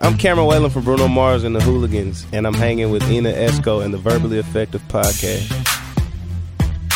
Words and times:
I'm 0.00 0.16
Cameron 0.16 0.46
Whalen 0.46 0.70
from 0.70 0.84
Bruno 0.84 1.08
Mars 1.08 1.42
and 1.44 1.54
the 1.54 1.60
Hooligans, 1.60 2.26
and 2.32 2.46
I'm 2.46 2.54
hanging 2.54 2.90
with 2.90 3.02
Ina 3.10 3.32
Esco 3.32 3.84
and 3.84 3.92
the 3.92 3.98
Verbally 3.98 4.38
Effective 4.38 4.82
Podcast. 4.88 5.48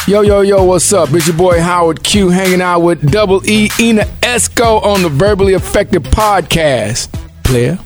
Yo, 0.06 0.20
yo, 0.20 0.42
yo, 0.42 0.62
what's 0.62 0.92
up? 0.92 1.12
It's 1.12 1.26
your 1.26 1.36
boy 1.36 1.60
Howard 1.60 2.04
Q 2.04 2.28
hanging 2.28 2.60
out 2.60 2.80
with 2.80 3.10
Double 3.10 3.44
E 3.48 3.68
Ina 3.80 4.04
Esco 4.20 4.80
on 4.84 5.02
the 5.02 5.08
Verbally 5.08 5.54
Effective 5.54 6.02
Podcast. 6.04 7.08
Player. 7.42 7.78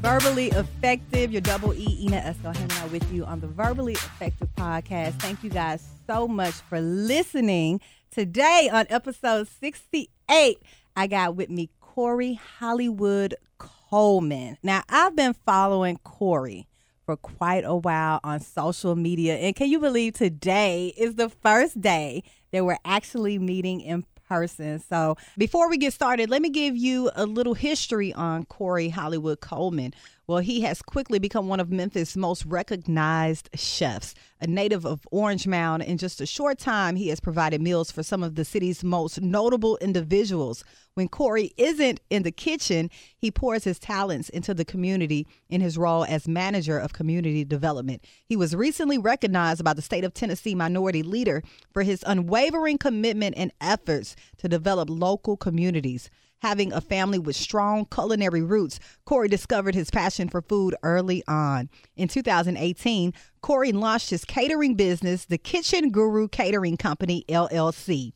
Verbally 0.00 0.48
Effective, 0.48 1.30
your 1.32 1.40
double 1.40 1.72
E, 1.74 2.04
Ina 2.06 2.20
Esco, 2.20 2.54
hanging 2.54 2.76
out 2.78 2.90
with 2.90 3.10
you 3.12 3.24
on 3.24 3.40
the 3.40 3.46
Verbally 3.46 3.92
Effective 3.92 4.48
podcast. 4.56 5.18
Thank 5.20 5.42
you 5.42 5.50
guys 5.50 5.93
so 6.06 6.28
much 6.28 6.54
for 6.54 6.80
listening. 6.80 7.80
Today 8.10 8.68
on 8.72 8.86
episode 8.90 9.48
68, 9.48 10.58
I 10.96 11.06
got 11.06 11.36
with 11.36 11.50
me 11.50 11.70
Corey 11.80 12.34
Hollywood 12.34 13.34
Coleman. 13.58 14.58
Now, 14.62 14.82
I've 14.88 15.16
been 15.16 15.34
following 15.34 15.98
Corey 16.04 16.66
for 17.06 17.16
quite 17.16 17.64
a 17.64 17.76
while 17.76 18.20
on 18.22 18.40
social 18.40 18.96
media. 18.96 19.36
And 19.36 19.54
can 19.54 19.68
you 19.68 19.78
believe 19.78 20.14
today 20.14 20.92
is 20.96 21.14
the 21.14 21.28
first 21.28 21.80
day 21.80 22.22
that 22.52 22.64
we're 22.64 22.78
actually 22.84 23.38
meeting 23.38 23.80
in 23.80 24.04
person. 24.28 24.78
So 24.78 25.16
before 25.36 25.68
we 25.68 25.76
get 25.76 25.92
started, 25.92 26.30
let 26.30 26.42
me 26.42 26.50
give 26.50 26.76
you 26.76 27.10
a 27.14 27.26
little 27.26 27.54
history 27.54 28.12
on 28.12 28.44
Corey 28.46 28.88
Hollywood 28.88 29.40
Coleman. 29.40 29.94
Well, 30.26 30.38
he 30.38 30.62
has 30.62 30.80
quickly 30.80 31.18
become 31.18 31.48
one 31.48 31.60
of 31.60 31.70
Memphis' 31.70 32.16
most 32.16 32.46
recognized 32.46 33.50
chefs. 33.54 34.14
A 34.40 34.46
native 34.46 34.86
of 34.86 35.06
Orange 35.10 35.46
Mound, 35.46 35.82
in 35.82 35.98
just 35.98 36.18
a 36.22 36.26
short 36.26 36.58
time, 36.58 36.96
he 36.96 37.08
has 37.08 37.20
provided 37.20 37.60
meals 37.60 37.90
for 37.90 38.02
some 38.02 38.22
of 38.22 38.34
the 38.34 38.44
city's 38.44 38.82
most 38.82 39.20
notable 39.20 39.76
individuals. 39.82 40.64
When 40.94 41.08
Corey 41.08 41.52
isn't 41.58 42.00
in 42.08 42.22
the 42.22 42.32
kitchen, 42.32 42.88
he 43.18 43.30
pours 43.30 43.64
his 43.64 43.78
talents 43.78 44.30
into 44.30 44.54
the 44.54 44.64
community 44.64 45.26
in 45.50 45.60
his 45.60 45.76
role 45.76 46.06
as 46.06 46.26
manager 46.26 46.78
of 46.78 46.94
community 46.94 47.44
development. 47.44 48.02
He 48.24 48.36
was 48.36 48.56
recently 48.56 48.96
recognized 48.96 49.62
by 49.62 49.74
the 49.74 49.82
state 49.82 50.04
of 50.04 50.14
Tennessee 50.14 50.54
minority 50.54 51.02
leader 51.02 51.42
for 51.74 51.82
his 51.82 52.02
unwavering 52.06 52.78
commitment 52.78 53.34
and 53.36 53.52
efforts 53.60 54.16
to 54.38 54.48
develop 54.48 54.88
local 54.88 55.36
communities. 55.36 56.08
Having 56.44 56.74
a 56.74 56.82
family 56.82 57.18
with 57.18 57.36
strong 57.36 57.86
culinary 57.86 58.42
roots, 58.42 58.78
Corey 59.06 59.28
discovered 59.28 59.74
his 59.74 59.90
passion 59.90 60.28
for 60.28 60.42
food 60.42 60.76
early 60.82 61.22
on. 61.26 61.70
In 61.96 62.06
2018, 62.06 63.14
Corey 63.40 63.72
launched 63.72 64.10
his 64.10 64.26
catering 64.26 64.74
business, 64.74 65.24
the 65.24 65.38
Kitchen 65.38 65.88
Guru 65.88 66.28
Catering 66.28 66.76
Company, 66.76 67.24
LLC. 67.30 68.12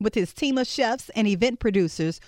With 0.00 0.16
his 0.16 0.32
team 0.32 0.58
of 0.58 0.66
chefs 0.66 1.08
and 1.10 1.28
event 1.28 1.60
producers, 1.60 2.18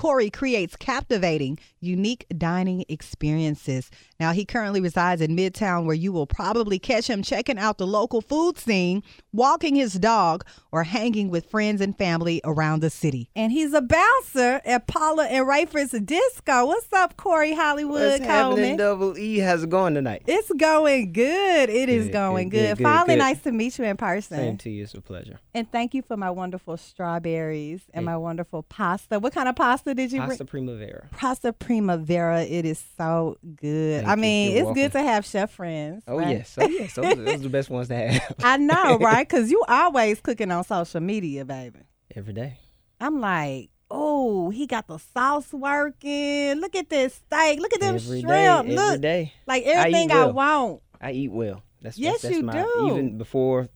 Corey 0.00 0.30
creates 0.30 0.76
captivating, 0.76 1.58
unique 1.80 2.24
dining 2.38 2.86
experiences. 2.88 3.90
Now, 4.18 4.32
he 4.32 4.46
currently 4.46 4.80
resides 4.80 5.20
in 5.20 5.36
Midtown, 5.36 5.84
where 5.84 5.94
you 5.94 6.10
will 6.10 6.26
probably 6.26 6.78
catch 6.78 7.06
him 7.06 7.22
checking 7.22 7.58
out 7.58 7.76
the 7.76 7.86
local 7.86 8.22
food 8.22 8.56
scene, 8.56 9.02
walking 9.34 9.74
his 9.74 9.92
dog, 9.92 10.46
or 10.72 10.84
hanging 10.84 11.28
with 11.28 11.50
friends 11.50 11.82
and 11.82 11.94
family 11.98 12.40
around 12.44 12.80
the 12.80 12.88
city. 12.88 13.28
And 13.36 13.52
he's 13.52 13.74
a 13.74 13.82
bouncer 13.82 14.62
at 14.64 14.86
Paula 14.86 15.26
and 15.26 15.46
Raiford's 15.46 15.90
Disco. 16.00 16.64
What's 16.64 16.90
up, 16.94 17.18
Corey 17.18 17.52
Hollywood 17.52 18.00
What's 18.00 18.24
happening, 18.24 18.56
Coleman? 18.56 18.76
Double 18.78 19.18
E? 19.18 19.38
How's 19.40 19.64
it 19.64 19.68
going 19.68 19.92
tonight? 19.92 20.22
It's 20.26 20.50
going 20.52 21.12
good. 21.12 21.68
It 21.68 21.90
is 21.90 22.06
Good, 22.06 22.12
going 22.12 22.48
good, 22.48 22.58
good. 22.58 22.78
good, 22.78 22.84
Finally, 22.84 23.16
good. 23.16 23.18
nice 23.18 23.40
to 23.42 23.52
meet 23.52 23.78
you 23.78 23.84
in 23.84 23.98
person. 23.98 24.38
Same 24.38 24.56
to 24.56 24.70
you. 24.70 24.84
It's 24.84 24.94
a 24.94 25.02
pleasure. 25.02 25.40
And 25.52 25.70
thank 25.70 25.92
you 25.92 26.00
for 26.00 26.16
my 26.16 26.30
wonderful 26.30 26.78
strawberries 26.78 27.82
and 27.92 28.06
my 28.06 28.16
wonderful 28.16 28.62
pasta. 28.62 29.18
What 29.18 29.34
kind 29.34 29.46
of 29.46 29.56
pasta 29.56 29.89
did 29.94 30.12
you 30.12 30.20
Pasta 30.20 30.44
bring? 30.44 30.66
Primavera. 30.66 31.08
Pasta 31.12 31.52
Primavera. 31.52 32.42
It 32.42 32.64
is 32.64 32.82
so 32.96 33.36
good. 33.56 34.00
Thank 34.04 34.08
I 34.08 34.14
mean, 34.16 34.56
it's 34.56 34.72
good 34.72 34.92
to 34.92 35.00
have 35.02 35.24
chef 35.26 35.50
friends. 35.52 36.02
Oh 36.06 36.18
right? 36.18 36.36
yes, 36.36 36.56
oh 36.60 36.66
yes. 36.68 36.94
Those, 36.94 37.04
are- 37.06 37.14
those 37.16 37.34
are 37.34 37.38
the 37.38 37.48
best 37.48 37.70
ones 37.70 37.88
to 37.88 37.96
have. 37.96 38.34
I 38.42 38.56
know, 38.56 38.98
right? 39.00 39.28
Because 39.28 39.50
you 39.50 39.62
always 39.68 40.20
cooking 40.20 40.50
on 40.50 40.64
social 40.64 41.00
media, 41.00 41.44
baby. 41.44 41.80
Every 42.14 42.32
day. 42.32 42.58
I'm 43.00 43.20
like, 43.20 43.70
oh, 43.90 44.50
he 44.50 44.66
got 44.66 44.86
the 44.86 44.98
sauce 44.98 45.52
working. 45.52 46.54
Look 46.60 46.74
at 46.76 46.88
this 46.90 47.14
steak. 47.14 47.60
Look 47.60 47.72
at 47.72 47.80
them 47.80 47.94
Every 47.96 48.22
day. 48.22 48.26
shrimp. 48.28 48.58
Every 48.68 48.74
Look, 48.76 49.00
day. 49.00 49.32
like 49.46 49.64
I 49.64 49.70
everything 49.70 50.12
I, 50.12 50.26
well. 50.26 50.32
want. 50.32 50.82
I 51.00 51.12
eat 51.12 51.32
well. 51.32 51.62
That's 51.82 51.96
Yes, 51.98 52.22
that's, 52.22 52.22
that's 52.24 52.36
you 52.36 52.42
my, 52.42 52.52
do. 52.62 52.88
Even 52.90 53.16
before 53.18 53.68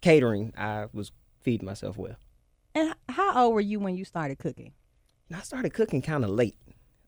catering, 0.00 0.52
I 0.56 0.86
was 0.92 1.12
feeding 1.42 1.66
myself 1.66 1.98
well. 1.98 2.16
And 2.74 2.94
how 3.08 3.44
old 3.44 3.54
were 3.54 3.60
you 3.60 3.78
when 3.80 3.96
you 3.96 4.04
started 4.04 4.38
cooking? 4.38 4.72
And 5.34 5.40
I 5.40 5.44
started 5.44 5.74
cooking 5.74 6.00
kind 6.00 6.22
of 6.22 6.30
late. 6.30 6.54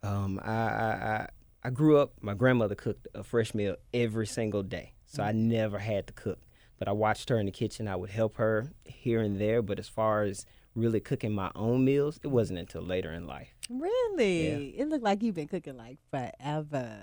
Um, 0.02 0.40
I, 0.42 0.50
I 0.52 0.90
I 0.90 1.28
I 1.62 1.70
grew 1.70 1.98
up. 1.98 2.14
My 2.20 2.34
grandmother 2.34 2.74
cooked 2.74 3.06
a 3.14 3.22
fresh 3.22 3.54
meal 3.54 3.76
every 3.94 4.26
single 4.26 4.64
day, 4.64 4.94
so 5.06 5.22
I 5.22 5.30
never 5.30 5.78
had 5.78 6.08
to 6.08 6.12
cook. 6.12 6.40
But 6.80 6.88
I 6.88 6.92
watched 6.92 7.28
her 7.28 7.38
in 7.38 7.46
the 7.46 7.52
kitchen. 7.52 7.86
I 7.86 7.94
would 7.94 8.10
help 8.10 8.38
her 8.38 8.72
here 8.84 9.20
and 9.20 9.40
there. 9.40 9.62
But 9.62 9.78
as 9.78 9.86
far 9.88 10.24
as 10.24 10.44
really 10.74 10.98
cooking 10.98 11.36
my 11.36 11.52
own 11.54 11.84
meals, 11.84 12.18
it 12.24 12.26
wasn't 12.26 12.58
until 12.58 12.82
later 12.82 13.12
in 13.12 13.28
life. 13.28 13.54
Really? 13.70 14.76
It 14.76 14.88
looked 14.88 15.04
like 15.04 15.22
you've 15.22 15.36
been 15.36 15.46
cooking 15.46 15.76
like 15.76 15.98
forever. 16.10 16.98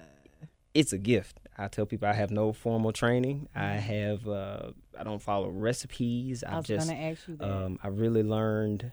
it's 0.73 0.91
a 0.91 0.97
gift. 0.97 1.39
I 1.57 1.69
tell 1.69 1.85
people 1.85 2.09
I 2.09 2.13
have 2.13 2.31
no 2.31 2.51
formal 2.51 2.91
training. 2.91 3.47
I 3.56 3.75
have 3.75 4.28
uh, 4.28 4.72
I 5.00 5.06
don't 5.06 5.22
follow 5.22 5.47
recipes. 5.47 6.44
I 6.44 6.57
was 6.57 6.66
just 6.66 6.89
gonna 6.89 7.00
ask 7.00 7.29
you 7.29 7.38
that. 7.38 7.50
um, 7.50 7.79
I 7.81 7.88
really 7.88 8.23
learned 8.23 8.91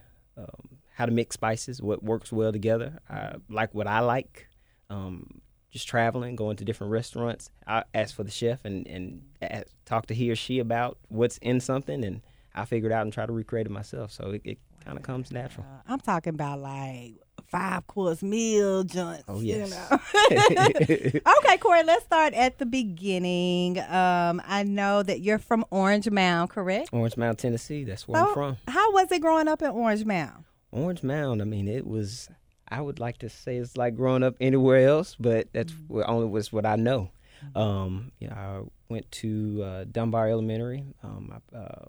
how 1.01 1.07
to 1.07 1.11
mix 1.11 1.33
spices, 1.33 1.81
what 1.81 2.03
works 2.03 2.31
well 2.31 2.51
together. 2.51 2.99
I 3.09 3.33
like 3.49 3.73
what 3.73 3.87
I 3.87 4.01
like. 4.01 4.47
Um, 4.91 5.41
just 5.71 5.87
traveling, 5.87 6.35
going 6.35 6.57
to 6.57 6.63
different 6.65 6.91
restaurants. 6.91 7.49
I 7.65 7.85
ask 7.95 8.15
for 8.15 8.23
the 8.23 8.29
chef 8.29 8.65
and 8.65 8.85
and 8.87 9.23
a 9.41 9.63
talk 9.85 10.05
to 10.07 10.13
he 10.13 10.29
or 10.29 10.35
she 10.35 10.59
about 10.59 10.99
what's 11.07 11.39
in 11.39 11.59
something, 11.59 12.03
and 12.03 12.21
I 12.53 12.65
figure 12.65 12.89
it 12.89 12.93
out 12.93 13.01
and 13.01 13.11
try 13.11 13.25
to 13.25 13.31
recreate 13.31 13.65
it 13.65 13.71
myself. 13.71 14.11
So 14.11 14.29
it, 14.29 14.41
it 14.43 14.57
kind 14.85 14.95
of 14.95 15.03
comes 15.03 15.31
natural. 15.31 15.65
I'm 15.87 15.99
talking 15.99 16.35
about 16.35 16.59
like 16.59 17.13
five 17.47 17.87
course 17.87 18.21
meal 18.21 18.83
joints. 18.83 19.23
Oh, 19.27 19.39
you 19.39 19.65
know. 19.67 19.87
okay, 20.31 21.57
Corey, 21.59 21.83
let's 21.83 22.05
start 22.05 22.35
at 22.35 22.59
the 22.59 22.67
beginning. 22.67 23.79
Um, 23.79 24.39
I 24.45 24.63
know 24.67 25.01
that 25.01 25.21
you're 25.21 25.39
from 25.39 25.65
Orange 25.71 26.11
Mound, 26.11 26.51
correct? 26.51 26.89
Orange 26.91 27.17
Mound, 27.17 27.39
Tennessee. 27.39 27.85
That's 27.85 28.07
where 28.07 28.21
So, 28.21 28.27
I'm 28.27 28.33
from. 28.35 28.57
How 28.67 28.91
was 28.91 29.11
it 29.11 29.19
growing 29.19 29.47
up 29.47 29.63
in 29.63 29.71
Orange 29.71 30.05
Mound? 30.05 30.43
Orange 30.71 31.03
Mound. 31.03 31.41
I 31.41 31.45
mean, 31.45 31.67
it 31.67 31.85
was. 31.85 32.29
I 32.69 32.79
would 32.79 32.99
like 32.99 33.17
to 33.17 33.29
say 33.29 33.57
it's 33.57 33.75
like 33.75 33.95
growing 33.95 34.23
up 34.23 34.35
anywhere 34.39 34.87
else, 34.87 35.15
but 35.19 35.47
that's 35.53 35.73
Mm-hmm. 35.73 35.93
what 35.93 36.07
only 36.09 36.27
was 36.27 36.53
what 36.53 36.65
I 36.65 36.75
know. 36.77 37.11
Um, 37.55 38.11
you 38.19 38.27
know, 38.29 38.35
I 38.35 38.61
went 38.87 39.11
to 39.13 39.61
uh, 39.63 39.85
Dunbar 39.91 40.29
Elementary. 40.29 40.85
Um, 41.03 41.33
I 41.53 41.57
uh, 41.57 41.85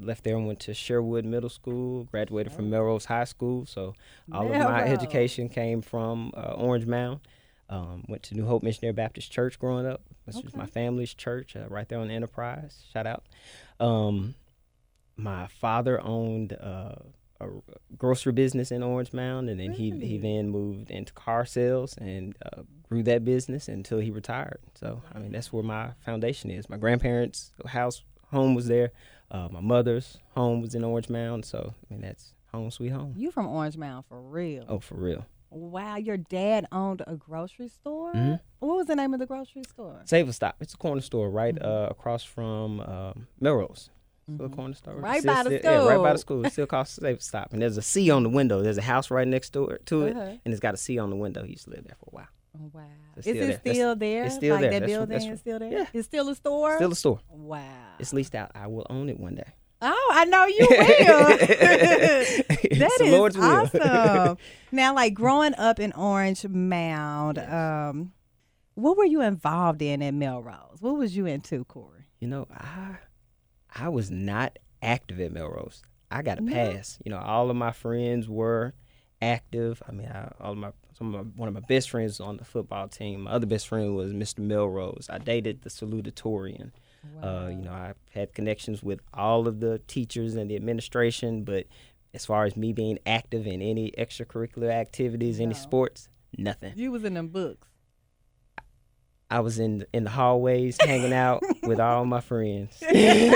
left 0.00 0.24
there 0.24 0.36
and 0.36 0.46
went 0.46 0.60
to 0.60 0.74
Sherwood 0.74 1.24
Middle 1.24 1.50
School. 1.50 2.04
Graduated 2.04 2.52
from 2.52 2.70
Melrose 2.70 3.04
High 3.04 3.24
School. 3.24 3.66
So 3.66 3.94
all 4.32 4.46
of 4.46 4.58
my 4.58 4.84
education 4.84 5.48
came 5.48 5.82
from 5.82 6.32
uh, 6.36 6.52
Orange 6.56 6.86
Mound. 6.86 7.20
Um, 7.68 8.04
went 8.08 8.22
to 8.24 8.34
New 8.34 8.46
Hope 8.46 8.62
Missionary 8.62 8.92
Baptist 8.94 9.30
Church 9.30 9.58
growing 9.58 9.86
up. 9.86 10.00
This 10.26 10.42
was 10.42 10.56
my 10.56 10.66
family's 10.66 11.12
church 11.14 11.56
uh, 11.56 11.66
right 11.68 11.88
there 11.88 11.98
on 11.98 12.08
the 12.08 12.14
Enterprise. 12.14 12.82
Shout 12.92 13.06
out. 13.06 13.24
Um, 13.78 14.34
my 15.16 15.46
father 15.48 16.00
owned 16.00 16.52
uh, 16.52 16.94
a 17.40 17.48
grocery 17.96 18.32
business 18.32 18.70
in 18.70 18.82
Orange 18.82 19.12
Mound, 19.12 19.48
and 19.48 19.58
then 19.60 19.72
he 19.72 19.90
he 19.90 20.18
then 20.18 20.50
moved 20.50 20.90
into 20.90 21.12
car 21.12 21.44
sales 21.44 21.96
and 21.98 22.34
uh, 22.44 22.62
grew 22.88 23.02
that 23.04 23.24
business 23.24 23.68
until 23.68 23.98
he 23.98 24.10
retired. 24.10 24.60
So 24.74 25.02
I 25.14 25.18
mean, 25.18 25.32
that's 25.32 25.52
where 25.52 25.62
my 25.62 25.92
foundation 26.04 26.50
is. 26.50 26.68
My 26.68 26.76
grandparents' 26.76 27.52
house 27.66 28.02
home 28.30 28.54
was 28.54 28.66
there. 28.66 28.92
Uh, 29.30 29.48
my 29.50 29.60
mother's 29.60 30.18
home 30.34 30.60
was 30.60 30.74
in 30.74 30.84
Orange 30.84 31.08
Mound. 31.08 31.44
So 31.44 31.74
I 31.90 31.92
mean, 31.94 32.02
that's 32.02 32.32
home 32.52 32.70
sweet 32.70 32.90
home. 32.90 33.14
You 33.16 33.30
from 33.30 33.46
Orange 33.46 33.76
Mound 33.76 34.04
for 34.08 34.20
real? 34.20 34.64
Oh, 34.68 34.80
for 34.80 34.96
real. 34.96 35.24
Wow, 35.52 35.96
your 35.96 36.16
dad 36.16 36.66
owned 36.70 37.02
a 37.08 37.16
grocery 37.16 37.68
store. 37.68 38.12
Mhm. 38.14 38.40
What 38.60 38.76
was 38.76 38.86
the 38.86 38.94
name 38.94 39.12
of 39.14 39.18
the 39.20 39.26
grocery 39.26 39.64
store? 39.64 40.00
Save 40.04 40.28
a 40.28 40.32
Stop. 40.32 40.56
It's 40.60 40.74
a 40.74 40.76
corner 40.76 41.00
store 41.00 41.28
right 41.28 41.60
uh, 41.60 41.88
across 41.90 42.22
from 42.22 42.80
um, 42.80 43.26
Melrose. 43.40 43.90
Still 44.36 44.46
a 44.46 44.48
corner 44.50 44.74
store. 44.74 44.94
Right 44.94 45.20
Still- 45.20 45.34
by 45.34 45.42
the 45.44 45.58
still- 45.58 45.72
Yeah, 45.86 45.88
right 45.88 46.02
by 46.02 46.12
the 46.12 46.18
school. 46.18 46.42
school. 46.42 46.50
Still 46.50 46.66
called 46.66 46.88
Safe 46.88 47.22
Stop. 47.22 47.52
And 47.52 47.60
there's 47.62 47.76
a 47.76 47.82
C 47.82 48.10
on 48.10 48.22
the 48.22 48.28
window. 48.28 48.62
There's 48.62 48.78
a 48.78 48.82
house 48.82 49.10
right 49.10 49.26
next 49.26 49.50
door 49.52 49.78
to 49.86 50.02
it, 50.06 50.16
Uh-huh. 50.16 50.22
and 50.44 50.52
it's 50.52 50.60
got 50.60 50.74
a 50.74 50.76
C 50.76 50.98
on 50.98 51.10
the 51.10 51.16
window. 51.16 51.42
He 51.44 51.50
used 51.52 51.64
to 51.64 51.70
live 51.70 51.84
there 51.84 51.96
for 51.98 52.10
a 52.12 52.14
while. 52.16 52.28
Oh, 52.58 52.70
wow. 52.74 52.82
It's 53.16 53.26
Is 53.26 53.32
still 53.32 53.36
it 53.36 53.38
there. 53.38 53.46
That's- 53.56 53.76
still 53.76 53.96
there? 53.96 54.24
it's 54.24 54.34
still 54.34 54.54
like 54.56 54.60
there. 54.62 54.70
That 54.70 54.80
That's- 54.80 54.96
building 54.98 55.08
that's- 55.18 55.32
is 55.34 55.40
still 55.40 55.58
there? 55.58 55.72
yeah. 55.72 55.86
It's 55.92 56.06
still 56.08 56.28
a 56.28 56.34
store? 56.34 56.76
Still 56.76 56.92
a 56.92 56.96
store. 56.96 57.20
Wow. 57.28 57.62
It's 57.98 58.12
leased 58.12 58.34
out. 58.34 58.50
I 58.54 58.66
will 58.66 58.86
own 58.90 59.08
it 59.08 59.20
one 59.20 59.36
day. 59.36 59.52
Oh, 59.82 60.10
I 60.14 60.24
know 60.26 60.44
you 60.46 60.66
will. 60.70 60.78
It's 61.40 62.78
That 62.78 62.90
the 62.98 63.04
is 63.04 63.12
Lord's 63.12 63.36
awesome. 63.36 64.36
now, 64.72 64.94
like 64.94 65.14
growing 65.14 65.54
up 65.54 65.80
in 65.80 65.92
Orange 65.92 66.46
Mound, 66.46 67.38
um, 67.38 68.12
what 68.74 68.96
were 68.96 69.04
you 69.06 69.22
involved 69.22 69.80
in 69.82 70.02
at 70.02 70.12
Melrose? 70.14 70.78
What 70.80 70.96
was 70.96 71.16
you 71.16 71.26
into, 71.26 71.64
Corey? 71.64 72.06
You 72.20 72.28
know, 72.28 72.46
I 72.50 72.96
I 73.74 73.88
was 73.88 74.10
not 74.10 74.58
active 74.82 75.20
at 75.20 75.32
Melrose. 75.32 75.82
I 76.10 76.22
got 76.22 76.38
a 76.38 76.42
No. 76.42 76.52
pass. 76.52 76.98
You 77.04 77.10
know, 77.10 77.18
all 77.18 77.50
of 77.50 77.56
my 77.56 77.72
friends 77.72 78.28
were 78.28 78.74
active. 79.22 79.82
I 79.88 79.92
mean, 79.92 80.08
I, 80.08 80.32
all 80.40 80.52
of 80.52 80.58
my 80.58 80.72
some 80.96 81.14
of 81.14 81.26
my, 81.26 81.30
one 81.36 81.48
of 81.48 81.54
my 81.54 81.60
best 81.60 81.88
friends 81.90 82.18
was 82.18 82.20
on 82.20 82.36
the 82.36 82.44
football 82.44 82.88
team. 82.88 83.22
My 83.22 83.30
other 83.32 83.46
best 83.46 83.68
friend 83.68 83.94
was 83.96 84.12
Mr. 84.12 84.40
Melrose. 84.40 85.06
I 85.08 85.18
dated 85.18 85.62
the 85.62 85.70
salutatorian. 85.70 86.72
Uh, 87.22 87.48
you 87.50 87.62
know, 87.62 87.70
I 87.72 87.94
had 88.12 88.34
connections 88.34 88.82
with 88.82 89.00
all 89.14 89.48
of 89.48 89.60
the 89.60 89.78
teachers 89.86 90.34
and 90.34 90.50
the 90.50 90.56
administration, 90.56 91.44
but 91.44 91.66
as 92.12 92.26
far 92.26 92.44
as 92.44 92.56
me 92.56 92.74
being 92.74 92.98
active 93.06 93.46
in 93.46 93.62
any 93.62 93.90
extracurricular 93.92 94.70
activities, 94.70 95.40
any 95.40 95.54
sports, 95.54 96.08
nothing. 96.36 96.74
You 96.76 96.90
was 96.92 97.04
in 97.04 97.14
them 97.14 97.28
books. 97.28 97.68
I 99.30 99.40
was 99.40 99.58
in 99.60 99.86
in 99.92 100.04
the 100.04 100.10
hallways 100.10 100.76
hanging 100.80 101.12
out 101.12 101.42
with 101.62 101.78
all 101.78 102.04
my 102.04 102.20
friends. 102.20 102.76
Look, 102.82 102.94
you 102.94 103.30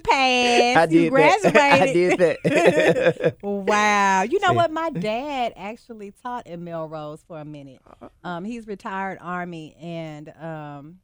passed. 0.00 0.78
I 0.78 0.86
you 0.90 1.10
did 1.10 1.42
that. 1.42 1.56
I 1.56 1.92
did 1.92 2.18
that. 2.18 3.36
Wow. 3.42 4.22
You 4.22 4.38
know 4.40 4.52
what? 4.52 4.70
My 4.70 4.90
dad 4.90 5.54
actually 5.56 6.12
taught 6.22 6.46
in 6.46 6.64
Melrose 6.64 7.24
for 7.26 7.38
a 7.38 7.44
minute. 7.44 7.80
Um, 8.22 8.44
he's 8.44 8.66
retired 8.66 9.18
Army, 9.20 9.74
and 9.80 10.32
um, 10.40 10.98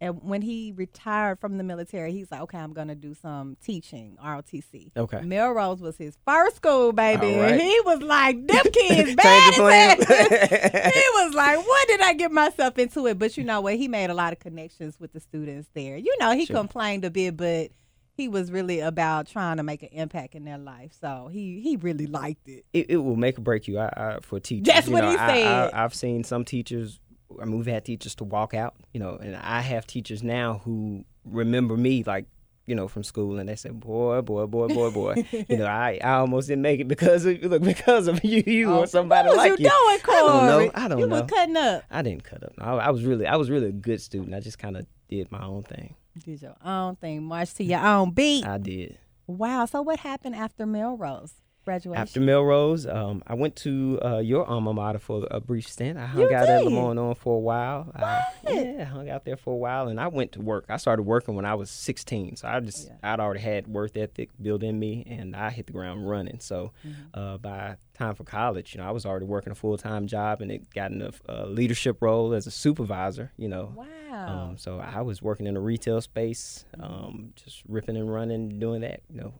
and 0.00 0.22
when 0.22 0.42
he 0.42 0.72
retired 0.76 1.40
from 1.40 1.58
the 1.58 1.64
military, 1.64 2.12
he's 2.12 2.30
like, 2.30 2.40
okay, 2.42 2.58
I'm 2.58 2.72
gonna 2.72 2.94
do 2.94 3.14
some 3.14 3.56
teaching, 3.64 4.16
ROTC. 4.24 4.92
Okay. 4.96 5.20
Melrose 5.22 5.80
was 5.80 5.96
his 5.96 6.16
first 6.26 6.56
school, 6.56 6.92
baby. 6.92 7.36
Right. 7.36 7.60
He 7.60 7.80
was 7.84 8.00
like, 8.02 8.46
them 8.46 8.64
kids 8.72 9.14
bad 9.16 9.48
as 9.50 9.54
plan. 9.56 10.00
hell. 10.00 10.90
He 10.92 11.04
was 11.24 11.34
like, 11.34 11.58
what 11.58 11.88
did 11.88 12.00
I 12.00 12.12
get 12.14 12.30
myself 12.30 12.78
into 12.78 13.06
it? 13.08 13.18
But 13.18 13.36
you 13.36 13.44
know 13.44 13.60
what? 13.60 13.74
He 13.76 13.88
made 13.88 14.10
a 14.10 14.14
lot 14.14 14.32
of 14.32 14.38
connections 14.38 14.98
with 15.00 15.12
the 15.12 15.20
students 15.20 15.68
there. 15.74 15.96
You 15.96 16.14
know, 16.20 16.32
he 16.32 16.46
Sure. 16.46 16.56
complained 16.56 17.04
a 17.04 17.10
bit, 17.10 17.36
but 17.36 17.70
he 18.14 18.28
was 18.28 18.50
really 18.50 18.80
about 18.80 19.26
trying 19.26 19.58
to 19.58 19.62
make 19.62 19.82
an 19.82 19.90
impact 19.92 20.34
in 20.34 20.44
their 20.44 20.58
life. 20.58 20.92
So 21.00 21.28
he 21.32 21.60
he 21.60 21.76
really 21.76 22.06
liked 22.06 22.48
it. 22.48 22.64
it, 22.72 22.86
it 22.90 22.96
will 22.98 23.14
make 23.16 23.38
or 23.38 23.42
break 23.42 23.68
you 23.68 23.78
I, 23.78 23.88
I, 23.96 24.18
for 24.22 24.40
teachers. 24.40 24.66
That's 24.72 24.86
You 24.86 24.92
what 24.94 25.02
know, 25.04 25.10
he 25.10 25.16
said. 25.16 25.72
I, 25.74 25.84
I've 25.84 25.94
seen 25.94 26.24
some 26.24 26.44
teachers. 26.44 26.98
I 27.40 27.44
mean, 27.44 27.58
we've 27.58 27.66
had 27.66 27.84
teachers 27.84 28.14
to 28.16 28.24
walk 28.24 28.54
out, 28.54 28.74
you 28.92 29.00
know, 29.00 29.16
and 29.16 29.36
I 29.36 29.60
have 29.60 29.86
teachers 29.86 30.22
now 30.22 30.60
who 30.64 31.04
remember 31.24 31.76
me 31.76 32.02
like, 32.04 32.26
you 32.66 32.74
know, 32.74 32.86
from 32.86 33.02
school, 33.02 33.38
and 33.38 33.48
they 33.48 33.56
say, 33.56 33.70
"Boy, 33.70 34.20
boy, 34.20 34.44
boy, 34.46 34.68
boy, 34.68 34.90
boy." 34.90 35.24
you 35.48 35.56
know, 35.56 35.64
I, 35.66 35.98
I 36.04 36.16
almost 36.16 36.48
didn't 36.48 36.62
make 36.62 36.80
it 36.80 36.88
because 36.88 37.24
of 37.24 37.42
look 37.42 37.62
because 37.62 38.08
of 38.08 38.22
you, 38.24 38.42
you 38.46 38.70
oh, 38.70 38.80
or 38.80 38.86
somebody 38.86 39.28
Oh, 39.28 39.36
what 39.36 39.38
was 39.38 39.50
like 39.50 39.58
you 39.58 39.70
doing, 39.70 39.98
Corey? 40.00 40.18
I 40.18 40.20
don't 40.20 40.46
know. 40.46 40.70
I 40.74 40.88
don't 40.88 40.98
you 40.98 41.06
know. 41.06 41.20
was 41.22 41.30
cutting 41.30 41.56
up. 41.56 41.84
I 41.90 42.02
didn't 42.02 42.24
cut 42.24 42.42
up. 42.42 42.52
I, 42.58 42.72
I 42.72 42.90
was 42.90 43.04
really, 43.04 43.26
I 43.26 43.36
was 43.36 43.48
really 43.48 43.68
a 43.68 43.72
good 43.72 44.02
student. 44.02 44.34
I 44.34 44.40
just 44.40 44.58
kind 44.58 44.76
of 44.76 44.86
did 45.08 45.32
my 45.32 45.42
own 45.44 45.62
thing. 45.62 45.94
Did 46.22 46.42
your 46.42 46.56
own 46.62 46.96
thing, 46.96 47.22
march 47.22 47.54
to 47.54 47.64
your 47.64 47.80
own 47.80 48.10
beat. 48.10 48.44
I 48.46 48.58
did. 48.58 48.98
wow. 49.26 49.64
So 49.64 49.80
what 49.80 50.00
happened 50.00 50.34
after 50.34 50.66
Melrose 50.66 51.32
graduation? 51.68 52.00
After 52.00 52.20
Melrose, 52.20 52.86
um, 52.86 53.22
I 53.26 53.34
went 53.34 53.54
to 53.56 53.98
uh, 54.04 54.18
your 54.18 54.44
alma 54.46 54.72
mater 54.72 54.98
for 54.98 55.26
a 55.30 55.40
brief 55.40 55.68
stint. 55.68 55.98
I 55.98 56.06
hung 56.06 56.22
You 56.22 56.34
out 56.34 56.48
at? 56.48 56.62
LeMoyne-Owen 56.62 57.14
for 57.16 57.36
a 57.36 57.40
while. 57.40 57.90
I, 57.94 58.22
What? 58.42 58.54
yeah, 58.54 58.84
hung 58.84 59.08
out 59.10 59.24
there 59.24 59.36
for 59.36 59.52
a 59.52 59.56
while, 59.56 59.88
and 59.88 60.00
I 60.00 60.08
went 60.08 60.32
to 60.32 60.40
work. 60.40 60.64
I 60.68 60.76
started 60.78 61.02
working 61.02 61.34
when 61.34 61.44
I 61.44 61.54
was 61.54 61.70
16, 61.70 62.36
so 62.36 62.48
I 62.48 62.60
just 62.60 62.88
Yeah. 62.88 63.12
I'd 63.12 63.20
already 63.20 63.40
had 63.40 63.66
work 63.68 63.96
ethic 63.96 64.30
built 64.40 64.62
in 64.62 64.78
me, 64.78 65.04
and 65.06 65.36
I 65.36 65.50
hit 65.50 65.66
the 65.66 65.72
ground 65.72 66.08
running. 66.08 66.40
So 66.40 66.72
Mm-hmm. 66.86 67.18
uh, 67.20 67.38
by 67.38 67.76
time 67.94 68.14
for 68.14 68.24
college, 68.24 68.74
you 68.74 68.80
know, 68.80 68.86
I 68.86 68.92
was 68.92 69.04
already 69.04 69.26
working 69.26 69.50
a 69.50 69.54
full 69.56 69.76
time 69.76 70.06
job, 70.06 70.40
and 70.40 70.50
it 70.50 70.70
got 70.72 70.90
in 70.92 71.02
a, 71.02 71.10
a 71.28 71.46
leadership 71.46 71.98
role 72.00 72.32
as 72.32 72.46
a 72.46 72.50
supervisor. 72.50 73.32
You 73.36 73.48
know, 73.48 73.72
wow. 73.76 74.28
um, 74.50 74.58
so 74.58 74.78
I 74.80 75.02
was 75.02 75.20
working 75.20 75.46
in 75.46 75.56
a 75.56 75.60
retail 75.60 76.00
space, 76.00 76.64
um, 76.80 77.32
just 77.36 77.62
ripping 77.68 77.96
and 77.96 78.10
running, 78.12 78.58
doing 78.58 78.80
that. 78.82 79.00
You 79.10 79.20
know, 79.20 79.34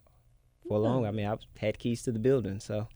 for 0.68 0.78
long. 0.78 1.06
I 1.06 1.10
mean, 1.10 1.26
I 1.26 1.36
had 1.58 1.78
keys 1.78 2.02
to 2.02 2.12
the 2.12 2.18
building, 2.18 2.60
so 2.60 2.86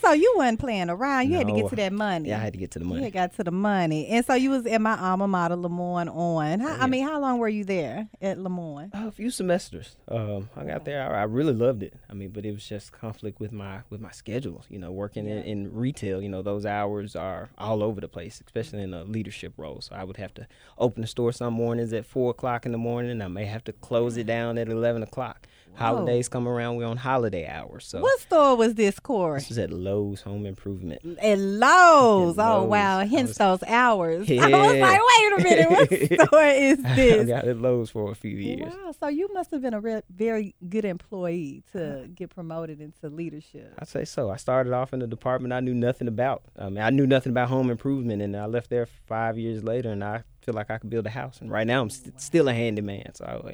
so 0.00 0.12
you 0.12 0.34
wasn't 0.36 0.60
playing 0.60 0.88
around. 0.88 1.28
You 1.28 1.36
had 1.36 1.48
to 1.48 1.52
get 1.52 1.68
to 1.70 1.76
that 1.76 1.92
money. 1.92 2.28
yeah, 2.28 2.36
I 2.36 2.40
had 2.40 2.52
to 2.52 2.58
get 2.58 2.70
to 2.72 2.78
the 2.78 2.84
money. 2.84 3.02
had 3.02 3.12
got 3.12 3.34
to 3.36 3.44
the 3.44 3.50
money, 3.50 4.06
and 4.06 4.24
so 4.24 4.34
you 4.34 4.50
was 4.50 4.66
in 4.66 4.82
my 4.82 4.96
alma 4.96 5.26
mater, 5.26 5.56
Lemoyne. 5.56 6.08
On, 6.08 6.60
how, 6.60 6.76
I 6.80 6.86
mean, 6.86 7.04
how 7.04 7.18
long 7.20 7.38
were 7.38 7.48
you 7.48 7.64
there 7.64 8.08
at 8.22 8.38
Lemoyne? 8.38 8.90
Uh, 8.94 9.08
a 9.08 9.10
few 9.10 9.30
semesters. 9.30 9.96
Um, 10.06 10.48
I 10.56 10.64
got 10.64 10.84
there. 10.84 11.02
I, 11.02 11.20
I 11.20 11.24
really 11.24 11.54
loved 11.54 11.82
it. 11.82 11.94
I 12.08 12.14
mean, 12.14 12.30
but 12.30 12.44
it 12.44 12.52
was 12.52 12.66
just 12.66 12.92
conflict 12.92 13.40
with 13.40 13.52
my 13.52 13.80
with 13.90 14.00
my 14.00 14.12
schedule. 14.12 14.64
You 14.68 14.78
know, 14.78 14.92
working 14.92 15.26
in, 15.26 15.38
in 15.42 15.74
retail. 15.74 16.22
You 16.22 16.28
know, 16.28 16.42
those 16.42 16.64
hours 16.64 17.16
are 17.16 17.48
all 17.58 17.82
over 17.82 18.00
the 18.00 18.08
place, 18.08 18.40
especially 18.44 18.82
in 18.82 18.94
a 18.94 19.02
leadership 19.02 19.54
role. 19.56 19.80
So 19.80 19.96
I 19.96 20.04
would 20.04 20.18
have 20.18 20.34
to 20.34 20.46
open 20.78 21.00
the 21.02 21.08
store 21.08 21.32
some 21.32 21.54
mornings 21.54 21.92
at 21.92 22.06
four 22.06 22.30
o'clock 22.30 22.64
in 22.64 22.70
the 22.72 22.78
morning. 22.78 23.20
I 23.20 23.28
may 23.28 23.46
have 23.46 23.64
to 23.64 23.72
close 23.72 24.16
it 24.16 24.26
down 24.26 24.56
at 24.56 24.68
eleven 24.68 25.02
o'clock. 25.02 25.48
Oh. 25.78 25.84
Holidays 25.84 26.28
come 26.28 26.48
around, 26.48 26.76
we're 26.76 26.86
on 26.86 26.96
holiday 26.96 27.46
hours. 27.46 27.86
So 27.86 28.00
What 28.00 28.18
store 28.20 28.56
was 28.56 28.74
this, 28.74 28.98
Corey? 28.98 29.40
this 29.40 29.50
is 29.50 29.58
at 29.58 29.70
Lowe's 29.70 30.22
Home 30.22 30.46
Improvement. 30.46 31.00
At 31.20 31.38
Lowe's. 31.38 32.38
At 32.38 32.46
Oh 32.48 32.64
wow, 32.64 33.00
hence 33.06 33.28
was- 33.30 33.38
those 33.38 33.62
hours. 33.68 34.30
I 34.30 34.34
Yeah. 34.34 34.48
was 34.48 34.78
like, 34.80 35.00
wait 35.00 35.32
a 35.32 35.42
minute, 35.42 35.70
what 35.70 36.28
store 36.28 36.46
is 36.46 36.82
this? 36.82 37.20
I 37.22 37.24
got 37.24 37.44
at 37.46 37.58
Lowe's 37.58 37.90
for 37.90 38.10
a 38.10 38.14
few 38.14 38.36
oh, 38.36 38.40
years. 38.40 38.72
Wow, 38.74 38.94
so 38.98 39.08
you 39.08 39.28
must 39.32 39.50
have 39.50 39.62
been 39.62 39.74
a 39.74 39.80
re- 39.80 40.02
very 40.10 40.54
good 40.68 40.84
employee 40.84 41.62
to 41.72 42.08
get 42.14 42.30
promoted 42.30 42.80
into 42.80 43.08
leadership. 43.08 43.74
I'd 43.78 43.88
say 43.88 44.04
so. 44.04 44.30
I 44.30 44.36
started 44.36 44.72
off 44.72 44.92
in 44.92 45.00
the 45.00 45.06
department 45.06 45.52
I 45.52 45.60
knew 45.60 45.74
nothing 45.74 46.08
about. 46.08 46.42
I 46.58 46.68
mean, 46.68 46.78
I 46.78 46.90
knew 46.90 47.06
nothing 47.06 47.30
about 47.30 47.48
home 47.48 47.70
improvement, 47.70 48.22
and 48.22 48.36
I 48.36 48.46
left 48.46 48.70
there 48.70 48.86
five 48.86 49.38
years 49.38 49.62
later, 49.62 49.90
and 49.90 50.02
I 50.02 50.22
feel 50.40 50.54
like 50.54 50.70
I 50.70 50.78
could 50.78 50.90
build 50.90 51.06
a 51.06 51.10
house. 51.10 51.40
And 51.40 51.50
right 51.50 51.66
now, 51.66 51.80
I'm 51.80 51.86
oh, 51.86 51.90
st- 51.90 52.20
still 52.20 52.48
a 52.48 52.54
handyman. 52.54 53.14
So 53.14 53.48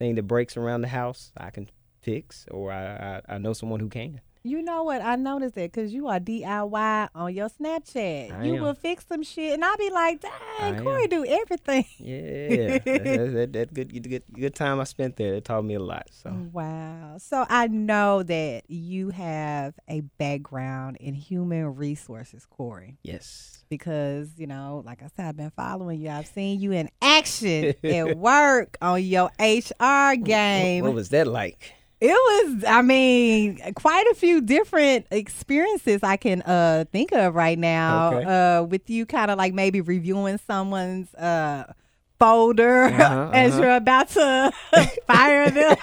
anything 0.00 0.16
that 0.16 0.24
breaks 0.24 0.56
around 0.56 0.82
the 0.82 0.88
house, 0.88 1.32
I 1.36 1.50
can 1.50 1.68
fix, 2.02 2.46
or 2.50 2.72
I, 2.72 3.20
I, 3.28 3.34
I 3.34 3.38
know 3.38 3.52
someone 3.52 3.80
who 3.80 3.88
can. 3.88 4.20
You 4.46 4.60
know 4.60 4.82
what? 4.82 5.00
I 5.00 5.16
noticed 5.16 5.54
that 5.54 5.72
because 5.72 5.94
you 5.94 6.06
are 6.08 6.20
DIY 6.20 7.08
on 7.14 7.34
your 7.34 7.48
Snapchat. 7.48 8.30
I 8.30 8.44
you 8.44 8.56
am. 8.56 8.62
will 8.62 8.74
fix 8.74 9.06
some 9.06 9.22
shit, 9.22 9.54
and 9.54 9.64
I'll 9.64 9.76
be 9.78 9.88
like, 9.88 10.22
I 10.60 10.72
dang, 10.72 10.84
Corey 10.84 11.04
am. 11.04 11.08
do 11.08 11.24
everything. 11.24 11.86
Yeah, 12.04 12.78
that, 12.78 12.84
that, 12.84 13.52
that, 13.54 13.74
good, 13.74 14.02
good, 14.02 14.22
good 14.30 14.54
time 14.54 14.80
I 14.80 14.84
spent 14.84 15.16
there. 15.16 15.32
It 15.34 15.46
taught 15.46 15.64
me 15.64 15.74
a 15.74 15.80
lot. 15.80 16.08
So 16.10 16.30
Wow. 16.52 17.16
So 17.16 17.46
I 17.48 17.68
know 17.68 18.22
that 18.22 18.64
you 18.68 19.08
have 19.10 19.74
a 19.88 20.02
background 20.18 20.98
in 20.98 21.14
human 21.14 21.74
resources, 21.76 22.44
Corey, 22.44 22.98
yes, 23.02 23.64
because, 23.70 24.28
you 24.36 24.46
know, 24.46 24.82
like 24.84 25.02
I 25.02 25.08
said, 25.16 25.26
I've 25.26 25.36
been 25.38 25.52
following 25.52 26.02
you. 26.02 26.10
I've 26.10 26.26
seen 26.26 26.60
you 26.60 26.72
in 26.72 26.90
action 27.00 27.74
at 27.84 28.18
work 28.18 28.76
on 28.82 29.02
your 29.02 29.30
HR 29.40 30.16
game. 30.16 30.84
what 30.84 30.92
was 30.92 31.08
that 31.08 31.26
like? 31.26 31.72
It 32.06 32.10
was, 32.52 32.64
I 32.68 32.82
mean, 32.82 33.58
quite 33.74 34.06
a 34.08 34.14
few 34.14 34.40
different 34.42 35.06
experiences 35.10 36.02
I 36.02 36.16
can 36.18 36.42
uh 36.42 36.84
think 36.92 37.12
of 37.12 37.34
right 37.34 37.58
now. 37.58 38.14
Okay. 38.16 38.24
Uh 38.58 38.62
with 38.64 38.90
you 38.90 39.06
kind 39.06 39.30
of 39.30 39.38
like 39.38 39.54
maybe 39.54 39.80
reviewing 39.80 40.38
someone's 40.38 41.12
uh 41.14 41.72
folder 42.18 42.84
Uh-huh, 42.84 43.30
as 43.34 43.52
uh-huh. 43.54 43.62
you're 43.62 43.76
about 43.76 44.08
to 44.10 44.52
fire 45.06 45.50
them. 45.50 45.76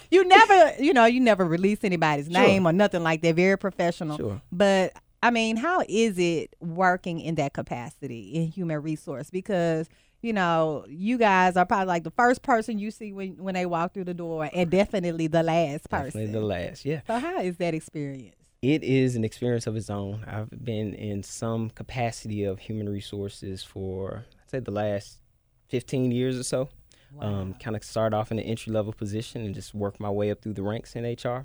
you 0.10 0.24
never, 0.26 0.72
you 0.82 0.92
know, 0.92 1.04
you 1.06 1.20
never 1.20 1.44
release 1.44 1.78
anybody's 1.84 2.26
Sure. 2.26 2.32
name 2.34 2.66
or 2.66 2.72
nothing 2.72 3.02
like 3.02 3.22
that. 3.22 3.36
Very 3.36 3.56
professional. 3.56 4.16
Sure. 4.16 4.40
But 4.50 4.92
I 5.22 5.30
mean, 5.30 5.56
how 5.56 5.82
is 5.88 6.18
it 6.18 6.56
working 6.60 7.20
in 7.20 7.36
that 7.36 7.52
capacity 7.52 8.30
in 8.34 8.48
human 8.48 8.82
resource? 8.82 9.30
Because 9.30 9.88
you 10.22 10.32
know, 10.32 10.84
you 10.88 11.18
guys 11.18 11.56
are 11.56 11.64
probably 11.64 11.86
like 11.86 12.04
the 12.04 12.10
first 12.10 12.42
person 12.42 12.78
you 12.78 12.90
see 12.90 13.12
when 13.12 13.36
when 13.36 13.54
they 13.54 13.66
walk 13.66 13.94
through 13.94 14.04
the 14.04 14.14
door, 14.14 14.48
and 14.52 14.70
definitely 14.70 15.26
the 15.26 15.42
last 15.42 15.88
person. 15.88 16.20
Definitely 16.20 16.32
the 16.32 16.46
last. 16.46 16.84
Yeah. 16.84 17.00
so 17.06 17.18
how 17.18 17.40
is 17.40 17.56
that 17.58 17.74
experience? 17.74 18.36
It 18.62 18.84
is 18.84 19.16
an 19.16 19.24
experience 19.24 19.66
of 19.66 19.74
its 19.74 19.88
own. 19.88 20.22
I've 20.26 20.50
been 20.50 20.92
in 20.92 21.22
some 21.22 21.70
capacity 21.70 22.44
of 22.44 22.58
human 22.58 22.90
resources 22.90 23.62
for, 23.62 24.26
I'd 24.42 24.50
say, 24.50 24.60
the 24.60 24.70
last 24.70 25.18
15 25.68 26.12
years 26.12 26.38
or 26.38 26.42
so. 26.42 26.68
Um, 27.18 27.54
kind 27.54 27.74
of 27.74 27.82
start 27.82 28.14
off 28.14 28.30
in 28.30 28.38
an 28.38 28.44
entry 28.44 28.72
level 28.72 28.92
position 28.92 29.44
and 29.44 29.52
just 29.52 29.74
work 29.74 29.98
my 29.98 30.10
way 30.10 30.30
up 30.30 30.42
through 30.42 30.52
the 30.52 30.62
ranks 30.62 30.94
in 30.94 31.04
HR. 31.04 31.44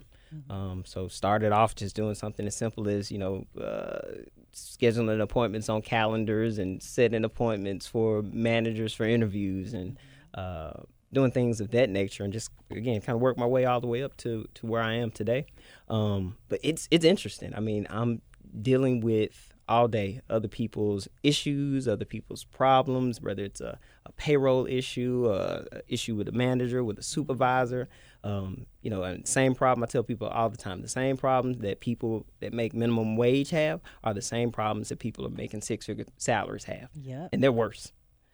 Um, 0.49 0.83
so 0.85 1.07
started 1.07 1.51
off 1.51 1.75
just 1.75 1.95
doing 1.95 2.15
something 2.15 2.45
as 2.45 2.55
simple 2.55 2.87
as 2.87 3.11
you 3.11 3.17
know 3.17 3.45
uh, 3.61 3.99
scheduling 4.53 5.21
appointments 5.21 5.69
on 5.69 5.81
calendars 5.81 6.57
and 6.57 6.81
setting 6.81 7.23
appointments 7.23 7.87
for 7.87 8.21
managers 8.21 8.93
for 8.93 9.05
interviews 9.05 9.73
and 9.73 9.97
uh, 10.33 10.73
doing 11.13 11.31
things 11.31 11.61
of 11.61 11.71
that 11.71 11.89
nature 11.89 12.23
and 12.23 12.33
just 12.33 12.51
again 12.71 13.01
kind 13.01 13.15
of 13.15 13.21
work 13.21 13.37
my 13.37 13.45
way 13.45 13.65
all 13.65 13.79
the 13.79 13.87
way 13.87 14.03
up 14.03 14.15
to 14.17 14.45
to 14.53 14.65
where 14.65 14.81
I 14.81 14.93
am 14.93 15.11
today. 15.11 15.45
Um, 15.89 16.37
but 16.49 16.59
it's 16.63 16.87
it's 16.91 17.05
interesting. 17.05 17.53
I 17.55 17.59
mean, 17.59 17.87
I'm 17.89 18.21
dealing 18.61 19.01
with 19.01 19.53
all 19.67 19.87
day 19.87 20.21
other 20.29 20.47
people's 20.47 21.07
issues, 21.23 21.87
other 21.87 22.05
people's 22.05 22.43
problems, 22.43 23.21
whether 23.21 23.43
it's 23.43 23.61
a, 23.61 23.79
a 24.05 24.11
payroll 24.13 24.65
issue, 24.67 25.27
a, 25.31 25.65
issue 25.87 26.15
with 26.15 26.27
a 26.27 26.31
manager, 26.31 26.83
with 26.83 26.99
a 26.99 27.03
supervisor. 27.03 27.89
Um, 28.23 28.65
you 28.81 28.89
know, 28.89 29.03
and 29.03 29.27
same 29.27 29.53
problem 29.53 29.83
I 29.83 29.87
tell 29.87 30.01
people 30.03 30.27
all 30.27 30.49
the 30.49 30.57
time. 30.57 30.81
The 30.81 30.87
same 30.87 31.15
problems 31.15 31.59
that 31.59 31.79
people 31.79 32.25
that 32.39 32.53
make 32.53 32.73
minimum 32.73 33.17
wage 33.17 33.51
have 33.51 33.81
are 34.03 34.13
the 34.15 34.21
same 34.21 34.51
problems 34.51 34.89
that 34.89 34.97
people 34.99 35.25
are 35.27 35.29
making 35.29 35.61
six 35.61 35.85
figure 35.85 36.05
salaries 36.17 36.63
have 36.63 36.89
Yep. 36.95 37.29
and 37.33 37.43
they're 37.43 37.51
worse. 37.51 37.91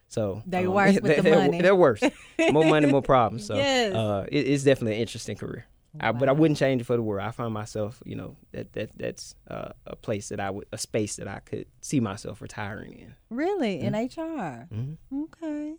So 0.08 0.42
They 0.46 0.64
um, 0.66 0.72
worse 0.74 0.94
with 1.00 1.16
the 1.16 1.22
they're, 1.22 1.38
money. 1.38 1.60
They're 1.60 1.76
worse. 1.76 2.02
More 2.50 2.64
money, 2.64 2.86
more 2.86 3.02
problems. 3.14 3.46
So 3.46 3.54
Yes. 3.56 3.94
uh, 3.94 4.26
it, 4.32 4.46
it's 4.48 4.64
definitely 4.64 4.94
an 4.96 5.00
interesting 5.02 5.36
career. 5.36 5.66
I, 6.00 6.12
but 6.12 6.28
I 6.28 6.32
wouldn't 6.32 6.58
change 6.58 6.80
it 6.80 6.84
for 6.84 6.96
the 6.96 7.02
world. 7.02 7.26
I 7.26 7.30
find 7.32 7.52
myself, 7.52 8.02
you 8.04 8.16
know, 8.16 8.36
that 8.52 8.72
that 8.72 8.90
that's 8.96 9.34
uh, 9.48 9.72
a 9.86 9.96
place 9.96 10.28
that 10.30 10.40
I 10.40 10.50
would, 10.50 10.66
a 10.72 10.78
space 10.78 11.16
that 11.16 11.28
I 11.28 11.40
could 11.40 11.66
see 11.80 12.00
myself 12.00 12.40
retiring 12.40 12.94
in. 12.98 13.14
Really? 13.30 13.80
In 13.80 13.94
HR? 13.94 14.68
Mhm. 14.72 14.96
Okay. 15.14 15.74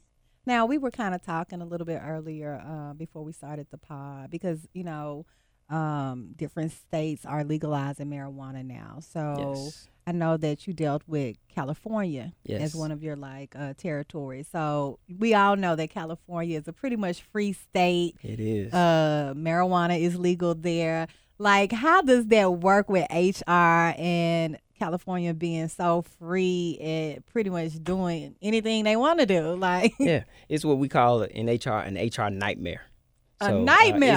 Now, 0.45 0.65
we 0.65 0.77
were 0.77 0.91
kind 0.91 1.15
of 1.15 1.21
talking 1.23 1.61
a 1.61 1.65
little 1.65 1.85
bit 1.85 2.01
earlier 2.03 2.61
uh, 2.65 2.93
before 2.93 3.23
we 3.23 3.31
started 3.31 3.67
the 3.71 3.77
pod 3.77 4.29
because, 4.29 4.67
you 4.73 4.83
know, 4.83 5.25
um, 5.69 6.33
different 6.35 6.71
states 6.71 7.25
are 7.25 7.43
legalizing 7.43 8.07
marijuana 8.07 8.63
now. 8.65 8.99
So 9.01 9.53
Yes. 9.55 9.87
I 10.05 10.11
know 10.11 10.35
that 10.37 10.67
you 10.67 10.73
dealt 10.73 11.01
with 11.07 11.37
California 11.53 12.33
as 12.49 12.75
one 12.75 12.91
of 12.91 13.01
your 13.01 13.15
like 13.15 13.55
uh, 13.57 13.73
territories. 13.77 14.47
So 14.51 14.99
we 15.19 15.33
all 15.33 15.55
know 15.55 15.75
that 15.77 15.89
California 15.91 16.59
is 16.59 16.67
a 16.67 16.73
pretty 16.73 16.97
much 16.97 17.21
free 17.21 17.53
state. 17.53 18.17
It 18.21 18.39
is. 18.39 18.73
Uh, 18.73 19.33
marijuana 19.35 19.99
is 19.99 20.17
legal 20.19 20.55
there. 20.55 21.07
Like, 21.39 21.71
how 21.71 22.01
does 22.01 22.27
that 22.27 22.51
work 22.51 22.89
with 22.89 23.07
HR 23.09 23.49
and 23.97 24.57
California 24.77 25.33
being 25.33 25.67
so 25.69 26.03
free 26.19 26.77
and 26.81 27.25
pretty 27.25 27.49
much 27.49 27.81
doing 27.81 28.35
anything 28.41 28.83
they 28.83 28.95
want 28.97 29.19
to 29.19 29.25
do? 29.25 29.55
Like, 29.59 29.93
yeah, 29.99 30.23
it's 30.49 30.65
what 30.65 30.77
we 30.79 30.89
call 30.89 31.21
in 31.23 31.47
HR 31.47 31.79
an 31.79 31.95
HR 31.95 32.29
nightmare. 32.29 32.81
A 33.43 33.49
So, 33.51 33.59
uh, 33.59 33.65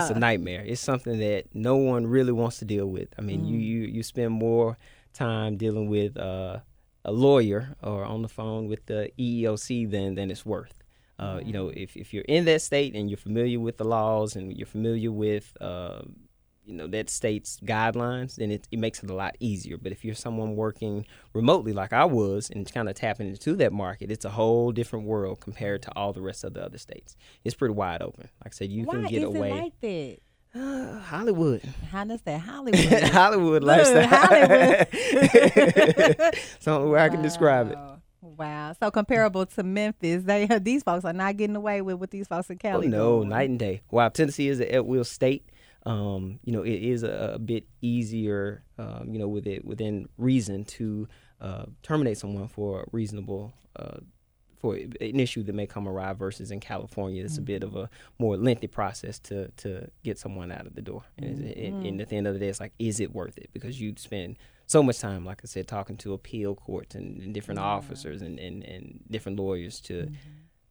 it's 0.02 0.10
a 0.10 0.18
nightmare. 0.18 0.62
It's 0.64 0.80
something 0.80 1.18
that 1.18 1.44
no 1.54 1.76
one 1.76 2.06
really 2.06 2.32
wants 2.32 2.58
to 2.58 2.64
deal 2.64 2.86
with. 2.86 3.08
I 3.18 3.22
mean, 3.22 3.40
Mm. 3.42 3.48
you 3.50 3.58
you 3.58 3.80
you 3.96 4.02
spend 4.02 4.32
more 4.32 4.76
time 5.12 5.56
dealing 5.56 5.88
with 5.88 6.16
uh, 6.16 6.58
a 7.04 7.12
lawyer 7.12 7.76
or 7.82 8.04
on 8.04 8.22
the 8.22 8.28
phone 8.28 8.62
with 8.68 8.82
the 8.86 9.10
EEOC 9.18 9.66
than 9.90 10.14
than 10.16 10.30
it's 10.30 10.44
worth. 10.46 10.74
Uh, 11.18 11.40
You 11.46 11.52
know, 11.56 11.68
if 11.84 11.96
if 11.96 12.12
you're 12.12 12.28
in 12.36 12.44
that 12.44 12.60
state 12.60 12.92
and 12.96 13.08
you're 13.10 13.24
familiar 13.28 13.58
with 13.66 13.76
the 13.78 13.84
laws 13.96 14.36
and 14.36 14.44
you're 14.56 14.72
familiar 14.78 15.10
with 15.10 15.46
uh, 15.60 16.02
you 16.66 16.74
know 16.74 16.88
that 16.88 17.08
state's 17.08 17.58
guidelines, 17.60 18.36
then 18.36 18.50
it, 18.50 18.66
it 18.70 18.78
makes 18.78 19.02
it 19.02 19.08
a 19.08 19.14
lot 19.14 19.36
easier. 19.38 19.78
But 19.78 19.92
if 19.92 20.04
you're 20.04 20.14
someone 20.14 20.56
working 20.56 21.06
remotely 21.32 21.72
like 21.72 21.92
I 21.92 22.04
was 22.04 22.50
and 22.50 22.70
kind 22.70 22.88
of 22.88 22.96
tapping 22.96 23.28
into 23.28 23.54
that 23.56 23.72
market, 23.72 24.10
it's 24.10 24.24
a 24.24 24.30
whole 24.30 24.72
different 24.72 25.06
world 25.06 25.40
compared 25.40 25.82
to 25.82 25.92
all 25.96 26.12
the 26.12 26.20
rest 26.20 26.42
of 26.44 26.54
the 26.54 26.64
other 26.64 26.78
states. 26.78 27.16
It's 27.44 27.54
pretty 27.54 27.74
wide 27.74 28.02
open. 28.02 28.28
Like 28.44 28.52
I 28.52 28.56
said, 28.56 28.70
you 28.70 28.84
why 28.84 28.94
can 28.94 29.04
get 29.04 29.22
is 29.22 29.28
away. 29.28 29.50
it 29.50 29.54
like 29.54 29.80
that? 29.80 30.18
Uh, 30.54 30.98
Hollywood. 31.00 31.62
How 31.90 32.04
does 32.04 32.22
that 32.22 32.40
Hollywood? 32.40 33.02
Hollywood 33.12 33.62
lifestyle. 33.62 34.08
Hollywood. 34.08 34.88
it's 34.92 36.64
the 36.64 36.70
only 36.72 36.90
way 36.90 37.00
I 37.00 37.08
can 37.08 37.22
describe 37.22 37.70
it. 37.70 37.76
Wow. 37.76 37.92
Wow. 38.22 38.74
So 38.80 38.90
comparable 38.90 39.46
to 39.46 39.62
Memphis, 39.62 40.24
they 40.24 40.46
these 40.60 40.82
folks 40.82 41.04
are 41.04 41.12
not 41.12 41.36
getting 41.36 41.56
away 41.56 41.80
with 41.80 41.96
what 41.96 42.10
these 42.10 42.26
folks 42.26 42.50
in 42.50 42.58
Cali. 42.58 42.88
Oh, 42.88 42.90
no, 42.90 43.22
night 43.22 43.48
and 43.48 43.58
day. 43.58 43.82
While 43.88 44.10
Tennessee 44.10 44.48
is 44.48 44.58
an 44.60 44.68
at 44.68 44.84
will 44.84 45.04
state, 45.04 45.48
um, 45.86 46.40
you 46.44 46.52
know, 46.52 46.62
it 46.62 46.82
is 46.82 47.02
a, 47.02 47.32
a 47.34 47.38
bit 47.38 47.64
easier, 47.80 48.62
um, 48.78 49.08
you 49.12 49.18
know, 49.18 49.28
with 49.28 49.46
it 49.46 49.64
within 49.64 50.08
reason 50.18 50.64
to 50.64 51.08
uh, 51.40 51.64
terminate 51.82 52.18
someone 52.18 52.48
for 52.48 52.82
a 52.82 52.84
reasonable. 52.92 53.52
Uh, 53.74 53.98
for 54.58 54.74
an 54.74 55.20
issue 55.20 55.42
that 55.42 55.54
may 55.54 55.66
come 55.66 55.86
awry 55.86 56.14
versus 56.14 56.50
in 56.50 56.60
California, 56.60 57.22
it's 57.22 57.36
a 57.36 57.42
bit 57.42 57.62
of 57.62 57.76
a 57.76 57.90
more 58.18 58.38
lengthy 58.38 58.66
process 58.66 59.18
to 59.18 59.48
to 59.58 59.86
get 60.02 60.18
someone 60.18 60.50
out 60.50 60.66
of 60.66 60.74
the 60.74 60.80
door. 60.80 61.02
And, 61.18 61.44
it's- 61.44 61.66
and, 61.66 61.86
and 61.86 62.00
at 62.00 62.08
the 62.08 62.16
end 62.16 62.26
of 62.26 62.32
the 62.32 62.40
day, 62.40 62.48
it's 62.48 62.58
like, 62.58 62.72
is 62.78 62.98
it 62.98 63.14
worth 63.14 63.36
it? 63.36 63.50
Because 63.52 63.78
you 63.80 63.92
spend 63.98 64.38
so 64.66 64.82
much 64.82 64.98
time, 64.98 65.26
like 65.26 65.42
I 65.44 65.46
said, 65.46 65.68
talking 65.68 65.98
to 65.98 66.14
appeal 66.14 66.54
courts 66.54 66.94
and, 66.94 67.20
and 67.22 67.34
different 67.34 67.60
officers 67.76 68.22
and, 68.22 68.38
and, 68.40 68.64
and 68.64 69.00
different 69.10 69.38
lawyers 69.38 69.78
to 69.82 70.08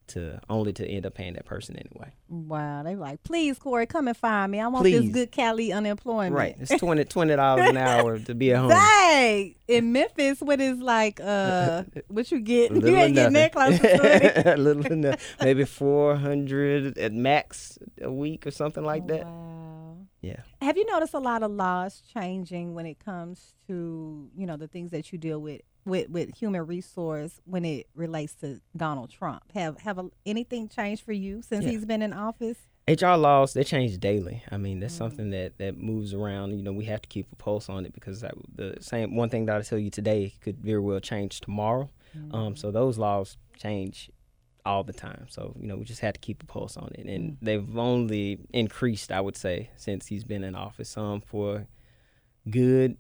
to 0.08 0.40
only 0.50 0.74
to 0.74 0.88
end 0.88 1.06
up 1.06 1.14
paying 1.14 1.34
that 1.34 1.46
person 1.46 1.76
anyway. 1.76 2.12
Wow. 2.28 2.84
They 2.84 2.96
like, 2.96 3.24
please, 3.24 3.58
Corey, 3.58 3.86
come 3.86 4.08
and 4.08 4.18
find 4.18 4.52
me. 4.52 4.60
I 4.60 4.68
want 4.68 4.84
this 4.84 5.10
good 5.10 5.32
Cali 5.32 5.72
unemployment. 5.72 6.36
Right. 6.36 6.56
It's 6.60 6.80
20 6.80 7.36
dollars 7.36 7.70
an 7.70 7.78
hour 7.78 8.20
to 8.20 8.36
be 8.36 8.52
at 8.52 8.60
home. 8.60 8.70
Dang. 8.70 9.56
In 9.68 9.92
Memphis, 9.92 10.42
what 10.42 10.62
is 10.62 10.80
like 10.80 11.20
uh 11.20 11.84
what 12.08 12.32
you 12.32 12.40
get? 12.40 12.72
You 12.72 12.96
ain't 12.96 13.16
getting 13.16 13.34
that 13.34 13.52
close 13.52 13.80
to. 13.80 14.56
Little 14.58 14.86
enough. 14.86 15.36
Maybe 15.42 15.66
four 15.66 16.16
hundred 16.16 16.98
at 16.98 17.14
max 17.14 17.78
a 18.02 18.12
week 18.12 18.46
or 18.46 18.52
something 18.52 18.84
like 18.84 19.08
that. 19.08 19.26
Wow. 19.26 19.98
Yeah. 20.22 20.42
Have 20.62 20.76
you 20.76 20.86
noticed 20.88 21.14
a 21.14 21.20
lot 21.20 21.44
of 21.44 21.52
laws 21.52 22.02
changing 22.12 22.74
when 22.74 22.88
it 22.88 22.98
comes 22.98 23.54
to, 23.68 24.28
you 24.36 24.48
know, 24.48 24.58
the 24.58 24.68
things 24.68 24.90
that 24.90 25.12
you 25.12 25.20
deal 25.20 25.40
with 25.40 25.62
with, 25.86 26.10
with 26.10 26.36
human 26.36 26.66
resource 26.66 27.40
when 27.46 27.64
it 27.66 27.88
relates 27.96 28.34
to 28.36 28.60
Donald 28.76 29.10
Trump? 29.12 29.44
Have 29.54 29.80
have 29.80 29.98
a, 29.98 30.10
anything 30.26 30.68
changed 30.68 31.04
for 31.04 31.14
you 31.14 31.42
since 31.42 31.64
Yeah. 31.64 31.72
he's 31.72 31.86
been 31.86 32.02
in 32.02 32.14
office? 32.14 32.58
HR 32.88 33.16
laws 33.16 33.54
they 33.54 33.64
change 33.64 33.98
daily. 34.00 34.44
I 34.52 34.58
mean, 34.58 34.80
that's 34.80 34.94
mm-hmm. 34.94 35.04
something 35.04 35.30
that 35.32 35.58
that 35.58 35.78
moves 35.78 36.14
around. 36.14 36.52
You 36.52 36.64
know, 36.64 36.74
we 36.74 36.86
have 36.86 37.02
to 37.02 37.10
keep 37.10 37.32
a 37.32 37.36
pulse 37.36 37.70
on 37.70 37.86
it 37.86 37.94
because 37.94 38.22
that, 38.22 38.36
the 38.54 38.78
same 38.80 39.16
one 39.16 39.30
thing 39.30 39.46
that 39.46 39.58
I 39.58 39.62
tell 39.62 39.80
you 39.80 39.90
today 39.90 40.34
could 40.42 40.60
very 40.60 40.80
well 40.80 41.00
change 41.00 41.42
tomorrow. 41.42 41.90
Um, 42.16 42.30
mm-hmm. 42.32 42.56
so 42.56 42.72
those 42.72 42.98
laws 42.98 43.38
change 43.58 44.10
all 44.66 44.84
the 44.84 44.94
time. 44.94 45.26
So 45.30 45.56
you 45.60 45.68
know, 45.68 45.78
we 45.78 45.86
just 45.86 46.02
had 46.02 46.16
to 46.16 46.20
keep 46.20 46.42
a 46.44 46.46
pulse 46.46 46.78
on 46.78 46.92
it, 46.96 47.06
and 47.06 47.32
mm. 47.32 47.38
they've 47.42 47.78
only 47.78 48.40
increased, 48.52 49.12
I 49.12 49.22
would 49.22 49.38
say, 49.38 49.70
since 49.76 50.08
he's 50.08 50.24
been 50.24 50.44
in 50.44 50.56
office. 50.56 50.90
Some 50.90 51.22
for 51.22 51.68
good, 52.50 52.98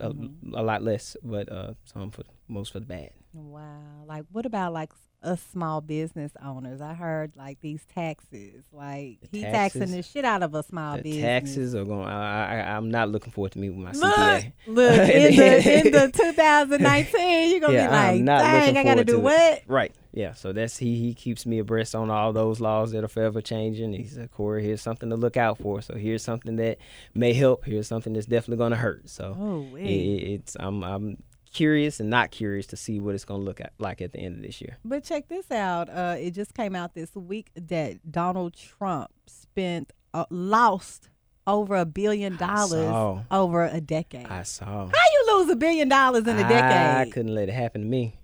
a, 0.00 0.12
a 0.54 0.62
lot 0.62 0.82
less, 0.82 1.16
but 1.22 1.50
uh, 1.50 1.74
some 1.84 2.10
for 2.10 2.24
most 2.48 2.72
for 2.72 2.80
the 2.80 2.86
bad. 2.86 3.10
Wow. 3.32 4.04
Like 4.06 4.24
what 4.32 4.46
about 4.46 4.72
like 4.72 4.92
us 5.24 5.42
small 5.52 5.80
business 5.80 6.32
owners? 6.44 6.80
I 6.80 6.94
heard 6.94 7.36
like 7.36 7.60
these 7.60 7.84
taxes. 7.94 8.64
Like 8.72 9.18
The 9.22 9.28
he 9.38 9.42
taxes? 9.42 9.80
taxing 9.80 9.96
the 9.96 10.02
shit 10.02 10.24
out 10.24 10.42
of 10.42 10.54
a 10.54 10.62
small 10.62 10.96
the 10.96 11.02
business. 11.02 11.22
taxes 11.22 11.74
are 11.74 11.84
going. 11.84 12.06
I, 12.06 12.60
I, 12.60 12.76
I'm 12.76 12.90
not 12.90 13.08
looking 13.08 13.32
forward 13.32 13.52
to 13.52 13.58
meet 13.58 13.70
with 13.70 13.78
my 13.84 13.92
Look, 13.92 14.14
CPA. 14.16 14.52
look 14.66 15.08
in 15.08 15.36
the 15.36 15.78
in 15.78 15.90
the 15.92 16.10
2019, 16.12 17.50
you're 17.50 17.60
gonna 17.60 17.72
Yeah, 17.74 17.86
be 18.12 18.22
like, 18.22 18.24
dang, 18.26 18.76
I 18.76 18.84
gotta 18.84 19.04
do 19.04 19.12
to 19.14 19.18
what? 19.20 19.52
it. 19.58 19.64
Right. 19.66 19.94
Yeah. 20.12 20.34
So 20.34 20.52
that's 20.52 20.76
he. 20.78 20.96
He 20.96 21.14
keeps 21.14 21.44
me 21.46 21.58
abreast 21.58 21.94
on 21.94 22.10
all 22.10 22.32
those 22.32 22.60
laws 22.60 22.92
that 22.92 23.02
are 23.02 23.08
forever 23.08 23.40
changing. 23.40 23.92
He 23.92 24.04
said, 24.04 24.30
"Corey, 24.30 24.62
here's 24.64 24.80
something 24.82 25.10
to 25.10 25.16
look 25.16 25.36
out 25.36 25.58
for. 25.58 25.82
So 25.82 25.94
here's 25.96 26.22
something 26.22 26.56
that 26.56 26.78
may 27.14 27.32
help. 27.32 27.64
Here's 27.64 27.88
something 27.88 28.12
that's 28.12 28.26
definitely 28.26 28.64
to 28.70 28.76
hurt. 28.76 29.08
So 29.08 29.36
Oh, 29.38 29.76
it, 29.76 29.82
it's 29.82 30.56
I'm 30.60 30.84
I'm 30.84 31.16
curious 31.54 32.00
and 32.00 32.10
not 32.10 32.30
curious 32.30 32.66
to 32.66 32.76
see 32.76 33.00
what 33.00 33.14
it's 33.14 33.24
going 33.24 33.40
to 33.40 33.44
look 33.44 33.60
at, 33.60 33.72
like 33.78 34.02
at 34.02 34.12
the 34.12 34.18
end 34.18 34.36
of 34.36 34.42
this 34.42 34.60
year. 34.60 34.76
But 34.84 35.04
check 35.04 35.28
this 35.28 35.50
out. 35.50 35.88
Uh, 35.88 36.16
it 36.18 36.32
just 36.32 36.52
came 36.52 36.74
out 36.76 36.94
this 36.94 37.14
week 37.14 37.50
that 37.54 38.12
Donald 38.12 38.54
Trump 38.54 39.10
spent 39.26 39.92
uh, 40.12 40.26
lost 40.28 41.08
over 41.46 41.76
a 41.76 41.84
billion 41.84 42.36
dollars 42.36 43.22
over 43.30 43.64
a 43.64 43.80
decade. 43.80 44.26
I 44.26 44.42
saw. 44.42 44.86
How 44.86 44.92
you 45.12 45.38
lose 45.38 45.50
a 45.50 45.56
billion 45.56 45.88
dollars 45.88 46.26
in 46.26 46.36
a 46.38 46.44
I 46.44 46.48
decade? 46.48 47.08
I 47.08 47.10
couldn't 47.10 47.34
let 47.34 47.48
it 47.48 47.52
happen 47.52 47.82
to 47.82 47.86
me. 47.86 48.16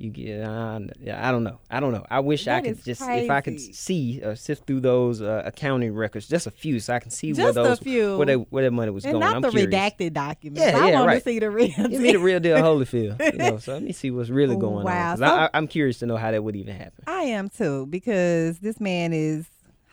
You 0.00 0.10
get, 0.10 0.42
uh, 0.42 0.78
yeah, 1.00 1.28
I 1.28 1.32
don't 1.32 1.42
know. 1.42 1.58
I 1.68 1.80
don't 1.80 1.90
know. 1.92 2.06
I 2.08 2.20
wish 2.20 2.46
I 2.46 2.60
could 2.60 2.84
just, 2.84 3.02
if 3.02 3.28
I 3.30 3.40
could 3.40 3.58
see 3.60 4.20
or 4.22 4.36
sift 4.36 4.64
through 4.64 4.78
those 4.78 5.20
uh, 5.20 5.42
accounting 5.44 5.92
records, 5.92 6.28
just 6.28 6.46
a 6.46 6.52
few, 6.52 6.78
so 6.78 6.94
I 6.94 7.00
can 7.00 7.10
see 7.10 7.32
where 7.32 7.52
Just 7.52 7.58
a 7.58 7.62
those, 7.84 8.16
where, 8.16 8.24
they, 8.26 8.34
where 8.36 8.62
that 8.62 8.70
money 8.70 8.92
was 8.92 9.04
and 9.04 9.14
going. 9.14 9.20
not 9.24 9.34
I'm 9.34 9.42
the 9.42 9.50
curious. 9.50 9.74
redacted 9.74 10.12
documents. 10.12 10.60
Yeah, 10.60 10.78
I 10.80 10.90
yeah, 10.90 10.94
want 10.94 11.06
right. 11.08 11.14
to 11.16 11.24
see 11.28 11.40
the 11.40 11.50
real. 11.50 11.66
Give 11.76 12.00
me 12.00 12.12
the 12.12 12.20
real 12.20 12.38
deal 12.38 12.58
Holyfield. 12.58 13.20
You 13.32 13.38
know, 13.38 13.58
so 13.58 13.72
let 13.72 13.82
me 13.82 13.90
see 13.90 14.12
what's 14.12 14.30
really 14.30 14.54
going 14.66 14.84
Wow. 14.84 15.10
on. 15.10 15.18
So- 15.18 15.24
I, 15.24 15.50
I'm 15.52 15.66
curious 15.66 15.98
to 15.98 16.06
know 16.06 16.16
how 16.16 16.30
that 16.30 16.44
would 16.44 16.54
even 16.54 16.76
happen. 16.76 17.02
I 17.08 17.22
am 17.22 17.48
too 17.48 17.86
because 17.86 18.60
this 18.60 18.78
man 18.78 19.12
is 19.12 19.46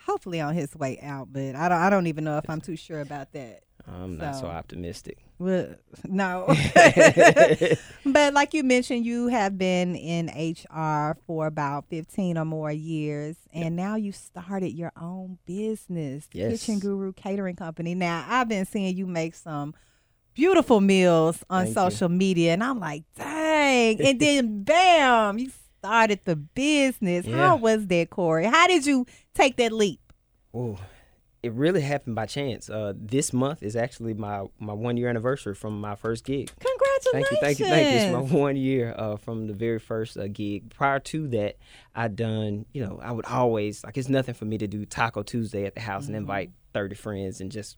hopefully 0.06 0.40
on 0.40 0.54
his 0.54 0.76
way 0.76 1.00
out, 1.02 1.30
but 1.34 1.56
I 1.56 1.68
don't. 1.68 1.80
I 1.80 1.90
don't 1.90 2.06
even 2.06 2.26
know 2.26 2.38
if 2.38 2.48
I'm 2.48 2.62
too 2.62 2.76
sure 2.76 3.02
about 3.02 3.34
that. 3.34 3.64
I'm 3.88 4.18
not 4.18 4.36
so 4.36 4.42
So- 4.42 4.48
optimistic. 4.48 5.20
Well, 5.38 5.76
no. 6.06 6.46
but 8.06 8.34
like 8.34 8.54
you 8.54 8.64
mentioned, 8.64 9.06
you 9.06 9.28
have 9.28 9.58
been 9.58 9.96
in 9.96 10.28
HR 10.30 11.18
for 11.28 11.48
about 11.48 11.86
15 11.90 12.38
or 12.38 12.46
more 12.46 12.72
years, 12.72 13.36
and 13.54 13.76
now 13.76 13.96
you 13.96 14.12
started 14.12 14.70
your 14.72 14.92
own 15.00 15.38
business, 15.46 16.28
Yes. 16.32 16.62
Kitchen 16.62 16.80
Guru 16.80 17.12
Catering 17.14 17.56
Company. 17.58 17.96
Now, 17.96 18.26
I've 18.30 18.48
been 18.48 18.66
seeing 18.66 18.96
you 18.96 19.06
make 19.08 19.36
some 19.36 19.74
beautiful 20.34 20.80
meals 20.82 21.44
on 21.50 21.66
Thank 21.66 21.76
you. 21.76 21.82
social 21.92 22.10
media, 22.10 22.54
and 22.54 22.64
I'm 22.64 22.80
like, 22.80 23.04
dang. 23.18 24.00
and 24.02 24.20
then, 24.20 24.64
bam, 24.66 25.38
you 25.40 25.52
started 25.80 26.20
the 26.26 26.36
business. 26.38 27.26
Yeah. 27.26 27.36
How 27.38 27.56
was 27.58 27.88
that, 27.88 28.10
Corey? 28.10 28.46
How 28.46 28.68
did 28.68 28.86
you 28.86 29.06
take 29.34 29.58
that 29.58 29.72
leap? 29.72 30.00
Oh, 30.54 30.78
it 31.46 31.54
really 31.54 31.82
happened 31.82 32.16
by 32.16 32.26
chance. 32.26 32.72
Uh, 32.72 32.94
this 32.96 33.32
month 33.32 33.62
is 33.62 33.76
actually 33.76 34.16
my, 34.16 34.46
my 34.60 34.74
one 34.74 34.98
year 34.98 35.10
anniversary 35.10 35.54
from 35.54 35.80
my 35.80 35.94
first 35.94 36.26
gig. 36.26 36.50
Congratulations. 36.60 37.12
Thank 37.12 37.30
you, 37.30 37.38
thank 37.40 37.60
you, 37.60 37.66
thank 37.66 37.92
you. 37.92 37.98
It's 38.00 38.32
my 38.32 38.40
one 38.40 38.56
year 38.56 38.96
uh, 38.98 39.18
from 39.18 39.46
the 39.46 39.54
very 39.54 39.78
first 39.78 40.18
uh, 40.18 40.28
gig. 40.28 40.74
Prior 40.74 41.00
to 41.02 41.28
that, 41.28 41.58
I'd 41.94 42.16
done, 42.16 42.66
you 42.74 42.84
know, 42.84 43.00
I 43.00 43.12
would 43.12 43.26
always, 43.26 43.84
like, 43.84 43.96
it's 43.96 44.10
nothing 44.10 44.34
for 44.34 44.46
me 44.46 44.58
to 44.58 44.66
do 44.66 44.88
Taco 44.88 45.22
Tuesday 45.22 45.66
at 45.66 45.76
the 45.76 45.82
house 45.82 46.08
and 46.08 46.16
invite 46.16 46.50
30 46.74 46.96
friends 46.96 47.40
and 47.42 47.52
just 47.52 47.78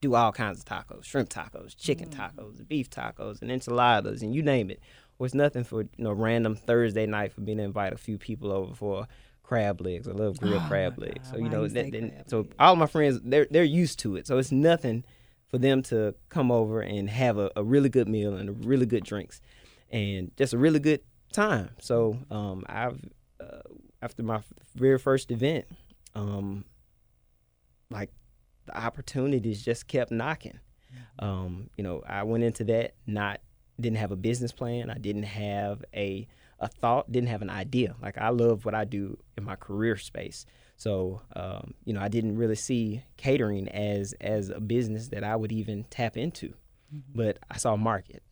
do 0.00 0.14
all 0.14 0.30
kinds 0.30 0.60
of 0.60 0.64
tacos 0.64 1.04
shrimp 1.04 1.28
tacos, 1.28 1.76
chicken 1.76 2.08
tacos, 2.10 2.66
beef 2.68 2.88
tacos, 2.88 3.42
and 3.42 3.50
enchiladas, 3.50 4.22
and 4.22 4.32
you 4.32 4.42
name 4.42 4.70
it. 4.70 4.80
or 5.18 5.26
it's 5.26 5.34
nothing 5.34 5.64
for 5.64 5.82
you 5.82 5.88
know 5.98 6.12
random 6.12 6.54
Thursday 6.54 7.06
night 7.06 7.32
for 7.32 7.40
me 7.40 7.56
to 7.56 7.62
invite 7.62 7.92
a 7.92 7.98
few 7.98 8.18
people 8.18 8.52
over 8.52 8.72
for 8.72 9.08
crab 9.48 9.80
legs. 9.80 10.06
I 10.06 10.12
love 10.12 10.38
grilled 10.38 10.62
Oh, 10.62 10.68
crab 10.68 10.98
legs. 10.98 11.30
So 11.30 11.38
you 11.38 11.44
why 11.44 11.48
know, 11.48 11.62
you 11.62 11.70
that, 11.70 12.24
so 12.26 12.46
all 12.58 12.76
my 12.76 12.86
friends 12.86 13.18
they're 13.24 13.46
they're 13.50 13.64
used 13.64 13.98
to 14.00 14.16
it. 14.16 14.26
So 14.26 14.36
it's 14.36 14.52
nothing 14.52 15.04
for 15.48 15.56
them 15.56 15.82
to 15.84 16.14
come 16.28 16.52
over 16.52 16.82
and 16.82 17.08
have 17.08 17.38
a, 17.38 17.50
a 17.56 17.64
really 17.64 17.88
good 17.88 18.08
meal 18.08 18.34
and 18.36 18.50
a 18.50 18.52
really 18.52 18.84
good 18.84 19.04
drinks, 19.04 19.40
and 19.90 20.30
just 20.36 20.52
a 20.52 20.58
really 20.58 20.80
good 20.80 21.00
time. 21.32 21.70
So 21.80 22.18
um, 22.30 22.64
I've 22.68 23.00
uh, 23.40 23.62
after 24.02 24.22
my 24.22 24.42
very 24.74 24.98
first 24.98 25.30
event, 25.30 25.64
um, 26.14 26.66
like 27.90 28.10
the 28.66 28.78
opportunities 28.78 29.64
just 29.64 29.86
kept 29.86 30.10
knocking. 30.10 30.60
Um, 31.20 31.70
you 31.78 31.84
know, 31.84 32.02
I 32.06 32.22
went 32.24 32.44
into 32.44 32.64
that 32.64 32.96
not 33.06 33.40
didn't 33.80 33.96
have 33.98 34.12
a 34.12 34.16
business 34.16 34.52
plan. 34.52 34.90
I 34.90 34.98
didn't 34.98 35.22
have 35.22 35.84
a 35.94 36.28
a 36.60 36.68
thought. 36.68 37.10
Didn't 37.10 37.28
have 37.28 37.42
an 37.42 37.50
idea. 37.50 37.96
Like 38.02 38.18
I 38.18 38.30
love 38.30 38.64
what 38.64 38.74
I 38.74 38.84
do 38.84 39.18
in 39.36 39.44
my 39.44 39.56
career 39.56 39.96
space. 39.96 40.46
So 40.76 41.22
um, 41.34 41.74
you 41.84 41.92
know, 41.92 42.00
I 42.00 42.08
didn't 42.08 42.36
really 42.36 42.54
see 42.56 43.02
catering 43.16 43.68
as 43.68 44.14
as 44.20 44.50
a 44.50 44.60
business 44.60 45.08
that 45.08 45.24
I 45.24 45.36
would 45.36 45.52
even 45.52 45.84
tap 45.90 46.16
into. 46.16 46.54
But 47.14 47.38
I 47.50 47.58
saw 47.58 47.74
a 47.74 47.78
market. 47.78 48.22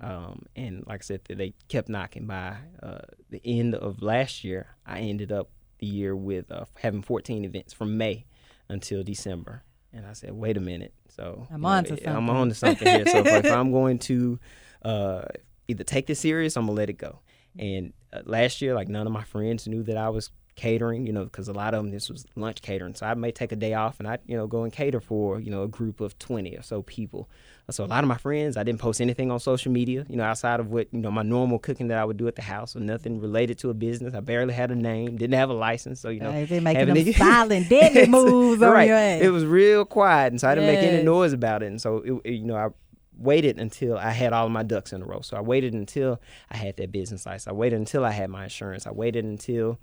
Um, 0.00 0.46
and 0.56 0.84
like 0.86 1.02
I 1.02 1.04
said, 1.04 1.20
they 1.28 1.54
kept 1.68 1.88
knocking. 1.88 2.26
By 2.26 2.56
uh, 2.82 2.98
the 3.30 3.40
end 3.44 3.74
of 3.74 4.02
last 4.02 4.44
year, 4.44 4.76
I 4.84 5.00
ended 5.00 5.32
up 5.32 5.50
the 5.78 5.86
year 5.86 6.14
with 6.14 6.50
uh, 6.50 6.64
having 6.78 7.02
14 7.02 7.44
events 7.44 7.72
from 7.72 7.96
May 7.96 8.26
until 8.68 9.02
December. 9.02 9.62
And 9.92 10.06
I 10.06 10.14
said, 10.14 10.32
wait 10.32 10.56
a 10.56 10.60
minute. 10.60 10.94
So 11.08 11.46
I'm 11.50 11.62
you 12.00 12.06
know, 12.06 12.12
I'm 12.16 12.26
something. 12.26 12.36
on 12.36 12.48
to 12.48 12.54
something 12.54 12.88
here. 12.88 13.06
So 13.06 13.18
if, 13.18 13.44
if 13.44 13.52
I'm 13.52 13.72
going 13.72 13.98
to 14.00 14.38
uh, 14.82 15.24
either 15.68 15.84
take 15.84 16.06
this 16.06 16.20
serious, 16.20 16.56
I'm 16.56 16.66
gonna 16.66 16.76
let 16.76 16.90
it 16.90 16.98
go. 16.98 17.20
And 17.58 17.92
uh, 18.12 18.20
last 18.24 18.62
year, 18.62 18.74
like 18.74 18.88
none 18.88 19.06
of 19.06 19.12
my 19.12 19.24
friends 19.24 19.66
knew 19.68 19.82
that 19.84 19.96
I 19.96 20.08
was 20.08 20.30
catering, 20.54 21.06
you 21.06 21.12
know, 21.14 21.24
because 21.24 21.48
a 21.48 21.52
lot 21.52 21.72
of 21.72 21.82
them 21.82 21.90
this 21.90 22.10
was 22.10 22.26
lunch 22.36 22.60
catering. 22.60 22.94
So 22.94 23.06
I 23.06 23.14
may 23.14 23.32
take 23.32 23.52
a 23.52 23.56
day 23.56 23.72
off 23.74 23.98
and 23.98 24.06
I, 24.06 24.18
you 24.26 24.36
know, 24.36 24.46
go 24.46 24.64
and 24.64 24.72
cater 24.72 25.00
for 25.00 25.40
you 25.40 25.50
know 25.50 25.62
a 25.62 25.68
group 25.68 26.00
of 26.00 26.18
20 26.18 26.56
or 26.56 26.62
so 26.62 26.82
people. 26.82 27.28
So 27.70 27.84
a 27.84 27.86
lot 27.86 28.04
of 28.04 28.08
my 28.08 28.18
friends, 28.18 28.58
I 28.58 28.64
didn't 28.64 28.80
post 28.80 29.00
anything 29.00 29.30
on 29.30 29.40
social 29.40 29.72
media, 29.72 30.04
you 30.10 30.16
know, 30.16 30.24
outside 30.24 30.60
of 30.60 30.70
what 30.70 30.88
you 30.92 30.98
know 30.98 31.10
my 31.10 31.22
normal 31.22 31.58
cooking 31.58 31.88
that 31.88 31.96
I 31.96 32.04
would 32.04 32.18
do 32.18 32.28
at 32.28 32.36
the 32.36 32.42
house, 32.42 32.76
or 32.76 32.80
nothing 32.80 33.18
related 33.20 33.58
to 33.60 33.70
a 33.70 33.74
business. 33.74 34.14
I 34.14 34.20
barely 34.20 34.52
had 34.52 34.70
a 34.70 34.74
name, 34.74 35.16
didn't 35.16 35.38
have 35.38 35.48
a 35.48 35.54
license, 35.54 36.00
so 36.00 36.10
you 36.10 36.20
know, 36.20 36.32
they 36.44 36.60
making 36.60 36.86
them 36.92 37.12
silent, 37.14 37.68
deadly 37.70 38.06
moves 38.08 38.60
on 38.60 38.72
right. 38.72 38.88
your 38.88 38.96
ass. 38.96 39.22
It 39.22 39.30
was 39.30 39.46
real 39.46 39.86
quiet, 39.86 40.32
and 40.32 40.40
so 40.40 40.48
I 40.48 40.54
didn't 40.54 40.66
make 40.74 40.80
any 40.82 41.02
noise 41.02 41.32
about 41.32 41.62
it. 41.62 41.66
And 41.66 41.80
so, 41.80 41.98
it, 41.98 42.12
it- 42.24 42.32
you 42.34 42.44
know, 42.44 42.56
I 42.56 42.68
waited 43.16 43.58
until 43.58 43.96
I 43.96 44.10
had 44.10 44.32
all 44.32 44.46
of 44.46 44.52
my 44.52 44.62
ducks 44.62 44.92
in 44.92 45.02
a 45.02 45.04
row. 45.04 45.20
So 45.20 45.36
I 45.36 45.40
waited 45.40 45.74
until 45.74 46.20
I 46.50 46.56
had 46.56 46.76
that 46.76 46.92
business 46.92 47.26
license. 47.26 47.48
I 47.48 47.52
waited 47.52 47.78
until 47.78 48.04
I 48.04 48.10
had 48.10 48.30
my 48.30 48.44
insurance. 48.44 48.86
I 48.86 48.92
waited 48.92 49.24
until, 49.24 49.78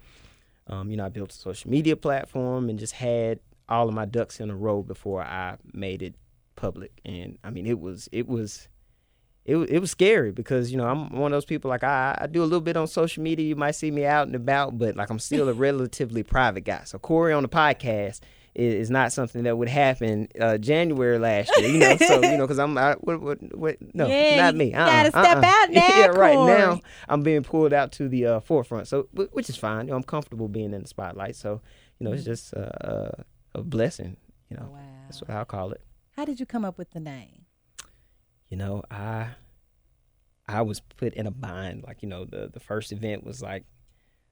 um, 0.68 0.90
you 0.90 0.98
know, 0.98 1.06
I 1.06 1.10
built 1.10 1.32
a 1.32 1.36
social 1.36 1.70
media 1.70 1.96
platform 1.96 2.70
and 2.70 2.80
just 2.80 2.94
had 2.94 3.40
all 3.68 3.88
of 3.88 3.94
my 3.94 4.06
ducks 4.06 4.40
in 4.40 4.50
a 4.50 4.56
row 4.56 4.82
before 4.82 5.22
I 5.22 5.58
made 5.74 6.02
it 6.02 6.16
public. 6.56 7.00
And 7.06 7.38
I 7.44 7.50
mean, 7.50 7.66
it 7.66 7.80
was 7.80 8.10
it 8.12 8.28
was. 8.28 8.68
It, 9.46 9.56
it 9.56 9.80
was 9.80 9.90
scary 9.90 10.32
because 10.32 10.70
you 10.70 10.78
know 10.78 10.86
I'm 10.86 11.10
one 11.10 11.32
of 11.32 11.36
those 11.36 11.46
people 11.46 11.70
like 11.70 11.84
I, 11.84 12.16
I 12.22 12.28
do 12.28 12.44
a 12.44 12.46
little 12.46 12.62
bit 12.62 12.78
on 12.78 12.86
social 12.86 13.24
media. 13.24 13.48
You 13.48 13.56
might 13.56 13.72
see 13.72 13.90
me 13.90 14.06
out 14.06 14.28
and 14.28 14.36
about, 14.36 14.78
but 14.78 14.96
like 14.96 15.10
I'm 15.10 15.18
still 15.18 15.50
a 15.50 15.54
relatively 15.68 16.22
private 16.22 16.66
guy. 16.66 16.82
So 16.84 17.00
Corey 17.00 17.34
on 17.34 17.42
the 17.42 17.50
podcast 17.50 18.20
is, 18.60 18.90
not 18.90 19.12
something 19.14 19.44
that 19.44 19.58
would 19.58 19.70
happen 19.70 20.28
uh, 20.40 20.58
January 20.58 21.18
last 21.20 21.52
year. 21.58 21.70
You 21.70 21.80
know, 21.80 21.98
so 21.98 22.16
you 22.22 22.38
know 22.38 22.46
because 22.46 22.60
I'm 22.60 22.78
I, 22.78 22.94
what, 23.00 23.22
what, 23.22 23.58
what, 23.58 23.78
no, 23.96 24.08
Yeah, 24.08 24.38
not 24.38 24.56
me. 24.56 24.74
Uh-uh, 24.74 24.86
gotta 24.86 25.10
step 25.10 25.38
uh-uh. 25.38 25.46
out 25.46 25.70
now, 25.72 25.88
yeah, 25.88 26.06
right 26.08 26.36
Corey. 26.36 26.52
now 26.58 26.82
I'm 27.08 27.24
being 27.24 27.44
pulled 27.44 27.74
out 27.74 27.92
to 27.94 28.08
the 28.10 28.26
uh, 28.26 28.40
forefront. 28.42 28.88
So 28.88 29.08
which 29.32 29.50
is 29.50 29.56
fine. 29.58 29.86
You 29.88 29.92
know, 29.92 29.98
I'm 29.98 30.04
comfortable 30.04 30.48
being 30.48 30.74
in 30.74 30.82
the 30.82 30.88
spotlight. 30.88 31.36
So 31.36 31.62
you 32.00 32.06
know, 32.06 32.14
it's 32.14 32.24
just 32.24 32.54
uh, 32.54 32.60
uh, 32.60 33.12
a 33.56 33.62
blessing. 33.64 34.18
You 34.50 34.58
know, 34.58 34.70
Wow. 34.72 34.80
that's 35.06 35.22
what 35.22 35.30
I'll 35.30 35.46
call 35.46 35.72
it. 35.72 35.82
How 36.16 36.26
did 36.26 36.40
you 36.40 36.46
come 36.46 36.66
up 36.66 36.78
with 36.78 36.92
the 36.92 37.00
name? 37.00 37.46
you 38.50 38.58
know, 38.58 38.84
I 38.90 39.28
I 40.48 40.64
was 40.64 40.80
put 40.80 41.14
in 41.14 41.28
a 41.28 41.32
bind. 41.32 41.84
Like, 41.84 42.02
you 42.02 42.10
know, 42.10 42.26
the 42.26 42.50
the 42.52 42.60
first 42.60 42.92
event 42.92 43.24
was 43.24 43.42
like, 43.42 43.66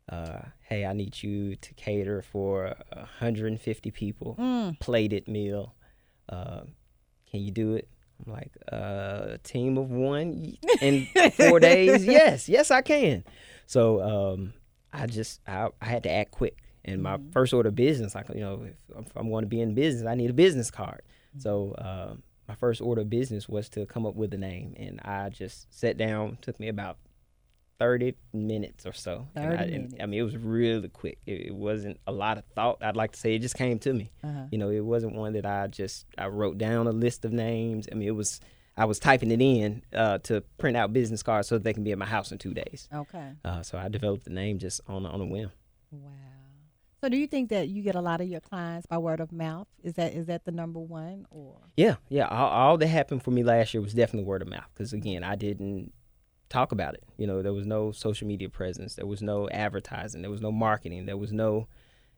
uh, 0.10 0.40
hey, 0.62 0.86
I 0.86 0.94
need 0.94 1.22
you 1.22 1.56
to 1.56 1.74
cater 1.74 2.22
for 2.22 2.76
150 2.94 3.92
people, 3.92 4.36
Mm. 4.40 4.80
plated 4.80 5.28
meal. 5.28 5.76
Uh, 6.30 6.62
can 7.30 7.42
you 7.42 7.52
do 7.52 7.76
it? 7.76 7.88
I'm 8.26 8.32
like, 8.34 8.52
uh, 8.72 9.34
a 9.34 9.38
team 9.44 9.78
of 9.78 9.92
one 9.92 10.58
in 10.82 11.08
four 11.34 11.60
days? 11.60 12.06
Yes, 12.08 12.50
yes, 12.50 12.72
I 12.72 12.82
can. 12.82 13.24
So 13.66 14.02
um, 14.02 14.54
I 14.94 15.08
just 15.08 15.42
I, 15.48 15.70
I 15.82 15.86
had 15.86 16.04
to 16.04 16.12
act 16.12 16.32
quick. 16.32 16.58
And 16.86 17.04
my 17.04 17.20
first 17.32 17.54
order 17.54 17.68
of 17.70 17.76
business, 17.76 18.16
like 18.16 18.30
you 18.30 18.40
know, 18.40 18.64
if, 18.64 19.12
I'm 19.16 19.30
going 19.30 19.44
to 19.44 19.48
be 19.50 19.60
in 19.60 19.74
business, 19.76 20.08
I 20.08 20.16
need 20.16 20.30
a 20.30 20.34
business 20.34 20.72
card. 20.72 21.02
So 21.38 21.74
uh, 21.74 22.16
my 22.48 22.56
first 22.56 22.82
order 22.82 23.02
of 23.02 23.10
business 23.10 23.48
was 23.50 23.68
to 23.70 23.86
come 23.86 24.06
up 24.06 24.16
with 24.16 24.34
a 24.34 24.38
name, 24.38 24.74
and 24.78 25.02
I 25.02 25.28
just 25.30 25.72
sat 25.78 25.98
down. 25.98 26.38
Took 26.42 26.60
me 26.62 26.70
about 26.70 26.98
thirty 27.80 28.16
minutes 28.34 28.86
or 28.86 28.94
so. 28.94 29.28
And 29.36 29.52
30 29.52 29.58
I, 29.58 29.62
and, 29.62 29.72
minutes. 29.72 29.96
I 30.02 30.06
mean, 30.06 30.20
it 30.20 30.24
was 30.24 30.38
really 30.38 30.90
quick. 30.90 31.20
It, 31.26 31.48
it 31.48 31.56
wasn't 31.56 32.00
a 32.08 32.12
lot 32.12 32.38
of 32.38 32.46
thought. 32.56 32.84
I'd 32.84 32.96
like 32.96 33.12
to 33.14 33.20
say 33.20 33.36
it 33.36 33.40
just 33.40 33.56
came 33.56 33.80
to 33.80 33.94
me. 33.94 34.12
Uh-huh. 34.24 34.46
You 34.52 34.58
know, 34.58 34.70
it 34.70 34.84
wasn't 34.84 35.16
one 35.16 35.34
that 35.34 35.46
I 35.46 35.68
just 35.68 36.06
I 36.18 36.28
wrote 36.28 36.58
down 36.58 36.88
a 36.88 36.92
list 36.92 37.26
of 37.26 37.32
names. 37.32 37.88
I 37.92 37.96
mean, 37.96 38.08
it 38.08 38.16
was 38.16 38.40
I 38.76 38.86
was 38.86 39.00
typing 39.00 39.32
it 39.32 39.42
in 39.42 39.82
uh, 39.94 40.20
to 40.20 40.42
print 40.58 40.78
out 40.78 40.94
business 40.94 41.24
cards 41.24 41.48
so 41.48 41.56
that 41.56 41.64
they 41.64 41.74
can 41.74 41.84
be 41.84 41.92
at 41.92 41.98
my 41.98 42.06
house 42.06 42.32
in 42.32 42.38
two 42.38 42.54
days. 42.54 42.88
Okay. 42.94 43.32
Uh, 43.44 43.62
so 43.64 43.78
I 43.78 43.90
developed 43.90 44.26
the 44.26 44.32
name 44.32 44.60
just 44.60 44.82
on 44.88 45.06
on 45.06 45.20
a 45.22 45.26
whim. 45.26 45.52
Wow. 45.92 46.10
So 47.02 47.10
do 47.10 47.18
you 47.18 47.28
think 47.28 47.50
that 47.50 47.70
you 47.70 47.84
get 47.84 47.94
a 47.94 48.02
lot 48.02 48.22
of 48.22 48.28
your 48.28 48.40
clients 48.40 48.88
by 48.88 48.98
word 48.98 49.20
of 49.20 49.32
mouth? 49.32 49.68
Is 49.84 49.94
that 49.94 50.14
is 50.14 50.26
that 50.28 50.46
the 50.46 50.52
number 50.52 50.80
one 50.80 51.28
or 51.30 51.58
Yeah, 51.76 51.96
yeah. 52.10 52.28
All, 52.28 52.50
all 52.50 52.78
that 52.78 52.88
happened 52.88 53.24
for 53.24 53.32
me 53.32 53.44
last 53.44 53.74
year 53.74 53.82
was 53.82 53.94
definitely 53.94 54.26
word 54.26 54.42
of 54.42 54.48
mouth. 54.48 54.66
Because 54.74 54.94
again, 54.94 55.24
I 55.24 55.36
didn't 55.36 55.94
talk 56.50 56.72
about 56.72 56.94
it. 56.94 57.04
You 57.18 57.28
know, 57.28 57.42
there 57.42 57.54
was 57.54 57.66
no 57.66 57.92
social 57.92 58.28
media 58.28 58.50
presence. 58.50 58.96
There 58.96 59.06
was 59.06 59.22
no 59.22 59.50
advertising. 59.50 60.22
There 60.22 60.32
was 60.32 60.42
no 60.42 60.52
marketing. 60.52 61.06
There 61.06 61.18
was 61.18 61.32
no 61.32 61.68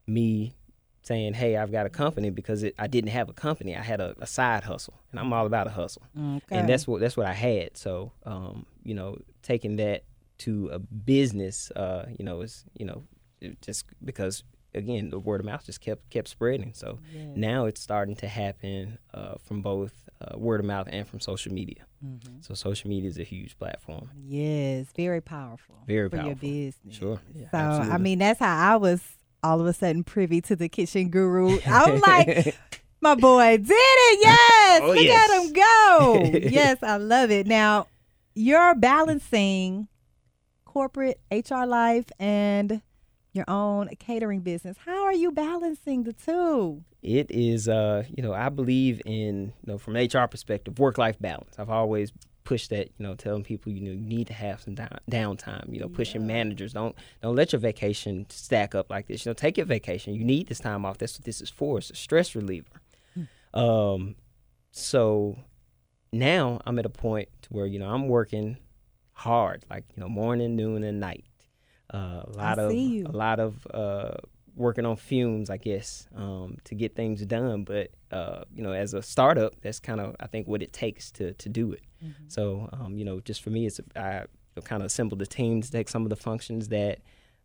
me 0.08 0.56
saying, 1.02 1.34
"Hey, 1.36 1.56
I've 1.58 1.72
got 1.72 1.86
a 1.86 1.89
company," 1.89 2.30
because 2.30 2.63
it, 2.63 2.76
I 2.78 2.88
didn't 2.88 3.12
have 3.12 3.30
a 3.30 3.34
company. 3.34 3.76
I 3.76 3.82
had 3.82 4.02
a, 4.02 4.15
a 4.20 4.28
side 4.28 4.63
hustle, 4.63 5.00
and 5.12 5.20
I'm 5.20 5.32
all 5.34 5.46
about 5.46 5.68
a 5.68 5.72
hustle. 5.72 6.04
okay. 6.18 6.58
And 6.58 6.68
that's 6.70 6.88
what 6.88 7.00
that's 7.02 7.15
what 7.18 7.26
I 7.26 7.34
had. 7.34 7.78
So, 7.78 8.12
um, 8.26 8.65
you 8.84 8.94
know, 8.94 9.18
taking 9.42 9.78
that 9.78 10.04
to 10.39 10.70
a 10.70 10.80
business, 10.80 11.72
uh, 11.72 12.08
you 12.18 12.26
know, 12.26 12.42
is 12.42 12.65
you 12.78 12.86
know, 12.86 13.04
it 13.42 13.62
just 13.62 13.86
because 14.04 14.44
again 14.76 15.10
the 15.10 15.18
word 15.20 15.39
of 15.39 15.46
mouth 15.46 15.65
just 15.65 15.82
kept 15.82 16.10
kept 16.10 16.28
spreading. 16.28 16.74
So 16.74 17.00
Yes. 17.13 17.28
now 17.36 17.65
it's 17.65 17.82
starting 17.82 18.15
to 18.18 18.28
happen 18.28 19.00
uh, 19.13 19.36
from 19.44 19.62
both 19.62 20.09
uh, 20.22 20.38
word 20.38 20.60
of 20.60 20.66
mouth 20.66 20.88
and 20.92 21.08
from 21.08 21.20
social 21.20 21.54
media. 21.54 21.86
Mhm. 22.06 22.44
So 22.46 22.54
social 22.54 22.90
media 22.90 23.10
is 23.10 23.18
a 23.18 23.24
huge 23.24 23.58
platform. 23.58 24.10
Yes, 24.16 24.88
very 24.96 25.22
powerful. 25.22 25.76
Very 25.88 26.10
for 26.10 26.18
your 26.18 26.26
powerful. 26.26 26.50
business. 26.50 26.96
Sure. 26.96 27.20
Yeah, 27.34 27.50
so 27.52 27.92
I 27.92 27.98
mean, 27.98 28.20
that's 28.20 28.40
how 28.40 28.74
I 28.74 28.76
was 28.76 29.02
all 29.42 29.62
of 29.62 29.68
a 29.68 29.74
sudden 29.74 30.04
privy 30.04 30.42
to 30.42 30.56
the 30.56 30.68
kitchen 30.68 31.10
guru. 31.10 31.60
I'm 31.66 32.00
like, 32.02 32.56
my 33.02 33.16
boy 33.16 33.58
did 33.58 33.68
it. 33.72 34.20
Yes, 34.26 34.82
Oh, 34.84 34.88
look 34.88 34.98
yes. 35.04 35.30
at 35.30 35.42
him 35.42 35.54
go. 35.54 36.40
yes, 36.50 36.78
I 36.84 36.98
love 36.98 37.32
it. 37.32 37.48
Now 37.48 37.88
you're 38.36 38.76
balancing 38.76 39.88
corporate 40.66 41.20
HR 41.32 41.66
life 41.66 42.06
and 42.20 42.82
your 43.39 43.49
own 43.49 43.89
catering 43.99 44.41
business. 44.41 44.78
How 44.86 45.04
are 45.04 45.13
you 45.13 45.32
balancing 45.32 46.04
the 46.04 46.13
two? 46.13 46.84
it 47.02 47.32
is 47.32 47.69
uh 47.69 48.04
you 48.13 48.21
know 48.21 48.34
i 48.34 48.49
believe 48.49 49.02
in 49.06 49.45
you 49.45 49.71
know 49.71 49.78
from 49.78 49.95
an 49.95 50.06
hr 50.13 50.28
perspective 50.28 50.78
work 50.80 50.97
life 50.97 51.17
balance. 51.19 51.56
I've 51.58 51.69
always 51.69 52.12
pushed 52.43 52.71
that 52.71 52.88
you 52.97 53.06
know 53.06 53.15
telling 53.15 53.43
people 53.43 53.71
you 53.71 53.80
know 53.80 53.91
you 53.91 54.06
need 54.06 54.28
to 54.28 54.34
have 54.34 54.62
some 54.62 54.75
down, 54.75 54.89
downtime 55.10 55.73
you 55.73 55.80
know 55.80 55.88
pushing 55.88 56.28
managers. 56.28 56.73
Don't 56.73 56.95
don't 57.21 57.36
let 57.36 57.54
your 57.54 57.60
vacation 57.62 58.25
stack 58.30 58.75
up 58.75 58.89
like 58.89 59.08
this. 59.08 59.25
You 59.25 59.30
know 59.30 59.34
take 59.34 59.56
your 59.56 59.65
vacation. 59.65 60.13
You 60.13 60.25
need 60.25 60.47
this 60.47 60.60
time 60.60 60.86
off. 60.86 60.97
That's 60.97 61.17
what 61.17 61.23
this 61.23 61.39
is 61.39 61.49
for. 61.49 61.78
It's 61.78 61.89
a 61.89 61.95
stress 61.95 62.36
reliever. 62.36 62.82
Um 63.54 64.15
so 64.71 65.38
now 66.12 66.60
i'm 66.65 66.80
at 66.80 66.86
a 66.86 66.89
point 66.89 67.30
to 67.41 67.49
where 67.49 67.65
you 67.65 67.80
know 67.80 67.89
i'm 67.89 68.08
working 68.08 68.58
hard 69.13 69.63
like 69.69 69.84
you 69.95 70.02
know 70.02 70.10
morning 70.10 70.56
noon 70.56 70.84
and 70.84 70.99
night 70.99 71.23
uh, 71.93 72.23
a 72.25 72.32
lot 72.36 72.60
of 72.60 72.69
a 73.06 73.12
lot 73.12 73.39
of 73.39 73.67
uh, 73.73 74.12
working 74.56 74.86
on 74.86 74.95
fumes, 74.97 75.49
I 75.49 75.58
guess, 75.58 76.08
um, 76.15 76.58
to 76.65 76.75
get 76.75 76.95
things 76.95 77.25
done. 77.25 77.63
But 77.63 77.91
uh, 78.12 78.43
you 78.54 78.62
know, 78.62 78.73
as 78.73 78.93
a 78.93 79.02
startup, 79.02 79.60
that's 79.62 79.80
kind 79.80 79.99
of 79.99 80.15
I 80.19 80.28
think 80.28 80.47
what 80.47 80.62
it 80.62 80.73
takes 80.73 81.12
to 81.13 81.34
to 81.34 81.49
do 81.49 81.71
it. 81.73 81.82
So 82.28 82.69
um, 82.73 82.97
you 82.97 83.06
know, 83.06 83.19
just 83.19 83.41
for 83.41 83.49
me, 83.49 83.65
it's 83.65 83.80
I 83.95 84.25
kind 84.63 84.82
of 84.82 84.88
assembled 84.88 85.21
a 85.21 85.25
team 85.25 85.62
to 85.62 85.71
take 85.71 85.88
some 85.89 86.04
of 86.04 86.10
the 86.10 86.15
functions 86.15 86.67
that 86.69 86.99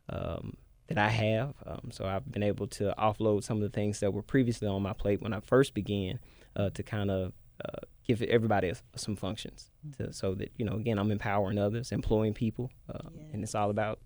um, 0.09 0.55
that 0.89 0.99
I 0.99 1.09
have. 1.09 1.55
Um, 1.67 1.91
so 1.91 2.05
I've 2.05 2.31
been 2.31 2.43
able 2.43 2.67
to 2.69 2.95
offload 2.99 3.45
some 3.45 3.57
of 3.57 3.63
the 3.63 3.71
things 3.71 4.01
that 4.01 4.13
were 4.13 4.23
previously 4.23 4.69
on 4.69 4.83
my 4.83 4.93
plate 4.93 5.23
when 5.23 5.33
I 5.33 5.41
first 5.41 5.73
began 5.75 6.19
uh, 6.57 6.71
to 6.71 6.83
kind 6.83 7.11
of 7.11 7.33
uh, 7.65 7.79
give 8.07 8.21
everybody 8.23 8.73
some 8.97 9.17
functions 9.17 9.71
to, 9.97 10.13
so 10.13 10.35
that 10.35 10.51
you 10.57 10.65
know 10.65 10.75
again 10.75 10.99
I'm 10.99 11.11
empowering 11.11 11.59
others, 11.59 11.93
employing 11.93 12.35
people, 12.35 12.71
uh, 12.93 13.09
and 13.33 13.43
it's 13.43 13.55
all 13.55 13.71
about 13.71 14.01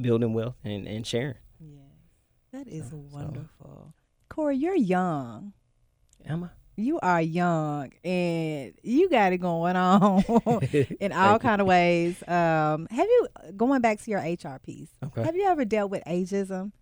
building 0.00 0.32
wealth 0.34 0.56
and, 0.64 0.86
and 0.86 1.06
sharing. 1.06 1.36
Yes. 1.60 1.80
That 2.52 2.68
is 2.68 2.84
So- 2.90 3.04
so- 3.10 3.16
wonderful. 3.16 3.94
Corey, 4.28 4.56
you're 4.56 4.74
young. 4.76 5.52
Am 6.26 6.44
I? 6.44 6.48
You 6.78 6.98
are 7.00 7.22
young 7.22 7.90
and 8.04 8.74
you 8.82 9.08
got 9.08 9.32
it 9.32 9.38
going 9.38 9.76
on 9.76 10.22
in 11.00 11.12
all 11.12 11.38
kind 11.38 11.62
of 11.62 11.66
ways. 11.66 12.22
Um, 12.28 12.86
have 12.90 13.06
you 13.06 13.28
going 13.56 13.80
back 13.80 14.00
to 14.02 14.10
your 14.10 14.20
HR 14.20 14.58
piece? 14.58 14.90
Okay. 15.02 15.22
Have 15.22 15.36
you 15.36 15.44
ever 15.46 15.64
dealt 15.64 15.90
with 15.90 16.02
ageism? 16.06 16.72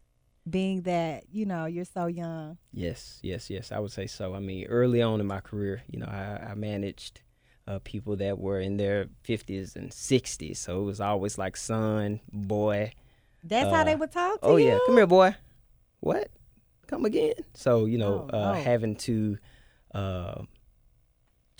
Being 0.50 0.83
that 0.83 1.24
you 1.33 1.46
know 1.46 1.64
you're 1.66 1.85
so 1.87 2.07
young. 2.07 2.59
Yes, 2.72 3.18
yes, 3.22 3.48
yes. 3.48 3.70
I 3.72 3.79
would 3.79 3.92
say 3.92 4.07
so. 4.07 4.35
I 4.35 4.40
mean, 4.40 4.66
early 4.66 5.00
on 5.00 5.20
in 5.20 5.27
my 5.27 5.40
career, 5.40 5.83
you 5.88 5.98
know, 6.00 6.07
I, 6.07 6.48
I 6.50 6.55
managed 6.55 7.20
uh, 7.66 7.79
people 7.85 8.16
that 8.16 8.38
were 8.38 8.61
in 8.61 8.77
their 8.77 9.07
50s 9.27 9.74
and 9.77 9.90
60s. 9.90 10.57
So 10.59 10.81
it 10.83 10.85
was 10.85 11.00
always 11.00 11.38
like 11.38 11.57
son, 11.57 12.20
boy. 12.33 12.92
That's 13.44 13.70
how 13.70 13.83
Uh, 13.83 13.85
they 13.85 13.94
would 13.94 14.11
talk 14.11 14.40
to 14.40 14.46
Oh, 14.46 14.57
you. 14.57 14.66
yeah. 14.68 14.78
Come 14.87 14.96
here, 14.96 15.07
boy. 15.07 15.35
What? 16.00 16.28
Come 16.87 17.04
again? 17.04 17.35
So, 17.54 17.85
you 17.85 17.98
know, 17.98 18.28
Oh, 18.33 18.37
uh, 18.37 18.52
no. 18.52 18.54
having 18.54 18.96
to 18.96 19.38
uh, 19.94 20.42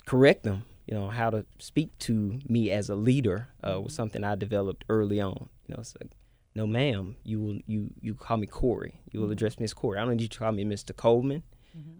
correct 0.05 0.43
them, 0.43 0.63
you 0.87 0.93
know, 0.93 1.09
how 1.09 1.29
to 1.29 1.45
speak 1.59 1.97
to 1.99 2.39
me 2.47 2.69
as 2.71 2.89
a 2.89 2.95
leader 2.95 3.47
uh, 3.63 3.79
was 3.81 3.93
something 3.93 4.23
I 4.23 4.35
developed 4.35 4.85
early 4.89 5.19
on. 5.21 5.49
You 5.67 5.75
know, 5.75 5.79
it's 5.81 5.95
like, 6.01 6.11
no, 6.53 6.65
ma'am, 6.67 7.17
you 7.23 7.39
will 7.41 7.59
you 7.65 7.91
you 8.01 8.13
call 8.15 8.37
me 8.37 8.47
Corey. 8.47 9.01
You 9.11 9.19
will 9.21 9.31
address 9.31 9.59
me 9.59 9.63
as 9.65 9.73
Corey. 9.73 9.97
I 9.97 10.01
don't 10.05 10.11
need 10.11 10.21
you 10.21 10.27
to 10.29 10.39
call 10.39 10.51
me 10.51 10.63
Mr. 10.63 10.95
Coleman. 10.95 11.43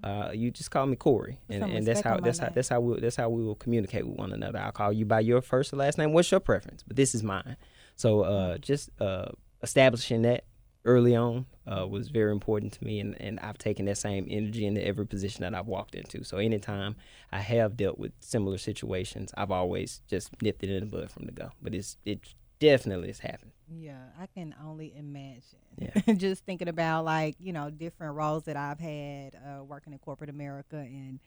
Uh, 0.02 0.32
you 0.34 0.52
just 0.52 0.72
call 0.72 0.86
me 0.86 0.96
Corey, 0.96 1.38
and, 1.50 1.62
and 1.62 1.86
that's 1.86 2.00
how 2.00 2.18
that's 2.22 2.40
how 2.40 2.48
that's 2.48 2.70
how 2.70 2.80
we 2.80 2.98
that's 3.02 3.18
how 3.18 3.28
we 3.28 3.44
will 3.44 3.56
communicate 3.56 4.08
with 4.08 4.18
one 4.18 4.32
another. 4.32 4.58
I'll 4.60 4.72
call 4.72 4.94
you 4.94 5.04
by 5.04 5.20
your 5.20 5.42
first 5.42 5.74
or 5.74 5.76
last 5.76 5.98
name. 5.98 6.14
What's 6.14 6.32
your 6.32 6.40
preference? 6.40 6.82
But 6.88 6.96
this 6.96 7.14
is 7.14 7.24
mine. 7.24 7.58
So 7.98 8.22
uh, 8.22 8.58
just 8.60 8.90
uh, 9.02 9.32
establishing 9.62 10.22
that 10.24 10.46
early 10.86 11.16
on 11.16 11.46
uh, 11.66 11.86
was 11.88 12.10
very 12.10 12.32
important 12.32 12.74
to 12.74 12.84
me, 12.86 13.00
and, 13.00 13.20
and 13.20 13.40
I've 13.40 13.58
taken 13.58 13.86
that 13.86 13.98
same 13.98 14.28
energy 14.30 14.66
into 14.66 14.86
every 14.86 15.06
position 15.06 15.42
that 15.42 15.56
I've 15.56 15.68
walked 15.68 15.96
into. 15.96 16.24
So 16.24 16.38
anytime 16.38 16.96
I 17.32 17.40
have 17.40 17.76
dealt 17.76 17.98
with 17.98 18.12
similar 18.20 18.58
situations, 18.58 19.34
I've 19.36 19.52
always 19.52 20.02
just 20.08 20.42
nipped 20.42 20.64
it 20.64 20.70
in 20.70 20.82
the 20.82 20.86
bud 20.86 21.12
from 21.12 21.26
the 21.26 21.32
go. 21.32 21.52
But 21.62 21.74
it's 21.74 21.98
it 22.06 22.20
definitely 22.60 23.08
has 23.08 23.20
happened. 23.20 23.52
Yeah, 23.68 24.04
I 24.20 24.28
can 24.28 24.54
only 24.64 24.94
imagine. 24.96 25.42
Yeah. 25.78 26.14
Just 26.18 26.46
thinking 26.46 26.68
about 26.68 27.04
like 27.04 27.36
you 27.40 27.52
know 27.52 27.70
different 27.70 28.16
roles 28.16 28.44
that 28.44 28.56
I've 28.56 28.80
had 28.80 29.36
uh, 29.36 29.64
working 29.64 29.92
in 29.92 30.00
corporate 30.00 30.30
America, 30.30 30.78
and 30.78 31.20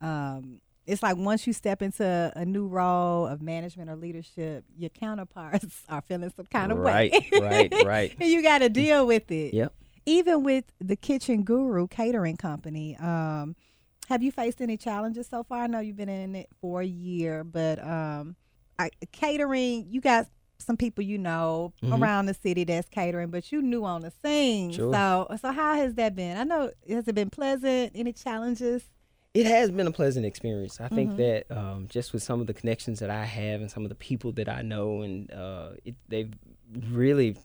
um, 0.00 0.60
it's 0.86 1.02
like 1.02 1.16
once 1.16 1.46
you 1.46 1.52
step 1.52 1.80
into 1.82 2.32
a 2.36 2.44
new 2.44 2.66
role 2.66 3.26
of 3.26 3.40
management 3.40 3.88
or 3.90 3.96
leadership, 3.96 4.64
your 4.76 4.90
counterparts 4.90 5.82
are 5.88 6.02
feeling 6.02 6.32
some 6.36 6.46
kind 6.46 6.72
of 6.72 6.78
right, 6.78 7.10
way. 7.12 7.40
right, 7.40 7.72
right. 7.84 8.16
and 8.20 8.28
you 8.28 8.42
got 8.42 8.58
to 8.58 8.68
deal 8.68 9.06
with 9.06 9.30
it. 9.30 9.54
Yep. 9.54 9.72
Even 10.06 10.42
with 10.44 10.64
the 10.80 10.96
Kitchen 10.96 11.42
Guru 11.44 11.86
catering 11.86 12.36
company, 12.36 12.96
um, 12.98 13.56
have 14.10 14.22
you 14.22 14.30
faced 14.30 14.60
any 14.60 14.76
challenges 14.76 15.26
so 15.26 15.42
far? 15.42 15.62
I 15.62 15.66
know 15.66 15.80
you've 15.80 15.96
been 15.96 16.10
in 16.10 16.36
it 16.36 16.50
for 16.60 16.82
a 16.82 16.86
year, 16.86 17.42
but 17.42 17.82
um, 17.82 18.36
I, 18.78 18.90
catering, 19.12 19.86
you 19.88 20.02
got 20.02 20.26
some 20.58 20.76
people 20.76 21.02
you 21.04 21.16
know 21.18 21.72
Mhm. 21.82 22.00
around 22.00 22.26
the 22.26 22.34
city 22.34 22.64
that's 22.64 22.88
catering, 22.90 23.30
but 23.30 23.50
you 23.50 23.62
new 23.62 23.84
on 23.84 24.02
the 24.02 24.12
scene. 24.22 24.72
Sure. 24.72 24.92
So, 24.92 25.26
so 25.40 25.52
how 25.52 25.74
has 25.76 25.94
that 25.94 26.14
been? 26.14 26.36
I 26.36 26.44
know 26.44 26.70
has 26.88 27.08
it 27.08 27.14
been 27.14 27.30
pleasant? 27.30 27.92
Any 27.94 28.12
challenges? 28.12 28.82
It 29.34 29.46
has 29.46 29.70
been 29.72 29.88
a 29.88 29.92
pleasant 29.92 30.24
experience. 30.24 30.80
I 30.80 30.88
think 30.88 31.10
Mhm. 31.12 31.16
that 31.16 31.50
um, 31.56 31.88
just 31.88 32.12
with 32.12 32.22
some 32.22 32.40
of 32.40 32.46
the 32.46 32.54
connections 32.54 33.00
that 33.00 33.10
I 33.10 33.24
have 33.24 33.60
and 33.60 33.68
some 33.70 33.82
of 33.84 33.88
the 33.88 33.96
people 33.96 34.30
that 34.32 34.48
I 34.48 34.62
know, 34.62 35.02
and 35.02 35.28
uh, 35.32 35.70
it, 35.84 35.96
they've 36.08 36.32
really 36.90 37.36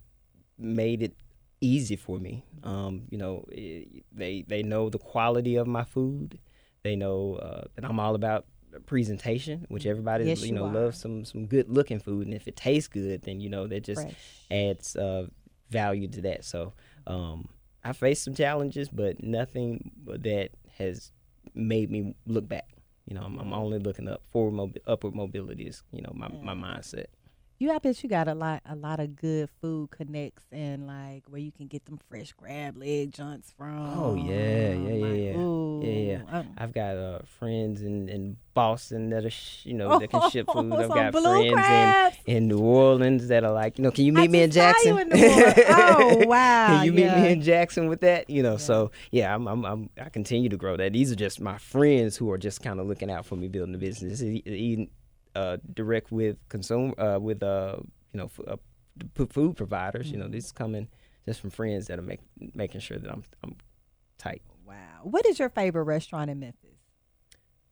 made 0.60 1.02
it 1.02 1.16
easy 1.62 1.96
for 1.96 2.20
me. 2.20 2.46
Um, 2.64 3.08
you 3.10 3.18
know, 3.18 3.44
it, 3.50 4.04
they 4.12 4.44
they 4.48 4.62
know 4.62 4.90
the 4.90 5.00
quality 5.00 5.56
of 5.56 5.66
my 5.68 5.84
food. 5.84 6.38
They 6.84 6.96
know 6.96 7.36
uh, 7.36 7.64
that 7.76 7.84
I'm 7.86 8.00
all 8.00 8.14
about 8.14 8.46
presentation, 8.86 9.66
which 9.70 9.88
everybody 9.88 10.26
Yes, 10.26 10.42
you 10.42 10.48
you 10.50 10.54
know 10.54 10.66
are. 10.68 10.74
loves 10.74 11.00
some 11.00 11.26
some 11.26 11.48
good 11.48 11.70
looking 11.70 12.00
food, 12.00 12.28
and 12.28 12.36
if 12.36 12.48
it 12.48 12.56
tastes 12.56 12.88
good, 12.88 13.24
then 13.24 13.40
you 13.42 13.50
know 13.50 13.66
that 13.66 13.84
just 13.84 14.04
Fresh. 14.04 14.48
adds 14.52 14.96
uh, 14.96 15.26
value 15.72 16.08
to 16.10 16.22
that. 16.22 16.46
So 16.46 16.74
um, 17.08 17.50
I 17.84 17.94
faced 17.94 18.24
some 18.26 18.36
challenges, 18.36 18.90
but 18.90 19.24
nothing 19.24 19.92
that 20.06 20.52
has 20.78 21.12
made 21.56 21.90
me 21.90 22.16
look 22.26 22.48
back. 22.48 22.68
You 23.06 23.16
know, 23.16 23.22
I'm, 23.22 23.40
I'm 23.40 23.54
only 23.54 23.80
looking 23.80 24.08
up. 24.08 24.22
Forward, 24.32 24.54
mobi- 24.54 24.82
upward 24.86 25.16
mobility 25.16 25.64
is, 25.64 25.84
you 25.92 26.02
know, 26.02 26.12
my, 26.14 26.28
mm. 26.28 26.44
my 26.44 26.54
mindset. 26.54 27.06
You, 27.62 27.72
I 27.74 27.78
bet 27.80 28.02
you 28.02 28.08
got 28.10 28.30
a 28.30 28.34
lot, 28.34 28.62
a 28.66 28.74
lot 28.74 29.02
of 29.02 29.18
good 29.18 29.50
food 29.62 29.92
connects 29.92 30.46
and 30.50 30.88
like 30.88 31.24
where 31.28 31.42
you 31.42 31.52
can 31.52 31.68
get 31.68 31.84
them 31.84 32.00
fresh 32.10 32.32
crab 32.32 32.78
leg 32.78 33.12
joints 33.12 33.54
from. 33.58 34.00
Oh, 34.00 34.16
yeah, 34.16 34.72
yeah, 34.72 34.94
yeah, 34.94 35.06
Like, 35.06 35.18
yeah. 35.20 35.38
ooh, 35.38 35.82
Yeah, 35.84 35.92
yeah. 35.92 36.22
um, 36.40 36.48
I've 36.58 36.72
got 36.72 36.96
uh, 36.96 37.20
friends 37.38 37.82
in, 37.82 38.08
in 38.08 38.38
Boston 38.54 39.10
that 39.10 39.26
are, 39.26 39.30
sh- 39.30 39.66
you 39.66 39.74
know, 39.74 40.00
that 40.00 40.10
can 40.10 40.30
ship 40.30 40.48
food. 40.54 40.72
I've 40.74 40.88
got 40.88 41.12
friends 41.12 41.52
crabs. 41.54 42.18
in, 42.26 42.38
in 42.38 42.48
New 42.48 42.60
Orleans 42.60 43.28
that 43.28 43.44
are 43.44 43.52
like, 43.52 43.78
you 43.78 43.84
know, 43.84 43.92
can 43.92 44.06
you 44.06 44.14
I 44.16 44.22
meet 44.22 44.32
me 44.32 44.44
in 44.44 44.52
Jackson? 44.52 44.98
in 44.98 45.10
Oh, 45.68 46.24
wow, 46.28 46.68
can 46.68 46.86
you 46.86 46.94
meet 46.94 47.02
yeah. 47.02 47.22
me 47.22 47.32
in 47.34 47.42
Jackson 47.42 47.90
with 47.90 48.00
that? 48.02 48.30
You 48.30 48.42
know, 48.42 48.56
so 48.56 48.92
yeah, 49.12 49.36
I'm, 49.36 49.48
I'm, 49.50 49.66
I'm, 49.66 49.90
I 50.02 50.08
continue 50.08 50.48
to 50.48 50.56
grow 50.58 50.78
that. 50.78 50.94
These 50.94 51.12
are 51.12 51.16
just 51.16 51.42
my 51.42 51.58
friends 51.58 52.16
who 52.16 52.32
are 52.32 52.38
just 52.38 52.62
kind 52.62 52.80
of 52.80 52.88
looking 52.88 53.12
out 53.12 53.26
for 53.26 53.36
me 53.36 53.50
building 53.50 53.74
the 53.74 53.80
business. 53.80 54.22
E- 54.24 54.44
even 54.46 54.90
uh, 55.40 55.58
direct 55.74 56.12
with 56.12 56.36
consumer, 56.50 56.94
uh, 57.00 57.20
with 57.28 57.42
uh, 57.44 57.78
you 58.14 58.18
know, 58.20 58.26
f- 58.26 58.48
uh, 58.48 58.58
p- 59.18 59.26
food 59.36 59.56
providers. 59.56 60.12
You 60.12 60.18
know, 60.18 60.26
Mm-hmm. 60.26 60.34
this 60.34 60.46
is 60.46 60.52
coming 60.52 60.88
just 61.26 61.40
from 61.42 61.50
friends 61.50 61.88
that 61.88 61.98
are 62.00 62.08
make, 62.12 62.20
making 62.54 62.82
sure 62.82 62.98
that 62.98 63.12
I'm, 63.12 63.24
I'm 63.44 63.56
tight. 64.18 64.42
Wow. 64.68 65.00
What 65.04 65.26
is 65.26 65.40
your 65.40 65.50
favorite 65.50 65.84
restaurant 65.84 66.30
in 66.30 66.40
Memphis? 66.40 66.78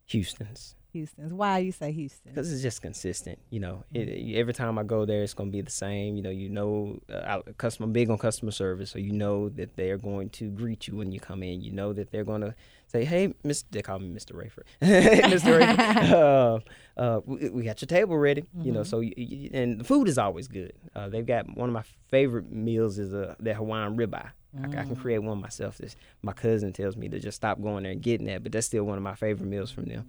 Houston's. 0.07 0.75
Houston's. 0.97 1.33
Why 1.33 1.59
you 1.59 1.71
say 1.71 1.91
Houston? 1.91 2.31
because 2.31 2.51
it's 2.51 2.61
just 2.61 2.81
consistent. 2.81 3.39
You 3.49 3.59
know, 3.59 3.83
it, 3.93 4.35
every 4.35 4.53
time 4.53 4.77
I 4.77 4.83
go 4.83 5.05
there, 5.05 5.23
it's 5.23 5.33
going 5.33 5.49
to 5.49 5.51
be 5.51 5.61
the 5.61 5.71
same. 5.71 6.15
You 6.15 6.23
know, 6.23 6.29
you 6.29 6.49
know, 6.49 6.99
uh, 7.11 7.39
I, 7.47 7.51
customer 7.53 7.85
I'm 7.85 7.93
big 7.93 8.09
on 8.09 8.17
customer 8.17 8.51
service, 8.51 8.91
so 8.91 8.99
you 8.99 9.11
know 9.11 9.49
that 9.49 9.75
they're 9.75 9.97
going 9.97 10.29
to 10.31 10.49
greet 10.49 10.87
you 10.87 10.95
when 10.95 11.11
you 11.11 11.19
come 11.19 11.43
in. 11.43 11.61
You 11.61 11.71
know 11.71 11.93
that 11.93 12.11
they're 12.11 12.23
going 12.23 12.41
to 12.41 12.55
say, 12.87 13.05
"Hey, 13.05 13.33
Miss," 13.43 13.63
they 13.71 13.81
call 13.81 13.99
me 13.99 14.09
Mister 14.09 14.33
Raiford, 14.33 14.65
Mister 15.29 15.59
Raiford. 15.59 16.11
uh, 16.97 16.99
uh, 16.99 17.21
we, 17.25 17.49
we 17.49 17.63
got 17.63 17.81
your 17.81 17.87
table 17.87 18.17
ready. 18.17 18.43
You 18.61 18.71
know, 18.71 18.83
so 18.83 18.99
you, 18.99 19.13
you, 19.15 19.49
and 19.53 19.79
the 19.79 19.83
food 19.83 20.07
is 20.07 20.17
always 20.17 20.47
good. 20.47 20.73
Uh, 20.95 21.09
they've 21.09 21.25
got 21.25 21.55
one 21.55 21.69
of 21.69 21.73
my 21.73 21.83
favorite 22.09 22.51
meals 22.51 22.97
is 22.99 23.13
uh, 23.13 23.35
that 23.39 23.55
Hawaiian 23.55 23.97
ribeye. 23.97 24.31
I, 24.63 24.65
I 24.65 24.83
can 24.85 24.95
create 24.95 25.19
one 25.19 25.39
myself. 25.39 25.77
This 25.77 25.95
my 26.21 26.33
cousin 26.33 26.73
tells 26.73 26.95
me 26.95 27.09
to 27.09 27.19
just 27.19 27.35
stop 27.35 27.61
going 27.61 27.83
there 27.83 27.91
and 27.91 28.01
getting 28.01 28.27
that, 28.27 28.43
but 28.43 28.51
that's 28.51 28.67
still 28.67 28.83
one 28.83 28.97
of 28.97 29.03
my 29.03 29.15
favorite 29.15 29.47
meals 29.47 29.71
from 29.71 29.85
them. 29.85 30.07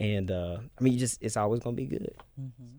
And 0.00 0.30
uh, 0.30 0.58
I 0.78 0.82
mean, 0.82 0.94
you 0.94 0.98
just 0.98 1.22
it's 1.22 1.36
always 1.36 1.60
gonna 1.60 1.76
be 1.76 1.86
good. 1.86 2.14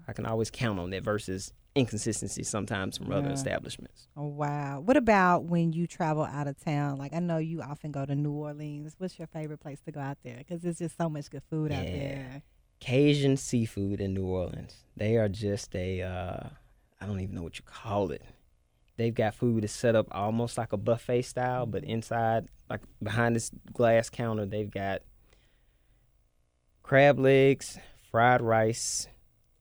I 0.07 0.13
can 0.13 0.25
always 0.25 0.49
count 0.49 0.79
on 0.79 0.89
that 0.89 1.03
versus 1.03 1.53
inconsistency 1.75 2.43
sometimes 2.43 2.97
from 2.97 3.13
other 3.13 3.29
establishments. 3.29 4.07
Oh, 4.17 4.25
wow. 4.25 4.81
What 4.81 4.97
about 4.97 5.45
when 5.45 5.71
you 5.71 5.88
travel 5.88 6.23
out 6.23 6.47
of 6.47 6.60
town? 6.60 6.97
Like 6.97 7.13
I 7.13 7.19
know 7.19 7.38
you 7.38 7.62
often 7.62 7.91
go 7.91 8.05
to 8.05 8.15
New 8.15 8.31
Orleans. 8.31 8.95
What's 8.97 9.19
your 9.19 9.27
favorite 9.27 9.60
place 9.60 9.79
to 9.86 9.91
go 9.91 9.99
out 9.99 10.17
there? 10.23 10.38
Because 10.38 10.62
there's 10.62 10.79
just 10.79 10.97
so 10.97 11.10
much 11.10 11.29
good 11.29 11.43
food 11.49 11.71
out 11.71 11.86
there. 11.86 12.41
Cajun 12.79 13.38
seafood 13.38 14.01
in 14.01 14.15
New 14.15 14.25
Orleans. 14.25 14.84
They 14.97 15.15
are 15.17 15.29
just 15.29 15.75
a 15.75 16.01
uh, 16.01 16.49
I 16.99 17.05
don't 17.05 17.19
even 17.19 17.36
know 17.36 17.43
what 17.43 17.60
you 17.60 17.63
call 17.65 18.12
it. 18.12 18.23
They've 18.97 19.13
got 19.13 19.36
food 19.36 19.63
that's 19.63 19.73
set 19.73 19.95
up 19.95 20.07
almost 20.12 20.57
like 20.57 20.73
a 20.73 20.77
buffet 20.77 21.21
style, 21.23 21.65
but 21.65 21.84
inside, 21.84 22.47
like 22.69 22.81
behind 23.01 23.36
this 23.36 23.51
glass 23.71 24.10
counter, 24.10 24.45
they've 24.45 24.69
got 24.69 25.01
crab 26.91 27.17
legs, 27.17 27.80
fried 28.12 28.41
rice, 28.41 29.08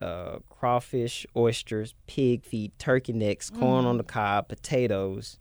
uh, 0.01 0.41
crawfish, 0.49 1.25
oysters, 1.37 1.95
pig 2.09 2.45
feet, 2.45 2.77
turkey 2.77 3.13
necks, 3.13 3.51
corn 3.51 3.85
on 3.85 3.99
the 3.99 4.03
cob, 4.03 4.49
potatoes. 4.49 5.39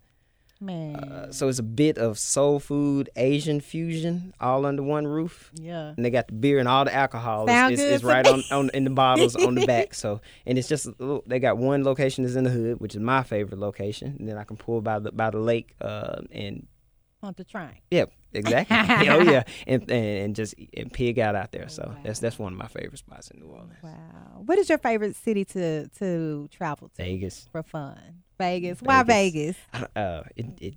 Man. 0.61 0.97
Uh, 0.97 1.31
so 1.31 1.47
it's 1.47 1.57
a 1.57 1.63
bit 1.63 1.97
of 1.97 2.19
soul 2.19 2.59
food, 2.59 3.09
Asian 3.15 3.59
fusion, 3.59 4.35
all 4.39 4.67
under 4.67 4.83
one 4.83 5.07
roof. 5.07 5.49
yeah. 5.55 5.93
And 5.97 6.05
they 6.05 6.11
got 6.11 6.27
the 6.27 6.33
beer 6.33 6.59
and 6.59 6.67
all 6.67 6.85
the 6.85 6.93
alcohol 6.93 7.45
is, 7.45 7.49
Sound 7.49 7.73
is, 7.73 7.79
good 7.79 7.91
is 7.93 8.03
right 8.03 8.27
on, 8.27 8.43
on 8.51 8.69
in 8.75 8.83
the 8.83 8.91
bottles 8.91 9.35
on 9.35 9.55
the 9.55 9.65
back. 9.65 9.93
So 9.95 10.21
and 10.45 10.59
it's 10.59 10.67
just 10.67 10.85
little, 10.99 11.23
they 11.25 11.39
got 11.39 11.57
one 11.57 11.83
location 11.83 12.23
is 12.23 12.35
in 12.35 12.43
the 12.43 12.51
hood, 12.51 12.79
which 12.79 12.93
is 12.93 13.01
my 13.01 13.23
favorite 13.23 13.59
location. 13.59 14.15
And 14.19 14.29
then 14.29 14.37
I 14.37 14.43
can 14.43 14.57
pull 14.57 14.81
by 14.81 14.99
the 14.99 15.11
by 15.11 15.31
the 15.31 15.39
lake, 15.39 15.73
uh, 15.81 16.21
and 16.31 16.67
Want 17.23 17.37
to 17.37 17.43
try? 17.43 17.81
yeah, 17.89 18.05
exactly. 18.33 18.77
oh 19.09 19.21
yeah, 19.21 19.43
and, 19.67 19.83
and 19.83 19.91
and 19.91 20.35
just 20.35 20.55
and 20.75 20.91
pig 20.91 21.19
out 21.19 21.35
out 21.35 21.51
there. 21.51 21.69
So 21.69 21.95
that's 22.03 22.19
that's 22.19 22.39
one 22.39 22.53
of 22.53 22.59
my 22.59 22.67
favorite 22.67 22.97
spots 22.97 23.29
in 23.31 23.39
New 23.39 23.47
Orleans. 23.47 23.73
Wow. 23.81 24.41
What 24.45 24.57
is 24.57 24.69
your 24.69 24.77
favorite 24.77 25.15
city 25.15 25.45
to 25.45 25.87
to 25.99 26.47
travel 26.51 26.89
to 26.89 27.03
Vegas. 27.03 27.47
for 27.51 27.63
fun? 27.63 28.23
Vegas. 28.37 28.81
Why 28.81 29.03
Vegas? 29.03 29.57
I 29.73 29.87
Uh, 29.95 30.23
it, 30.35 30.45
it, 30.61 30.73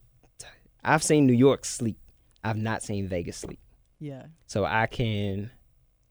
I've 0.85 1.03
seen 1.03 1.27
New 1.27 1.33
York 1.33 1.65
sleep. 1.65 1.99
I've 2.43 2.57
not 2.57 2.83
seen 2.83 3.07
Vegas 3.09 3.37
sleep. 3.37 3.61
Yeah. 4.01 4.25
So 4.47 4.65
I 4.65 4.87
can 4.87 5.53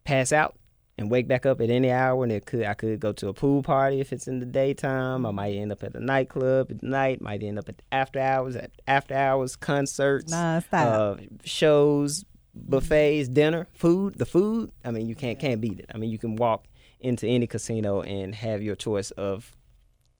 pass 0.05 0.31
out 0.31 0.55
and 0.97 1.09
wake 1.09 1.27
back 1.27 1.45
up 1.45 1.61
at 1.61 1.69
any 1.69 1.89
hour. 1.91 2.23
And 2.23 2.31
it 2.31 2.45
could 2.45 2.63
I 2.63 2.73
could 2.73 2.99
go 2.99 3.11
to 3.13 3.27
a 3.29 3.33
pool 3.33 3.63
party 3.63 3.99
if 3.99 4.11
it's 4.13 4.27
in 4.27 4.39
the 4.39 4.45
daytime. 4.45 5.25
I 5.25 5.31
might 5.31 5.55
end 5.55 5.71
up 5.71 5.83
at 5.83 5.95
a 5.95 5.99
nightclub 5.99 6.71
at 6.71 6.83
night. 6.83 7.21
Might 7.21 7.43
end 7.43 7.57
up 7.59 7.69
at 7.69 7.81
after 7.91 8.19
hours 8.19 8.55
at 8.55 8.71
after 8.87 9.13
hours 9.15 9.55
concerts, 9.55 10.33
Nonstop. 10.33 10.73
uh, 10.73 11.15
shows, 11.43 12.25
buffets, 12.53 13.29
dinner, 13.29 13.67
food. 13.73 14.17
The 14.17 14.25
food. 14.25 14.71
I 14.83 14.91
mean, 14.91 15.07
you 15.07 15.15
can't 15.15 15.39
can't 15.39 15.61
beat 15.61 15.79
it. 15.79 15.85
I 15.93 15.97
mean, 15.97 16.09
you 16.09 16.17
can 16.17 16.35
walk 16.35 16.65
into 16.99 17.27
any 17.27 17.47
casino 17.47 18.01
and 18.01 18.35
have 18.35 18.61
your 18.61 18.75
choice 18.75 19.11
of 19.11 19.55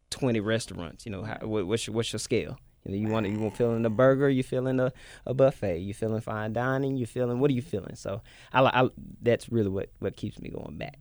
twenty 0.10 0.40
restaurants. 0.40 1.06
You 1.06 1.12
know, 1.12 1.24
how, 1.24 1.38
what's 1.44 1.88
your 1.88 1.96
what's 1.96 2.12
your 2.12 2.20
scale? 2.20 2.58
You 2.86 2.92
know, 2.92 2.98
you 2.98 3.08
want 3.14 3.28
you 3.28 3.40
want 3.40 3.56
feeling 3.58 3.86
a 3.86 3.90
burger, 3.90 4.30
you 4.30 4.44
feeling 4.44 4.80
a, 4.80 4.92
a 5.26 5.34
buffet, 5.34 5.78
you 5.80 5.94
feeling 5.94 6.22
fine 6.22 6.54
dining, 6.54 6.98
you 6.98 7.06
feeling 7.06 7.40
what 7.40 7.52
are 7.52 7.54
you 7.54 7.62
feeling? 7.62 7.96
So 7.96 8.22
I, 8.52 8.62
I 8.64 8.90
that's 9.22 9.50
really 9.52 9.70
what 9.70 9.90
what 10.00 10.16
keeps 10.16 10.40
me 10.40 10.50
going 10.50 10.78
back. 10.78 10.98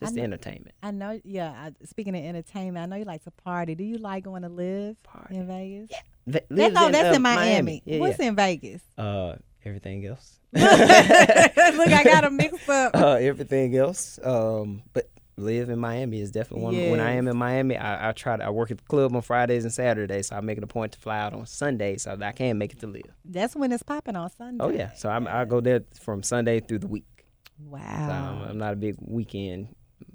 Just 0.00 0.14
know- 0.16 0.24
entertainment. 0.24 0.74
I 0.82 0.90
know. 0.90 1.20
Yeah. 1.24 1.50
I, 1.52 1.72
speaking 1.86 2.16
of 2.16 2.24
entertainment, 2.24 2.82
I 2.82 2.86
know 2.86 2.96
you 2.96 3.04
like 3.04 3.22
to 3.24 3.30
party. 3.30 3.74
Do 3.76 3.84
you 3.84 3.98
like 3.98 4.24
going 4.24 4.42
to 4.42 4.48
LIV 4.48 5.00
Party. 5.04 5.36
in 5.36 5.46
Vegas? 5.46 5.90
Ve- 6.26 6.40
That, 6.40 6.50
lives 6.50 6.74
no, 6.74 6.90
that's 6.90 7.12
uh, 7.12 7.16
in 7.16 7.22
Miami. 7.22 7.82
Yeah, 7.84 7.98
What's 8.00 8.18
yeah. 8.18 8.26
in 8.26 8.34
Vegas? 8.36 8.82
Uh, 8.98 9.36
everything 9.64 10.04
else. 10.06 10.40
Look, 10.52 10.62
I 10.64 12.02
got 12.04 12.24
a 12.24 12.30
mix 12.30 12.68
up. 12.68 12.90
uh, 12.96 13.12
everything 13.14 13.76
else. 13.76 14.18
Um, 14.22 14.82
but 14.92 15.08
LIV 15.42 15.70
in 15.70 15.78
Miami 15.78 16.20
is 16.20 16.30
definitely 16.30 16.64
one. 16.64 16.90
When 16.90 17.00
I 17.00 17.12
am 17.12 17.28
in 17.28 17.36
Miami, 17.36 17.76
I, 17.76 18.08
I 18.08 18.12
try 18.12 18.36
to. 18.36 18.44
I 18.44 18.50
work 18.50 18.70
at 18.70 18.78
the 18.78 18.84
club 18.84 19.14
on 19.14 19.22
Fridays 19.22 19.64
and 19.64 19.72
Saturdays, 19.72 20.28
so 20.28 20.36
I 20.36 20.40
make 20.40 20.58
it 20.58 20.64
a 20.64 20.66
point 20.66 20.92
to 20.92 20.98
fly 20.98 21.18
out 21.20 21.32
on 21.34 21.46
Sundays 21.46 22.02
so 22.02 22.16
that 22.16 22.26
I 22.26 22.32
can 22.32 22.58
make 22.58 22.72
it 22.72 22.80
to 22.80 22.86
LIV. 22.86 23.02
That's 23.24 23.54
when 23.54 23.72
it's 23.72 23.82
popping 23.82 24.16
on 24.16 24.30
Sunday. 24.30 24.64
Oh 24.64 24.68
yeah, 24.70 24.92
so 24.92 25.08
I'm, 25.10 25.26
I 25.28 25.44
go 25.44 25.60
there 25.60 25.82
from 26.00 26.22
Sunday 26.22 26.60
through 26.60 26.78
the 26.80 26.88
week. 26.88 27.04
So 27.58 27.76
I'm, 27.76 28.08
Wow. 28.08 28.46
I'm 28.48 28.58
not 28.58 28.72
a 28.72 28.76
big 28.76 28.96
weekend, 29.00 29.68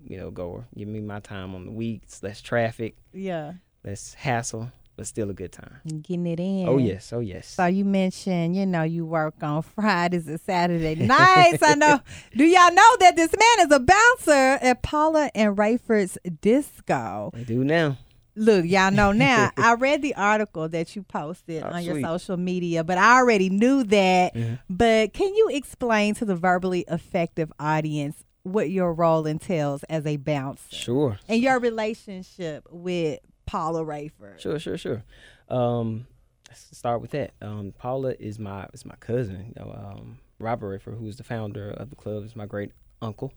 you 0.04 0.18
know, 0.18 0.32
goer. 0.32 0.68
Give 0.76 0.88
me 0.88 1.00
my 1.02 1.20
time 1.20 1.56
on 1.56 1.66
the 1.66 1.72
weeks, 1.72 2.22
less 2.24 2.42
traffic, 2.42 2.96
yeah. 3.14 3.54
less 3.86 4.14
hassle, 4.16 4.72
but 4.98 5.08
still 5.08 5.30
a 5.30 5.34
good 5.34 5.52
time. 5.54 5.80
Getting 6.02 6.28
it 6.28 6.40
in. 6.40 6.68
Oh 6.68 6.78
yes, 6.78 7.14
oh 7.14 7.20
yes. 7.20 7.48
So 7.48 7.66
you 7.68 7.86
mentioned, 7.86 8.56
you 8.56 8.66
know, 8.66 8.84
you 8.84 9.06
work 9.06 9.36
on 9.42 9.62
Fridays 9.62 10.28
and 10.28 10.42
Saturday 10.42 10.96
nights. 11.06 11.64
I 11.64 11.76
know. 11.76 12.02
Do 12.36 12.44
y'all 12.44 12.74
know 12.74 12.98
that 13.00 13.16
this 13.16 13.32
man 13.32 13.68
is 13.68 13.72
a 13.72 13.80
bouncer 13.80 14.60
at 14.66 14.82
Paula 14.82 15.30
and 15.34 15.56
Raiford's 15.56 16.18
Disco? 16.42 17.32
I 17.34 17.44
do 17.44 17.64
now. 17.64 17.98
Look, 18.36 18.66
y'all 18.66 18.92
know 18.92 19.12
now. 19.30 19.52
I 19.58 19.74
read 19.76 20.02
the 20.02 20.14
article 20.16 20.68
that 20.70 20.96
you 20.96 21.04
posted 21.04 21.64
Oh, 21.64 21.68
on 21.70 21.84
your 21.84 22.02
social 22.02 22.38
media, 22.38 22.84
but 22.84 22.98
I 22.98 23.18
already 23.18 23.50
knew 23.50 23.84
that. 23.86 24.36
Mhm. 24.36 24.60
But 24.70 25.14
can 25.14 25.34
you 25.36 25.50
explain 25.54 26.14
to 26.16 26.26
the 26.26 26.36
verbally 26.36 26.86
effective 26.88 27.52
audience 27.60 28.24
what 28.44 28.70
your 28.70 28.94
role 28.94 29.26
entails 29.26 29.84
as 29.90 30.06
a 30.06 30.18
bouncer 30.18 30.64
Sure. 30.74 31.20
and 31.28 31.42
your 31.42 31.60
relationship 31.60 32.66
with 32.72 33.20
Paula 33.48 33.84
Raiford? 33.84 34.40
Sure, 34.40 34.60
sure, 34.60 34.78
sure. 34.78 35.04
Um, 35.50 36.06
let's 36.48 36.78
start 36.78 37.02
with 37.02 37.12
that. 37.12 37.32
Um, 37.42 37.74
Paula 37.76 38.14
is 38.20 38.38
my 38.38 38.68
is 38.74 38.86
my 38.86 38.96
cousin. 39.00 39.54
You 39.56 39.64
know, 39.64 39.72
um, 39.72 40.20
Robert 40.40 40.84
Raiford, 40.84 41.00
who's 41.00 41.18
the 41.18 41.24
founder 41.24 41.72
of 41.72 41.90
the 41.90 41.96
club, 41.96 42.24
is 42.24 42.36
my 42.36 42.46
great 42.46 42.72
uncle. 43.02 43.34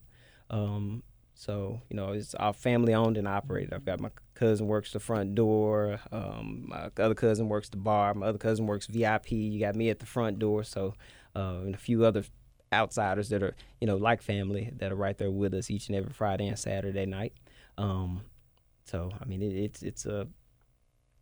Um, 0.50 1.02
so 1.34 1.80
you 1.88 1.96
know, 1.96 2.12
it's 2.12 2.34
our 2.34 2.52
family 2.52 2.92
owned 2.92 3.16
and 3.16 3.26
operated. 3.26 3.72
I've 3.72 3.86
got 3.86 4.00
my 4.00 4.10
cousin 4.34 4.66
works 4.66 4.92
the 4.92 5.00
front 5.00 5.34
door. 5.34 5.98
Um, 6.12 6.66
my 6.68 6.90
other 6.98 7.14
cousin 7.14 7.48
works 7.48 7.68
the 7.70 7.78
bar. 7.78 8.12
My 8.12 8.26
other 8.26 8.38
cousin 8.38 8.66
works 8.66 8.86
VIP. 8.86 9.32
You 9.32 9.60
got 9.60 9.76
me 9.76 9.88
at 9.88 10.00
the 10.00 10.06
front 10.06 10.38
door. 10.38 10.64
So, 10.64 10.94
uh, 11.34 11.60
and 11.62 11.74
a 11.74 11.78
few 11.78 12.04
other 12.04 12.24
outsiders 12.72 13.30
that 13.30 13.42
are 13.42 13.54
you 13.80 13.86
know 13.86 13.96
like 13.96 14.22
family 14.22 14.70
that 14.76 14.92
are 14.92 14.96
right 14.96 15.18
there 15.18 15.30
with 15.30 15.54
us 15.54 15.70
each 15.70 15.88
and 15.88 15.96
every 15.96 16.12
Friday 16.12 16.46
and 16.46 16.58
Saturday 16.58 17.06
night. 17.06 17.32
Um, 17.78 18.22
so 18.90 19.10
I 19.20 19.24
mean, 19.24 19.42
it, 19.42 19.54
it's 19.66 19.82
it's 19.82 20.06
a 20.06 20.26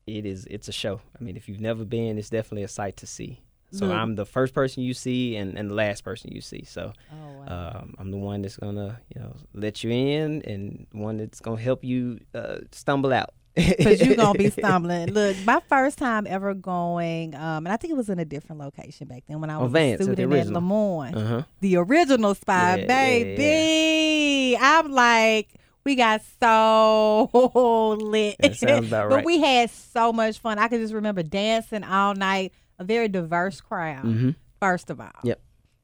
it 0.06 0.24
is 0.24 0.46
it's 0.50 0.68
a 0.68 0.72
show. 0.72 1.00
I 1.18 1.24
mean, 1.24 1.36
if 1.36 1.48
you've 1.48 1.60
never 1.60 1.84
been, 1.84 2.18
it's 2.18 2.30
definitely 2.30 2.62
a 2.64 2.68
sight 2.68 2.96
to 2.98 3.06
see. 3.06 3.40
So 3.70 3.84
Look. 3.84 3.96
I'm 3.96 4.14
the 4.14 4.24
first 4.24 4.54
person 4.54 4.82
you 4.82 4.94
see 4.94 5.36
and, 5.36 5.58
and 5.58 5.68
the 5.70 5.74
last 5.74 6.02
person 6.02 6.32
you 6.32 6.40
see. 6.40 6.64
So 6.64 6.92
Oh, 7.12 7.32
wow. 7.46 7.72
um, 7.82 7.94
I'm 7.98 8.10
the 8.10 8.16
one 8.16 8.40
that's 8.42 8.56
gonna 8.56 9.00
you 9.14 9.20
know 9.20 9.36
let 9.52 9.84
you 9.84 9.90
in 9.90 10.40
and 10.42 10.86
one 10.92 11.18
that's 11.18 11.40
gonna 11.40 11.60
help 11.60 11.84
you 11.84 12.20
uh, 12.34 12.58
stumble 12.72 13.12
out. 13.12 13.34
Because 13.78 14.00
you're 14.00 14.14
going 14.14 14.32
to 14.34 14.38
be 14.38 14.50
stumbling. 14.60 15.10
Look, 15.12 15.36
my 15.44 15.60
first 15.68 15.98
time 15.98 16.28
ever 16.28 16.54
going, 16.54 17.34
um, 17.34 17.66
and 17.66 17.72
I 17.74 17.76
think 17.76 17.90
it 17.90 17.96
was 17.96 18.08
in 18.08 18.20
a 18.20 18.24
different 18.24 18.60
location 18.62 19.08
back 19.08 19.24
then 19.28 19.40
when 19.40 19.50
I 19.50 19.54
On 19.56 19.64
was 19.64 19.72
Vance, 19.72 19.94
a 20.00 20.04
the 20.04 20.12
student 20.12 20.32
at 20.32 20.36
original. 20.38 20.54
Lemoyne. 20.62 21.14
Uh 21.16 21.26
huh. 21.26 21.42
The 21.60 21.76
original 21.76 22.34
spot, 22.36 22.78
Yeah, 22.78 22.84
yeah, 22.84 23.34
baby. 23.34 24.56
I'm 24.60 24.92
like, 24.92 25.54
we 25.88 25.94
got 25.96 26.20
so 26.40 27.30
lit. 28.00 28.36
Sounds 28.56 28.88
about 28.88 29.08
but 29.08 29.16
right. 29.16 29.24
we 29.24 29.40
had 29.40 29.70
so 29.70 30.12
much 30.12 30.38
fun. 30.38 30.58
I 30.58 30.68
can 30.68 30.80
just 30.80 30.92
remember 30.92 31.22
dancing 31.22 31.82
all 31.84 32.14
night. 32.14 32.52
A 32.78 32.84
very 32.84 33.08
diverse 33.08 33.60
crowd, 33.60 34.04
Mm-hmm. 34.04 34.30
first 34.60 34.90
of 34.90 35.00
all. 35.00 35.10
Yep. 35.24 35.40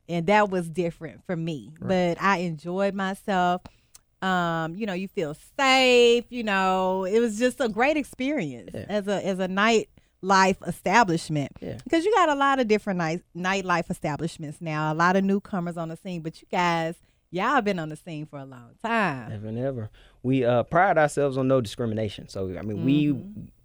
And 0.08 0.26
that 0.26 0.50
was 0.50 0.68
different 0.68 1.24
for 1.26 1.34
me. 1.34 1.72
But 1.80 2.20
I 2.22 2.38
enjoyed 2.38 2.94
myself. 2.94 3.62
Um, 4.22 4.76
you 4.76 4.86
know, 4.86 4.92
you 4.92 5.08
feel 5.08 5.34
safe, 5.58 6.24
you 6.30 6.42
know, 6.44 7.04
it 7.04 7.18
was 7.20 7.38
just 7.38 7.60
a 7.60 7.68
great 7.68 7.96
experience 7.96 8.70
Yeah. 8.72 8.86
as 8.88 9.08
a 9.08 9.26
as 9.26 9.38
a 9.38 9.48
nightlife 9.48 10.66
establishment. 10.66 11.52
Yeah. 11.60 11.78
Because 11.84 12.04
you 12.04 12.12
got 12.14 12.28
a 12.28 12.34
lot 12.34 12.58
of 12.60 12.68
different 12.68 12.98
night 12.98 13.22
nightlife 13.36 13.90
establishments 13.90 14.58
now, 14.60 14.92
a 14.92 14.94
lot 14.94 15.16
of 15.16 15.24
newcomers 15.24 15.76
on 15.76 15.88
the 15.88 15.96
scene, 15.96 16.20
but 16.22 16.40
you 16.40 16.46
guys, 16.50 16.94
y'all 17.34 17.60
been 17.60 17.78
on 17.78 17.88
the 17.88 17.96
scene 17.96 18.26
for 18.26 18.38
a 18.38 18.44
long 18.44 18.70
time. 18.82 19.30
Never, 19.30 19.50
never. 19.50 19.90
We 20.22 20.44
uh, 20.44 20.62
pride 20.62 20.96
ourselves 20.96 21.36
on 21.36 21.48
no 21.48 21.60
discrimination. 21.60 22.28
So 22.28 22.56
I 22.56 22.62
mean, 22.62 22.84
we 22.84 23.16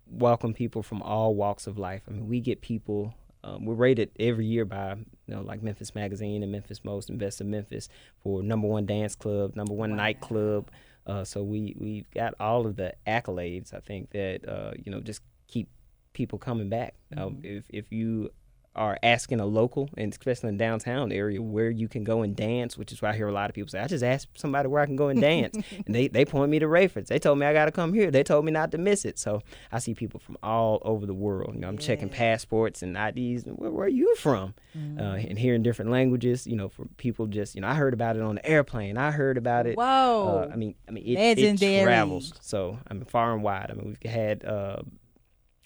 welcome 0.07 0.53
people 0.53 0.81
from 0.81 1.01
all 1.03 1.35
walks 1.35 1.67
of 1.67 1.77
life. 1.77 2.01
I 2.07 2.11
mean, 2.11 2.27
we 2.27 2.41
get 2.41 2.61
people. 2.61 3.13
Um, 3.41 3.63
we're 3.63 3.75
rated 3.75 4.11
every 4.19 4.45
year 4.45 4.65
by 4.65 4.95
you 4.95 5.35
know 5.35 5.41
like 5.41 5.63
Memphis 5.63 5.95
Magazine 5.95 6.43
and 6.43 6.51
Memphis 6.51 6.83
Most 6.83 7.15
Best 7.17 7.39
of 7.39 7.47
Memphis 7.47 7.87
for 8.21 8.43
number 8.43 8.67
one 8.67 8.85
dance 8.85 9.15
club, 9.15 9.55
number 9.55 9.73
one 9.73 9.95
nightclub. 9.95 10.71
Uh, 11.05 11.23
so 11.23 11.43
we 11.43 11.75
we 11.77 12.05
got 12.13 12.33
all 12.39 12.65
of 12.65 12.75
the 12.75 12.93
accolades. 13.07 13.73
I 13.73 13.79
think 13.79 14.09
that 14.11 14.47
uh, 14.47 14.71
you 14.83 14.91
know 14.91 14.99
just 14.99 15.21
keep 15.47 15.69
people 16.13 16.39
coming 16.39 16.69
back. 16.69 16.95
Um, 17.15 17.39
if 17.43 17.63
if 17.69 17.91
you 17.91 18.31
are 18.79 18.97
asking 19.03 19.41
a 19.41 19.45
local, 19.45 19.89
and 19.97 20.11
especially 20.11 20.47
in 20.47 20.57
downtown 20.57 21.11
area, 21.11 21.41
where 21.41 21.69
you 21.69 21.89
can 21.89 22.05
go 22.05 22.21
and 22.21 22.33
dance, 22.33 22.77
which 22.77 22.93
is 22.93 23.01
why 23.01 23.09
I 23.09 23.15
hear 23.15 23.27
a 23.27 23.31
lot 23.33 23.49
of 23.49 23.53
people 23.53 23.67
say, 23.69 23.79
"I 23.79 23.87
just 23.87 24.05
asked 24.05 24.39
somebody 24.39 24.69
where 24.69 24.81
I 24.81 24.85
can 24.85 24.95
go 24.95 25.09
and 25.09 25.19
dance," 25.19 25.57
and 25.85 25.93
they 25.93 26.07
they 26.07 26.23
point 26.23 26.49
me 26.49 26.59
to 26.59 26.65
Raiford's. 26.65 27.09
They 27.09 27.19
told 27.19 27.37
me 27.37 27.45
I 27.45 27.51
got 27.51 27.65
to 27.65 27.71
come 27.71 27.93
here. 27.93 28.09
They 28.09 28.23
told 28.23 28.45
me 28.45 28.53
not 28.53 28.71
to 28.71 28.77
miss 28.77 29.03
it. 29.03 29.19
So 29.19 29.41
I 29.69 29.79
see 29.79 29.93
people 29.93 30.21
from 30.21 30.37
all 30.41 30.81
over 30.83 31.05
the 31.05 31.13
world. 31.13 31.55
You 31.55 31.59
know, 31.61 31.67
I'm 31.67 31.77
checking 31.77 32.07
passports 32.07 32.81
and 32.81 32.95
IDs. 32.95 33.45
And 33.45 33.57
where, 33.57 33.69
where 33.69 33.85
are 33.85 33.89
you 33.89 34.15
from? 34.15 34.53
Uh, 34.97 35.01
and 35.01 35.37
hearing 35.37 35.61
different 35.61 35.91
languages. 35.91 36.47
You 36.47 36.55
know, 36.55 36.69
from 36.69 36.89
people 36.95 37.27
just 37.27 37.55
you 37.55 37.61
know, 37.61 37.67
I 37.67 37.73
heard 37.73 37.93
about 37.93 38.15
it 38.15 38.21
on 38.21 38.35
the 38.35 38.45
airplane. 38.45 38.97
I 38.97 39.11
heard 39.11 39.37
about 39.37 39.67
it. 39.67 39.75
Whoa. 39.75 40.47
Uh, 40.49 40.53
I 40.53 40.55
mean, 40.55 40.75
I 40.87 40.91
mean, 40.91 41.03
it, 41.05 41.37
it 41.37 41.83
travels. 41.83 42.31
So 42.39 42.79
I 42.87 42.93
mean, 42.93 43.03
far 43.03 43.33
and 43.33 43.43
wide. 43.43 43.67
I 43.71 43.73
mean, 43.73 43.97
we've 44.01 44.11
had 44.11 44.45
uh, 44.45 44.77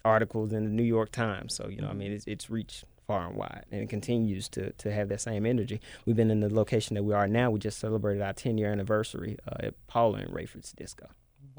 articles 0.04 0.52
in 0.52 0.64
the 0.64 0.72
New 0.72 0.84
York 0.84 1.12
Times. 1.12 1.54
So 1.54 1.68
you 1.70 1.80
know, 1.80 1.90
I 1.90 1.94
mean, 1.94 2.12
it's 2.12 2.26
it's 2.26 2.50
reached 2.50 2.86
far 3.06 3.28
and 3.28 3.36
wide, 3.36 3.66
and 3.72 3.82
it 3.82 3.90
continues 3.90 4.50
to 4.50 4.72
to 4.74 4.92
have 4.92 5.10
that 5.10 5.22
same 5.22 5.46
energy. 5.46 5.80
We've 6.06 6.16
been 6.16 6.32
in 6.32 6.40
the 6.40 6.54
location 6.54 6.96
that 6.96 7.04
we 7.04 7.14
are 7.14 7.28
now. 7.28 7.52
We 7.52 7.60
just 7.60 7.80
celebrated 7.80 8.22
our 8.22 8.34
10 8.34 8.58
year 8.58 8.72
anniversary 8.72 9.38
uh, 9.48 9.68
at 9.68 9.88
Paula 9.88 10.20
and 10.20 10.32
Raiford's 10.32 10.72
Disco. 10.72 11.08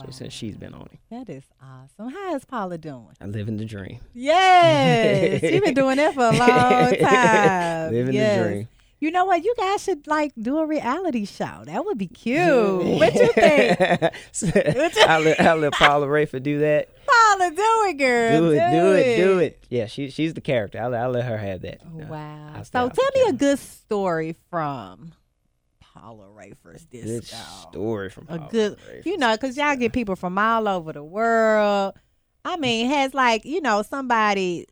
So 0.01 0.11
since 0.11 0.33
she's 0.33 0.57
been 0.57 0.75
on 0.75 0.89
it, 0.93 0.99
that 1.11 1.31
is 1.31 1.45
awesome. 1.63 2.13
How 2.13 2.35
is 2.35 2.45
Paula 2.45 2.79
doing? 2.79 3.11
I 3.21 3.27
live 3.27 3.47
in 3.47 3.59
the 3.59 3.65
dream. 3.65 4.01
Yes. 4.13 5.41
You've 5.41 5.63
been 5.63 5.75
doing 5.75 5.99
that 5.99 6.15
for 6.15 6.27
a 6.27 6.33
long 6.33 6.97
time. 7.01 7.93
Living 7.93 8.15
yes. 8.15 8.39
the 8.39 8.49
dream. 8.49 8.69
You 8.99 9.11
know 9.11 9.27
what? 9.27 9.45
You 9.45 9.55
guys 9.57 9.85
should 9.85 10.07
like 10.07 10.33
do 10.41 10.59
a 10.59 10.67
reality 10.67 11.27
show. 11.27 11.63
That 11.65 11.85
would 11.85 11.99
be 11.99 12.07
cute. 12.07 12.43
what 12.99 13.15
you 13.15 13.33
think? 13.35 13.81
I'll, 15.07 15.21
let, 15.21 15.41
I'll 15.41 15.59
let 15.59 15.73
Paula 15.75 16.07
Raiford 16.07 16.43
do 16.43 16.61
that. 16.61 16.89
Paula, 17.37 17.51
do 17.51 17.89
it, 17.89 17.95
girl. 17.99 18.41
Do 18.41 18.51
it, 18.53 18.71
do 18.71 18.93
it, 18.95 19.17
do 19.17 19.39
it. 19.39 19.65
Yeah, 19.71 19.87
she 19.87 20.11
she's 20.11 20.35
the 20.35 20.41
character. 20.41 20.81
I'll, 20.81 20.95
I'll 20.95 21.11
let 21.11 21.25
her 21.25 21.39
have 21.39 21.63
that. 21.63 21.81
Uh, 21.83 22.07
Wow. 22.07 22.63
So 22.63 22.89
tell 22.89 23.11
me 23.15 23.23
a 23.29 23.33
good 23.33 23.59
story 23.59 24.37
from 24.51 25.13
Paula 25.81 26.27
Raiford's 26.27 26.85
good 26.87 27.25
story 27.25 28.11
from 28.11 28.25
A 28.29 28.39
Paula 28.39 28.49
good, 28.51 28.79
Raiford's 28.79 29.07
you 29.07 29.17
know, 29.19 29.33
because 29.35 29.57
y'all 29.57 29.77
get 29.77 29.93
people 29.93 30.17
from 30.17 30.39
all 30.39 30.67
over 30.69 30.93
the 30.93 31.05
world. 31.05 31.95
I 32.45 32.57
mean, 32.57 32.91
has 32.91 33.15
like, 33.15 33.45
you 33.45 33.61
know, 33.61 33.83
somebody 33.83 34.67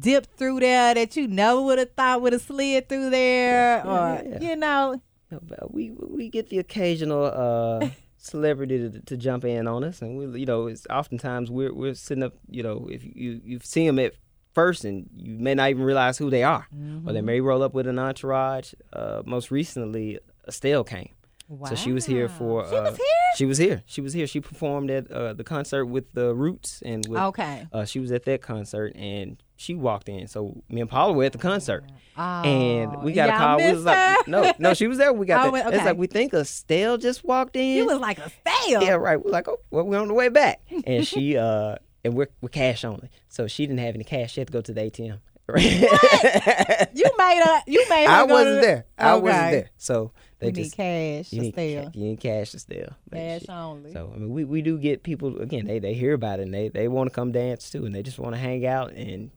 dipped 0.00 0.36
through 0.36 0.60
there 0.60 0.94
that 0.94 1.16
you 1.16 1.28
never 1.28 1.60
would 1.60 1.78
have 1.78 1.92
thought 1.92 2.22
would 2.22 2.32
have 2.32 2.42
slid 2.42 2.88
through 2.88 3.10
there, 3.10 3.82
Yeah, 3.84 3.90
or, 4.22 4.28
yeah, 4.28 4.40
you 4.40 4.56
know, 4.56 5.00
No, 5.30 5.40
we 5.70 5.90
we 5.90 6.28
get 6.28 6.48
the 6.48 6.58
occasional 6.58 7.24
uh, 7.24 7.88
celebrity 8.24 8.78
to, 8.78 9.00
to 9.00 9.16
jump 9.16 9.44
in 9.44 9.66
on 9.66 9.84
us, 9.84 10.00
and 10.02 10.16
we 10.16 10.40
you 10.40 10.46
know 10.46 10.66
it's 10.66 10.86
oftentimes 10.90 11.50
we're 11.50 11.74
we're 11.74 11.94
sitting 11.94 12.24
up 12.24 12.34
you 12.48 12.62
know 12.62 12.88
if 12.90 13.04
you 13.04 13.40
you 13.44 13.60
see 13.62 13.86
them 13.86 13.98
at 13.98 14.14
first 14.54 14.84
and 14.84 15.08
you 15.14 15.38
may 15.38 15.54
not 15.54 15.70
even 15.70 15.82
realize 15.82 16.16
who 16.16 16.30
they 16.30 16.42
are, 16.42 16.66
or 17.06 17.12
they 17.12 17.20
may 17.20 17.40
roll 17.40 17.62
up 17.62 17.74
with 17.74 17.86
an 17.86 17.98
entourage. 17.98 18.72
Uh, 18.92 19.22
most 19.26 19.50
recently, 19.50 20.18
Estelle 20.48 20.84
came. 20.84 21.10
So 21.68 21.74
she 21.74 21.92
was 21.92 22.06
here 22.06 22.28
for. 22.28 22.62
Wow. 22.62 22.70
She 22.70 22.76
was 22.76 22.88
uh, 22.88 22.96
here? 22.96 23.06
She 23.36 23.44
was 23.44 23.58
here. 23.58 23.82
She 23.86 24.00
was 24.00 24.12
here. 24.14 24.26
She 24.26 24.40
performed 24.40 24.90
at 24.90 25.10
uh, 25.10 25.34
the 25.34 25.44
concert 25.44 25.86
with 25.86 26.12
the 26.14 26.34
Roots 26.34 26.82
and 26.84 27.06
with. 27.06 27.20
Okay. 27.20 27.66
Uh, 27.72 27.84
she 27.84 28.00
was 28.00 28.10
at 28.12 28.24
that 28.24 28.40
concert 28.40 28.94
and 28.96 29.42
she 29.56 29.74
walked 29.74 30.08
in. 30.08 30.26
So 30.28 30.62
me 30.68 30.80
and 30.80 30.90
Paula 30.90 31.12
were 31.12 31.24
at 31.24 31.32
the 31.32 31.38
concert. 31.38 31.84
Oh, 32.16 32.22
and 32.42 33.02
we 33.02 33.12
got 33.12 33.28
a 33.28 33.32
call. 33.32 33.56
We 33.58 33.72
was 33.72 33.84
like, 33.84 34.28
no, 34.28 34.52
no, 34.58 34.74
she 34.74 34.86
was 34.86 34.98
there. 34.98 35.12
We 35.12 35.26
got 35.26 35.40
Oh, 35.48 35.50
that. 35.50 35.66
wait, 35.66 35.74
It's 35.74 35.84
like 35.84 35.96
we 35.96 36.06
think 36.06 36.32
Estelle 36.34 36.96
just 36.98 37.24
walked 37.24 37.56
in. 37.56 37.76
You 37.76 37.86
was 37.86 37.98
like 37.98 38.18
a 38.18 38.30
fail. 38.30 38.82
yeah, 38.82 38.92
right. 38.92 39.22
We're 39.22 39.30
like, 39.32 39.48
oh, 39.48 39.58
well, 39.70 39.84
we're 39.84 39.98
on 40.00 40.08
the 40.08 40.14
way 40.14 40.28
back, 40.28 40.60
and 40.86 41.06
she 41.06 41.36
uh, 41.38 41.76
and 42.04 42.14
we're 42.14 42.28
we're 42.40 42.48
cash 42.50 42.84
only, 42.84 43.10
so 43.28 43.46
she 43.46 43.66
didn't 43.66 43.80
have 43.80 43.94
any 43.94 44.04
cash. 44.04 44.32
She 44.32 44.40
had 44.40 44.46
to 44.48 44.52
go 44.52 44.60
to 44.60 44.72
the 44.72 44.80
ATM. 44.82 45.18
You 46.94 47.10
made 47.18 47.42
a 47.44 47.62
You 47.66 47.84
made 47.90 48.06
her. 48.06 48.12
I 48.12 48.22
wasn't 48.22 48.62
there. 48.62 48.86
I 48.98 49.14
wasn't 49.16 49.50
there. 49.50 49.70
So 49.76 50.12
they 50.38 50.46
You 50.48 50.52
need 50.52 50.62
just 50.62 50.76
cash 50.76 51.32
you 51.32 51.40
need, 51.42 51.54
ca- 51.54 51.90
you 51.94 52.04
need 52.04 52.20
cash 52.20 52.50
to 52.52 52.58
steal. 52.58 52.88
Cash 53.12 53.42
only. 53.48 53.92
So 53.92 54.10
I 54.14 54.18
mean, 54.18 54.30
we, 54.30 54.44
we 54.44 54.62
do 54.62 54.78
get 54.78 55.02
people 55.02 55.40
again. 55.40 55.66
They 55.66 55.78
they 55.78 55.94
hear 55.94 56.14
about 56.14 56.38
it 56.40 56.44
and 56.44 56.54
they 56.54 56.68
they 56.68 56.88
want 56.88 57.10
to 57.10 57.14
come 57.14 57.32
dance 57.32 57.70
too, 57.70 57.84
and 57.84 57.94
they 57.94 58.02
just 58.02 58.18
want 58.18 58.34
to 58.34 58.40
hang 58.40 58.64
out. 58.66 58.92
And 58.92 59.30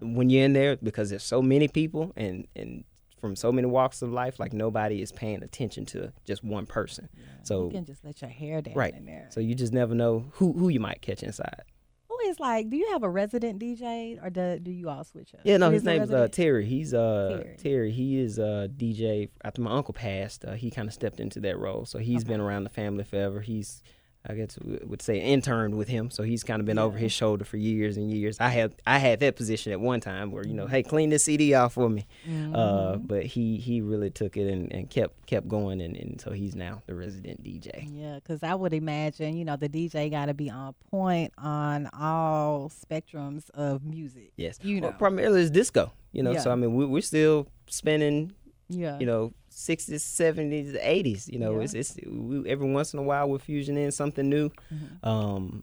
when 0.00 0.30
you're 0.30 0.44
in 0.44 0.52
there, 0.52 0.76
because 0.76 1.10
there's 1.10 1.24
so 1.24 1.42
many 1.42 1.68
people 1.68 2.12
and 2.16 2.46
and 2.56 2.84
from 3.20 3.36
so 3.36 3.52
many 3.52 3.66
walks 3.66 4.02
of 4.02 4.10
life, 4.10 4.40
like 4.40 4.52
nobody 4.52 5.02
is 5.02 5.12
paying 5.12 5.42
attention 5.42 5.84
to 5.84 6.12
just 6.24 6.42
one 6.42 6.66
person. 6.66 7.08
So 7.42 7.66
you 7.66 7.70
can 7.70 7.84
just 7.84 8.04
let 8.04 8.20
your 8.22 8.30
hair 8.30 8.62
down 8.62 8.74
right. 8.74 8.94
in 8.94 9.04
there. 9.04 9.26
So 9.30 9.40
you 9.40 9.54
just 9.54 9.72
never 9.72 9.94
know 9.94 10.26
who 10.32 10.52
who 10.52 10.68
you 10.68 10.80
might 10.80 11.02
catch 11.02 11.22
inside. 11.22 11.62
Who 12.08 12.18
is 12.28 12.40
like? 12.40 12.70
Do 12.70 12.76
you 12.76 12.90
have 12.92 13.02
a 13.02 13.10
resident 13.10 13.60
DJ 13.60 14.22
or 14.24 14.30
do, 14.30 14.58
do 14.58 14.70
you 14.70 14.88
all 14.88 15.04
switch 15.04 15.34
up? 15.34 15.40
Yeah, 15.44 15.58
no, 15.58 15.66
Who 15.66 15.74
his 15.74 15.82
is 15.82 15.86
name's 15.86 16.10
uh. 16.10 16.28
Terry. 16.28 16.64
He's 16.64 16.94
uh 16.94 17.42
Terry. 17.42 17.56
Terry. 17.58 17.92
He 17.92 18.18
is 18.18 18.38
uh 18.38 18.68
DJ. 18.74 19.28
After 19.44 19.60
my 19.60 19.72
uncle 19.72 19.94
passed, 19.94 20.44
uh, 20.44 20.52
he 20.52 20.70
kind 20.70 20.88
of 20.88 20.94
stepped 20.94 21.20
into 21.20 21.40
that 21.40 21.58
role. 21.58 21.84
So 21.84 21.98
he's 21.98 22.24
been 22.24 22.40
around 22.40 22.64
the 22.64 22.70
family 22.70 23.04
forever. 23.04 23.40
He's 23.40 23.82
I 24.28 24.34
guess 24.34 24.58
would 24.62 25.00
say 25.00 25.18
interned 25.18 25.76
with 25.78 25.88
him. 25.88 26.10
So 26.10 26.22
he's 26.22 26.44
kind 26.44 26.60
of 26.60 26.66
been 26.66 26.78
over 26.78 26.98
his 26.98 27.10
shoulder 27.10 27.42
for 27.44 27.56
years 27.56 27.96
and 27.96 28.10
years. 28.12 28.36
I 28.38 28.48
had 28.50 28.74
I 28.86 28.98
had 28.98 29.20
that 29.20 29.34
position 29.34 29.72
at 29.72 29.80
one 29.80 30.00
time 30.00 30.30
where 30.30 30.46
you 30.46 30.52
know, 30.52 30.66
hey, 30.66 30.82
clean 30.82 31.08
this 31.08 31.24
CD 31.24 31.54
off 31.54 31.72
for 31.72 31.88
me. 31.88 32.06
Uh, 32.54 32.96
but 32.96 33.24
he 33.24 33.56
he 33.56 33.80
really 33.80 34.10
took 34.10 34.36
it 34.36 34.46
and, 34.52 34.70
and 34.72 34.90
kept 34.90 35.26
kept 35.26 35.48
going, 35.48 35.80
and, 35.80 35.96
and 35.96 36.20
so 36.20 36.32
he's 36.32 36.54
now 36.54 36.82
the 36.86 36.94
resident 36.94 37.42
DJ. 37.42 37.88
Yeah, 37.92 38.16
because 38.16 38.42
I 38.42 38.54
would 38.54 38.74
imagine, 38.74 39.36
you 39.38 39.44
know, 39.46 39.56
the 39.56 39.68
DJ 39.70 40.10
got 40.10 40.26
to 40.26 40.34
be 40.34 40.50
on 40.50 40.74
point 40.90 41.32
on 41.38 41.88
all 41.98 42.68
spectrums 42.70 43.48
of 43.54 43.84
music. 43.84 44.32
Yes, 44.36 44.58
You 44.62 44.82
Well, 44.82 44.90
know. 44.90 44.96
primarily 44.98 45.40
it's 45.40 45.50
disco. 45.50 45.92
You 46.12 46.22
know, 46.24 46.36
so 46.36 46.50
I 46.50 46.56
mean, 46.56 46.74
we, 46.74 46.84
we're 46.84 47.00
still 47.02 47.46
spinning 47.68 48.32
Yeah. 48.68 48.98
you 48.98 49.06
know, 49.06 49.32
60s, 49.68 50.00
70s, 50.00 50.82
80s. 50.82 51.28
You 51.32 51.38
know, 51.38 51.56
Yeah. 51.56 51.64
it's, 51.64 51.74
it's 51.74 51.96
we, 52.06 52.48
every 52.48 52.70
once 52.70 52.92
in 52.92 52.98
a 52.98 53.02
while 53.02 53.28
we're 53.28 53.38
fusion 53.38 53.76
in 53.76 53.90
something 53.90 54.28
new. 54.28 54.50
Mm-hmm. 54.72 55.08
Um, 55.08 55.62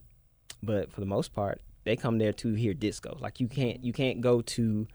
but 0.63 0.91
for 0.91 0.99
the 1.01 1.05
most 1.07 1.33
part, 1.33 1.61
they 1.83 1.95
come 1.95 2.17
there 2.17 2.33
to 2.33 2.53
hear 2.53 2.73
disco. 2.73 3.17
Like 3.19 3.39
you 3.39 3.47
can't 3.47 3.83
you 3.83 3.93
can't 3.93 4.21
go 4.21 4.41
to 4.41 4.87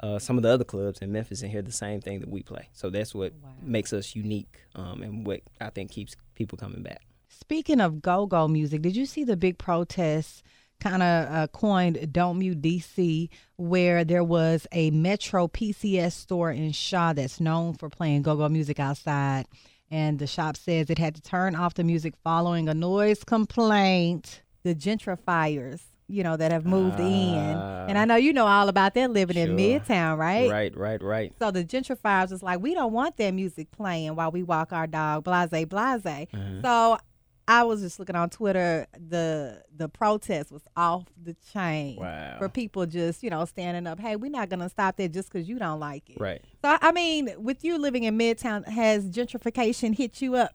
uh, 0.00 0.18
some 0.18 0.36
of 0.36 0.42
the 0.42 0.48
other 0.48 0.64
clubs 0.64 1.00
in 1.00 1.12
Memphis 1.12 1.42
and 1.42 1.50
hear 1.50 1.62
the 1.62 1.72
same 1.72 2.00
thing 2.00 2.20
that 2.20 2.28
we 2.28 2.42
play. 2.42 2.68
So 2.72 2.88
that's 2.88 3.14
what 3.14 3.32
makes 3.62 3.92
us 3.92 4.14
unique, 4.14 4.60
um, 4.74 5.02
and 5.02 5.26
what 5.26 5.40
I 5.60 5.70
think 5.70 5.90
keeps 5.90 6.14
people 6.34 6.56
coming 6.56 6.82
back. 6.82 7.02
Speaking 7.28 7.80
of 7.80 8.00
go 8.00 8.26
go 8.26 8.48
music, 8.48 8.82
did 8.82 8.96
you 8.96 9.06
see 9.06 9.24
the 9.24 9.36
big 9.36 9.58
protests 9.58 10.42
kind 10.80 11.02
of 11.02 11.32
uh, 11.32 11.46
coined 11.48 12.12
Don't 12.12 12.38
Mute 12.38 12.60
DC, 12.60 13.28
where 13.56 14.04
there 14.04 14.24
was 14.24 14.66
a 14.72 14.90
Metro 14.90 15.48
PCS 15.48 16.12
store 16.12 16.50
in 16.50 16.72
Shaw 16.72 17.12
that's 17.12 17.40
known 17.40 17.74
for 17.74 17.88
playing 17.88 18.22
go 18.22 18.36
go 18.36 18.48
music 18.48 18.80
outside? 18.80 19.46
And 19.90 20.18
the 20.18 20.26
shop 20.26 20.56
says 20.56 20.90
it 20.90 20.98
had 20.98 21.14
to 21.14 21.22
turn 21.22 21.54
off 21.54 21.74
the 21.74 21.84
music 21.84 22.14
following 22.22 22.68
a 22.68 22.74
noise 22.74 23.24
complaint. 23.24 24.42
The 24.64 24.74
gentrifiers, 24.74 25.80
you 26.08 26.22
know, 26.22 26.36
that 26.36 26.52
have 26.52 26.66
moved 26.66 27.00
in. 27.00 27.06
And 27.06 27.96
I 27.96 28.04
know 28.04 28.16
you 28.16 28.32
know 28.32 28.46
all 28.46 28.68
about 28.68 28.94
that 28.94 29.10
living 29.10 29.36
in 29.36 29.56
Midtown, 29.56 30.18
right? 30.18 30.50
Right, 30.50 30.76
right, 30.76 31.02
right. 31.02 31.32
So 31.38 31.50
the 31.50 31.64
gentrifiers 31.64 32.30
was 32.30 32.42
like, 32.42 32.60
we 32.60 32.74
don't 32.74 32.92
want 32.92 33.16
that 33.16 33.30
music 33.30 33.70
playing 33.70 34.14
while 34.14 34.30
we 34.30 34.42
walk 34.42 34.72
our 34.72 34.86
dog, 34.86 35.24
blase, 35.24 35.48
blase. 35.48 36.02
Mm-hmm. 36.02 36.60
So 36.60 36.98
I 37.48 37.64
was 37.64 37.80
just 37.80 37.98
looking 37.98 38.14
on 38.14 38.28
Twitter. 38.30 38.86
The 39.08 39.62
the 39.74 39.88
protest 39.88 40.52
was 40.52 40.62
off 40.76 41.06
the 41.20 41.34
chain 41.52 41.96
Wow. 41.96 42.36
for 42.38 42.48
people 42.48 42.84
just 42.86 43.22
you 43.22 43.30
know 43.30 43.44
standing 43.46 43.86
up. 43.86 43.98
Hey, 43.98 44.16
we're 44.16 44.30
not 44.30 44.50
gonna 44.50 44.68
stop 44.68 44.96
that 44.98 45.12
just 45.12 45.32
because 45.32 45.48
you 45.48 45.58
don't 45.58 45.80
like 45.80 46.10
it. 46.10 46.20
Right. 46.20 46.42
So 46.62 46.76
I 46.80 46.92
mean, 46.92 47.30
with 47.38 47.64
you 47.64 47.78
living 47.78 48.04
in 48.04 48.18
Midtown, 48.18 48.66
has 48.68 49.06
gentrification 49.10 49.96
hit 49.96 50.20
you 50.20 50.34
up? 50.36 50.52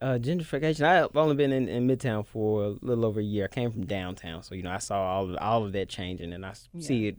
Uh, 0.00 0.18
gentrification. 0.18 0.82
I've 0.84 1.16
only 1.16 1.36
been 1.36 1.52
in, 1.52 1.68
in 1.68 1.86
Midtown 1.86 2.26
for 2.26 2.64
a 2.64 2.68
little 2.80 3.04
over 3.04 3.20
a 3.20 3.22
year. 3.22 3.44
I 3.44 3.48
came 3.54 3.70
from 3.70 3.86
downtown, 3.86 4.42
so 4.42 4.54
you 4.56 4.62
know 4.64 4.72
I 4.72 4.78
saw 4.78 5.00
all 5.00 5.30
of, 5.30 5.36
all 5.40 5.64
of 5.64 5.72
that 5.74 5.88
changing, 5.88 6.32
and 6.32 6.44
I 6.44 6.50
s- 6.50 6.68
see 6.80 7.06
it, 7.08 7.18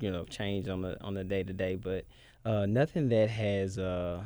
you 0.00 0.10
know, 0.10 0.24
change 0.24 0.66
on 0.68 0.80
the 0.80 0.96
on 1.04 1.12
the 1.12 1.24
day 1.24 1.42
to 1.42 1.52
day. 1.52 1.74
But 1.76 2.06
uh, 2.46 2.64
nothing 2.64 3.10
that 3.10 3.28
has, 3.28 3.78
uh, 3.78 4.22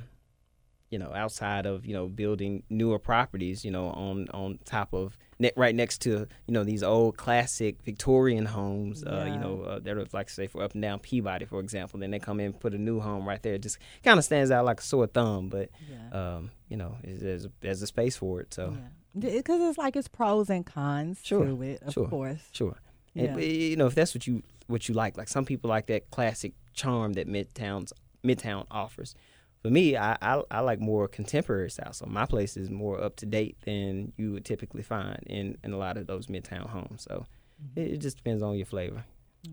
you 0.90 0.98
know, 0.98 1.12
outside 1.14 1.66
of 1.66 1.84
you 1.84 1.92
know 1.94 2.06
building 2.08 2.62
newer 2.70 2.98
properties, 2.98 3.64
you 3.64 3.70
know, 3.70 3.88
on 3.90 4.26
on 4.32 4.58
top 4.64 4.92
of 4.94 5.18
ne- 5.38 5.52
right 5.56 5.74
next 5.74 5.98
to 6.02 6.10
you 6.46 6.54
know 6.54 6.64
these 6.64 6.82
old 6.82 7.16
classic 7.16 7.82
Victorian 7.82 8.46
homes, 8.46 9.04
uh, 9.04 9.26
you 9.28 9.38
know, 9.38 9.62
uh, 9.62 9.78
that 9.80 9.96
are 9.96 10.06
like 10.12 10.30
say 10.30 10.46
for 10.46 10.62
up 10.62 10.72
and 10.72 10.82
down 10.82 10.98
Peabody, 10.98 11.44
for 11.44 11.60
example. 11.60 12.00
Then 12.00 12.10
they 12.10 12.18
come 12.18 12.40
in 12.40 12.46
and 12.46 12.60
put 12.60 12.72
a 12.74 12.78
new 12.78 13.00
home 13.00 13.28
right 13.28 13.42
there. 13.42 13.54
It 13.54 13.62
just 13.62 13.78
kind 14.02 14.18
of 14.18 14.24
stands 14.24 14.50
out 14.50 14.64
like 14.64 14.80
a 14.80 14.82
sore 14.82 15.06
thumb, 15.06 15.48
but 15.50 15.68
um, 16.12 16.50
you 16.68 16.76
know, 16.76 16.96
is- 17.04 17.20
there's 17.20 17.46
there's 17.60 17.82
a 17.82 17.86
space 17.86 18.16
for 18.16 18.40
it. 18.40 18.54
So 18.54 18.76
Because 19.18 19.60
it's 19.60 19.78
like 19.78 19.94
it's 19.96 20.08
pros 20.08 20.48
and 20.48 20.64
cons 20.64 21.20
Sure, 21.22 21.44
to 21.44 21.62
it, 21.62 21.82
of 21.82 21.92
sure. 21.92 22.08
course. 22.08 22.40
sure, 22.52 22.76
Yeah. 23.14 23.24
and, 23.34 23.42
you 23.42 23.76
know, 23.76 23.86
if 23.88 23.94
that's 23.94 24.14
what 24.14 24.26
you 24.26 24.42
what 24.68 24.88
you 24.88 24.94
like, 24.94 25.16
like 25.18 25.28
some 25.28 25.44
people 25.44 25.68
like 25.68 25.86
that 25.86 26.10
classic 26.10 26.52
charm 26.74 27.14
that 27.14 27.26
Midtown's 27.28 27.92
Midtown 28.24 28.66
offers. 28.70 29.14
For 29.62 29.70
me, 29.70 29.96
I, 29.96 30.16
I 30.22 30.42
I 30.50 30.60
like 30.60 30.80
more 30.80 31.08
contemporary 31.08 31.70
style. 31.70 31.92
So 31.92 32.06
my 32.06 32.26
place 32.26 32.56
is 32.56 32.70
more 32.70 33.02
up 33.02 33.16
to 33.16 33.26
date 33.26 33.56
than 33.64 34.12
you 34.16 34.32
would 34.32 34.44
typically 34.44 34.82
find 34.82 35.18
in 35.26 35.58
in 35.64 35.72
a 35.72 35.76
lot 35.78 35.96
of 35.96 36.06
those 36.06 36.26
Midtown 36.28 36.68
homes. 36.68 37.02
So 37.08 37.26
Mm-hmm. 37.60 37.80
it, 37.80 37.92
it 37.94 37.96
just 37.98 38.16
depends 38.18 38.40
on 38.40 38.54
your 38.56 38.66
flavor. 38.66 39.04
Wow. 39.48 39.52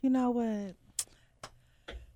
You 0.00 0.08
know 0.08 0.30
what? 0.30 0.76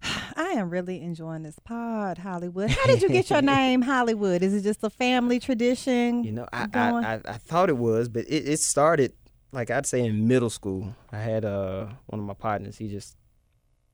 I 0.36 0.52
am 0.56 0.70
really 0.70 1.02
enjoying 1.02 1.42
this 1.42 1.58
pod, 1.58 2.18
Hollywood. 2.18 2.70
How 2.70 2.86
did 2.86 3.02
you 3.02 3.08
get 3.10 3.28
your 3.30 3.42
name, 3.56 3.82
Hollywood? 3.82 4.42
Is 4.42 4.54
it 4.54 4.62
just 4.62 4.82
a 4.84 4.90
family 4.90 5.38
tradition? 5.38 6.24
You 6.24 6.32
know, 6.32 6.48
I. 6.52 6.66
I, 6.72 6.90
I, 7.14 7.20
I 7.26 7.32
thought 7.34 7.68
it 7.68 7.76
was, 7.76 8.08
but 8.08 8.24
it, 8.26 8.48
it 8.48 8.60
started 8.60 9.12
like 9.52 9.70
I'd 9.70 9.86
say 9.86 10.00
in 10.04 10.26
middle 10.26 10.50
school. 10.50 10.94
I 11.12 11.18
had 11.18 11.44
uh 11.44 11.86
one 12.06 12.20
of 12.20 12.26
my 12.26 12.34
partners. 12.34 12.76
He 12.78 12.88
just 12.88 13.16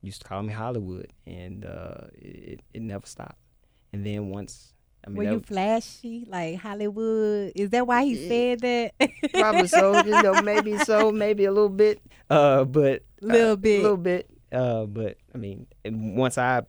used 0.03 0.21
to 0.21 0.27
call 0.27 0.43
me 0.43 0.53
Hollywood, 0.53 1.07
and 1.25 1.65
uh, 1.65 2.07
it 2.13 2.59
it 2.73 2.81
never 2.83 3.05
stopped. 3.07 3.39
And 3.93 4.05
then 4.05 4.29
once, 4.29 4.73
I 5.05 5.09
mean, 5.09 5.17
Were 5.17 5.23
you 5.23 5.33
was- 5.39 5.45
flashy, 5.47 6.25
like 6.27 6.57
Hollywood? 6.59 7.53
Is 7.55 7.69
that 7.71 7.87
why 7.87 8.03
he 8.05 8.15
said 8.27 8.59
that? 8.61 8.93
probably 9.33 9.67
so. 9.67 10.03
You 10.03 10.21
know, 10.21 10.41
maybe 10.41 10.77
so, 10.79 11.11
maybe 11.11 11.45
a 11.45 11.51
little 11.51 11.69
bit. 11.69 11.99
Uh, 12.29 12.63
but 12.65 13.03
Little 13.21 13.53
uh, 13.53 13.55
bit. 13.55 13.81
little 13.81 13.97
bit. 13.97 14.29
Uh, 14.51 14.85
but 14.85 15.17
I 15.33 15.37
mean, 15.37 15.65
and 15.85 16.15
once 16.17 16.37
I, 16.37 16.61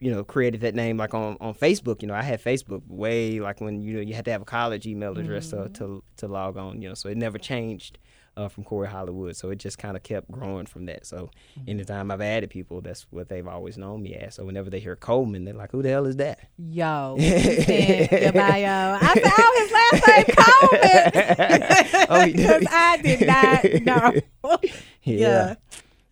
you 0.00 0.10
know, 0.10 0.22
created 0.24 0.60
that 0.62 0.74
name 0.74 0.96
like 0.98 1.14
on, 1.14 1.36
on 1.40 1.54
Facebook. 1.54 2.02
You 2.02 2.08
know, 2.08 2.14
I 2.14 2.22
had 2.22 2.42
Facebook 2.42 2.82
way 2.88 3.40
like 3.40 3.60
when 3.60 3.80
you 3.80 3.94
know 3.94 4.00
you 4.00 4.14
had 4.14 4.24
to 4.26 4.32
have 4.32 4.42
a 4.42 4.44
college 4.44 4.86
email 4.86 5.16
address 5.18 5.52
Mm-hmm. 5.52 5.72
to, 5.74 5.78
to 5.78 6.04
to 6.18 6.28
log 6.28 6.56
on. 6.56 6.82
You 6.82 6.88
know, 6.88 6.94
so 6.94 7.08
it 7.08 7.16
never 7.16 7.38
changed. 7.38 7.98
Uh, 8.36 8.48
from 8.48 8.64
Corey 8.64 8.88
Hollywood, 8.88 9.36
so 9.36 9.50
it 9.50 9.56
just 9.60 9.78
kind 9.78 9.96
of 9.96 10.02
kept 10.02 10.28
growing 10.28 10.66
from 10.66 10.86
that. 10.86 11.06
So, 11.06 11.30
Mm-hmm. 11.56 11.70
anytime 11.70 12.10
I've 12.10 12.20
added 12.20 12.50
people, 12.50 12.80
that's 12.80 13.06
what 13.10 13.28
they've 13.28 13.46
always 13.46 13.78
known 13.78 14.02
me 14.02 14.14
as. 14.16 14.34
So, 14.34 14.44
whenever 14.44 14.70
they 14.70 14.80
hear 14.80 14.96
Coleman, 14.96 15.44
they're 15.44 15.54
like, 15.54 15.70
"Who 15.70 15.82
the 15.82 15.90
hell 15.90 16.04
is 16.06 16.16
that?" 16.16 16.40
Yo, 16.58 17.14
you 17.20 17.26
your 17.26 18.32
bio. 18.32 18.98
I 19.00 19.14
said, 19.14 19.32
oh, 19.38 19.52
his 19.60 19.72
last 19.72 20.06
name 20.08 20.24
Coleman. 20.36 22.06
Oh. 22.10 22.24
Because 22.26 22.66
I 22.70 22.96
did 23.02 23.26
not 23.26 24.22
know. 24.42 24.58
Yeah. 25.02 25.54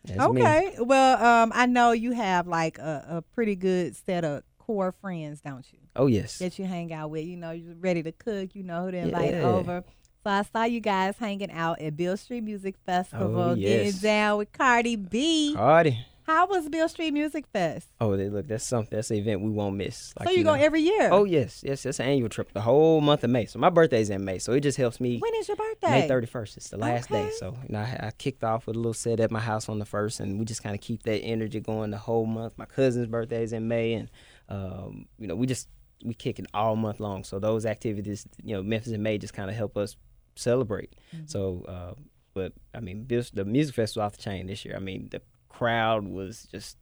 Me. 0.09 0.15
Okay. 0.21 0.77
Well, 0.79 1.25
um, 1.25 1.53
I 1.55 1.67
know 1.67 1.93
you 1.93 2.13
have 2.13 2.47
like 2.47 2.79
a, 2.79 3.05
a 3.09 3.23
pretty 3.35 3.57
good 3.57 3.97
set 3.97 4.25
of 4.25 4.43
core 4.59 4.93
friends, 4.93 5.41
don't 5.41 5.65
you? 5.73 5.79
Oh 5.97 6.07
yes. 6.07 6.39
That 6.39 6.59
you 6.59 6.67
hang 6.67 6.93
out 6.93 7.11
with. 7.11 7.25
You 7.25 7.37
know, 7.37 7.51
you're 7.53 7.75
ready 7.75 8.03
to 8.03 8.13
cook. 8.13 8.55
You 8.55 8.63
know 8.65 8.85
who 8.85 8.91
to 8.93 8.99
invite 8.99 9.31
Yeah. 9.33 9.43
over. 9.43 9.85
So 10.25 10.31
I 10.31 10.43
saw 10.43 10.65
you 10.65 10.79
guys 10.81 11.17
hanging 11.19 11.51
out 11.51 11.81
at 11.81 11.97
Beale 11.97 12.17
Street 12.17 12.43
Music 12.45 12.77
Festival, 12.87 13.41
Oh, 13.41 13.55
getting 13.57 13.93
down 13.93 14.39
with 14.39 14.53
Cardi 14.53 14.95
B. 14.95 15.53
Cardi. 15.57 16.07
How 16.25 16.47
was 16.47 16.69
Beale 16.69 16.89
Street 16.89 17.13
Music 17.13 17.45
Fest? 17.53 17.89
Oh, 18.01 18.17
they, 18.17 18.29
look, 18.29 18.47
that's 18.47 18.65
something. 18.65 18.97
That's 18.97 19.11
an 19.11 19.17
event 19.17 19.41
we 19.41 19.51
won't 19.51 19.75
miss. 19.75 20.15
Like, 20.17 20.29
so 20.29 20.35
you, 20.35 20.45
go 20.45 20.55
know. 20.55 20.63
every 20.63 20.81
year. 20.81 21.09
Oh 21.11 21.25
yes, 21.25 21.65
yes, 21.67 21.85
it's 21.85 21.99
an 21.99 22.07
annual 22.07 22.29
trip. 22.29 22.53
The 22.53 22.61
whole 22.61 23.01
month 23.01 23.25
of 23.25 23.31
May. 23.31 23.47
So 23.47 23.59
my 23.59 23.71
birthday's 23.71 24.09
in 24.11 24.25
May, 24.25 24.39
so 24.39 24.53
it 24.53 24.61
just 24.61 24.79
helps 24.79 25.01
me. 25.01 25.19
when 25.19 25.35
is 25.35 25.49
your 25.49 25.57
birthday? 25.57 26.03
May 26.03 26.09
thirty 26.09 26.29
first. 26.29 26.57
It's 26.57 26.69
the 26.69 26.77
last 26.77 27.09
day. 27.11 27.29
So 27.39 27.57
you 27.67 27.73
know, 27.73 27.81
I, 27.81 27.99
I 28.07 28.11
kicked 28.17 28.45
off 28.45 28.69
with 28.69 28.77
a 28.77 28.79
little 28.79 28.95
set 28.95 29.19
at 29.19 29.33
my 29.33 29.41
house 29.41 29.69
on 29.69 29.81
the 29.81 29.85
first, 29.85 30.21
and 30.21 30.39
we 30.39 30.45
just 30.45 30.63
kind 30.63 30.77
of 30.77 30.81
keep 30.81 31.03
that 31.03 31.19
energy 31.19 31.59
going 31.59 31.91
the 31.91 31.99
whole 31.99 32.27
month. 32.27 32.57
My 32.57 32.67
cousin's 32.67 33.09
birthday's 33.09 33.53
in 33.53 33.67
May, 33.67 33.95
and 33.95 34.09
um, 34.49 35.07
you 35.19 35.27
know, 35.27 35.35
we 35.35 35.49
just 35.49 35.69
we 36.05 36.15
kick 36.15 36.39
it 36.39 36.47
all 36.55 36.77
month 36.77 37.01
long. 37.01 37.25
So 37.25 37.41
those 37.41 37.67
activities, 37.67 38.27
you 38.45 38.55
know, 38.55 38.63
Memphis 38.63 38.93
in 38.93 39.03
May 39.03 39.19
just 39.19 39.35
kind 39.35 39.51
of 39.51 39.57
help 39.57 39.77
us 39.77 39.97
celebrate. 40.35 40.95
Mm-hmm. 41.15 41.27
So, 41.27 41.65
uh, 41.69 41.95
but 42.35 42.53
I 42.75 42.81
mean, 42.81 43.07
this, 43.09 43.31
the 43.31 43.45
music 43.45 43.75
festival 43.75 44.07
off 44.07 44.17
the 44.17 44.23
chain 44.23 44.47
this 44.47 44.65
year. 44.65 44.75
I 44.77 44.81
mean, 44.81 45.09
the 45.11 45.21
crowd 45.49 46.07
was 46.09 46.49
just 46.51 46.79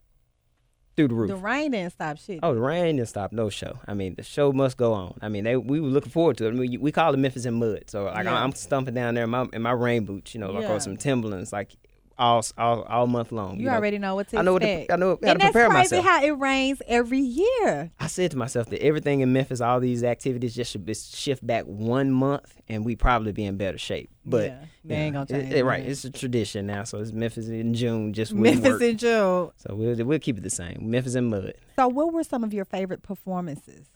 through 0.96 1.08
the 1.08 1.14
roof. 1.14 1.28
The 1.28 1.36
rain 1.36 1.72
didn't 1.72 1.92
stop 1.92 2.18
shit. 2.18 2.40
Oh, 2.42 2.54
the 2.54 2.60
rain 2.60 2.96
didn't 2.96 3.08
stop 3.08 3.32
no 3.32 3.48
show. 3.50 3.78
I 3.86 3.94
mean, 3.94 4.14
the 4.16 4.22
show 4.22 4.52
must 4.52 4.76
go 4.76 4.92
on. 4.92 5.18
I 5.22 5.28
mean, 5.28 5.44
they 5.44 5.56
we 5.56 5.80
were 5.80 5.88
looking 5.88 6.12
forward 6.12 6.36
to 6.38 6.46
it. 6.46 6.50
I 6.50 6.52
mean, 6.52 6.80
we 6.80 6.92
call 6.92 7.12
it 7.14 7.16
Memphis 7.18 7.46
in 7.46 7.54
mud. 7.54 7.84
So 7.88 8.04
like 8.04 8.24
Yeah. 8.24 8.42
I'm 8.42 8.52
stumping 8.52 8.94
down 8.94 9.14
there 9.14 9.24
in 9.24 9.30
my 9.30 9.46
in 9.52 9.62
my 9.62 9.72
rain 9.72 10.04
boots, 10.04 10.34
you 10.34 10.40
know, 10.40 10.50
like 10.50 10.62
Yeah. 10.62 10.72
or 10.74 10.80
some 10.80 10.96
Timberlands, 10.96 11.52
like 11.52 11.74
all 12.20 12.44
all 12.58 12.82
all 12.82 13.06
month 13.06 13.32
long. 13.32 13.58
you 13.58 13.66
know. 13.66 13.72
already 13.72 13.98
know 13.98 14.14
what 14.14 14.28
to 14.28 14.38
I 14.38 14.42
know 14.42 14.52
what 14.52 14.62
to. 14.62 14.92
I 14.92 14.96
know 14.96 15.10
how 15.10 15.16
to 15.16 15.30
and 15.30 15.40
that's 15.40 15.52
prepare 15.52 15.68
crazy 15.70 15.96
myself. 15.96 16.04
how 16.04 16.22
it 16.24 16.30
rains 16.38 16.82
every 16.86 17.18
year. 17.20 17.90
I 17.98 18.06
said 18.06 18.30
to 18.32 18.36
myself 18.36 18.68
that 18.70 18.82
everything 18.82 19.20
in 19.20 19.32
Memphis, 19.32 19.60
all 19.60 19.80
these 19.80 20.04
activities, 20.04 20.54
just 20.54 20.70
should 20.70 20.84
be 20.84 20.94
shift 20.94 21.44
back 21.46 21.64
one 21.64 22.12
month, 22.12 22.54
and 22.68 22.84
we 22.84 22.94
probably 22.94 23.32
be 23.32 23.44
in 23.44 23.56
better 23.56 23.78
shape. 23.78 24.10
But 24.26 24.44
Yeah, 24.50 24.64
they 24.84 24.94
ain't 24.96 25.14
gonna 25.14 25.24
it- 25.24 25.40
change 25.42 25.54
it- 25.54 25.64
right, 25.64 25.84
it's 25.84 26.04
a 26.04 26.10
tradition 26.10 26.66
now. 26.66 26.84
So 26.84 26.98
it's 26.98 27.10
Memphis 27.12 27.48
in 27.48 27.72
June, 27.74 28.12
just 28.12 28.32
Memphis 28.34 28.72
work. 28.72 28.82
in 28.82 28.98
June. 28.98 29.50
So 29.56 29.74
we'll 29.74 30.04
we'll 30.04 30.18
keep 30.18 30.36
it 30.36 30.42
the 30.42 30.50
same. 30.50 30.90
Memphis 30.90 31.14
in 31.14 31.24
mud. 31.30 31.54
So, 31.76 31.88
what 31.88 32.12
were 32.12 32.22
some 32.24 32.44
of 32.44 32.52
your 32.52 32.66
favorite 32.66 33.02
performances? 33.02 33.86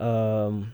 Um, 0.00 0.72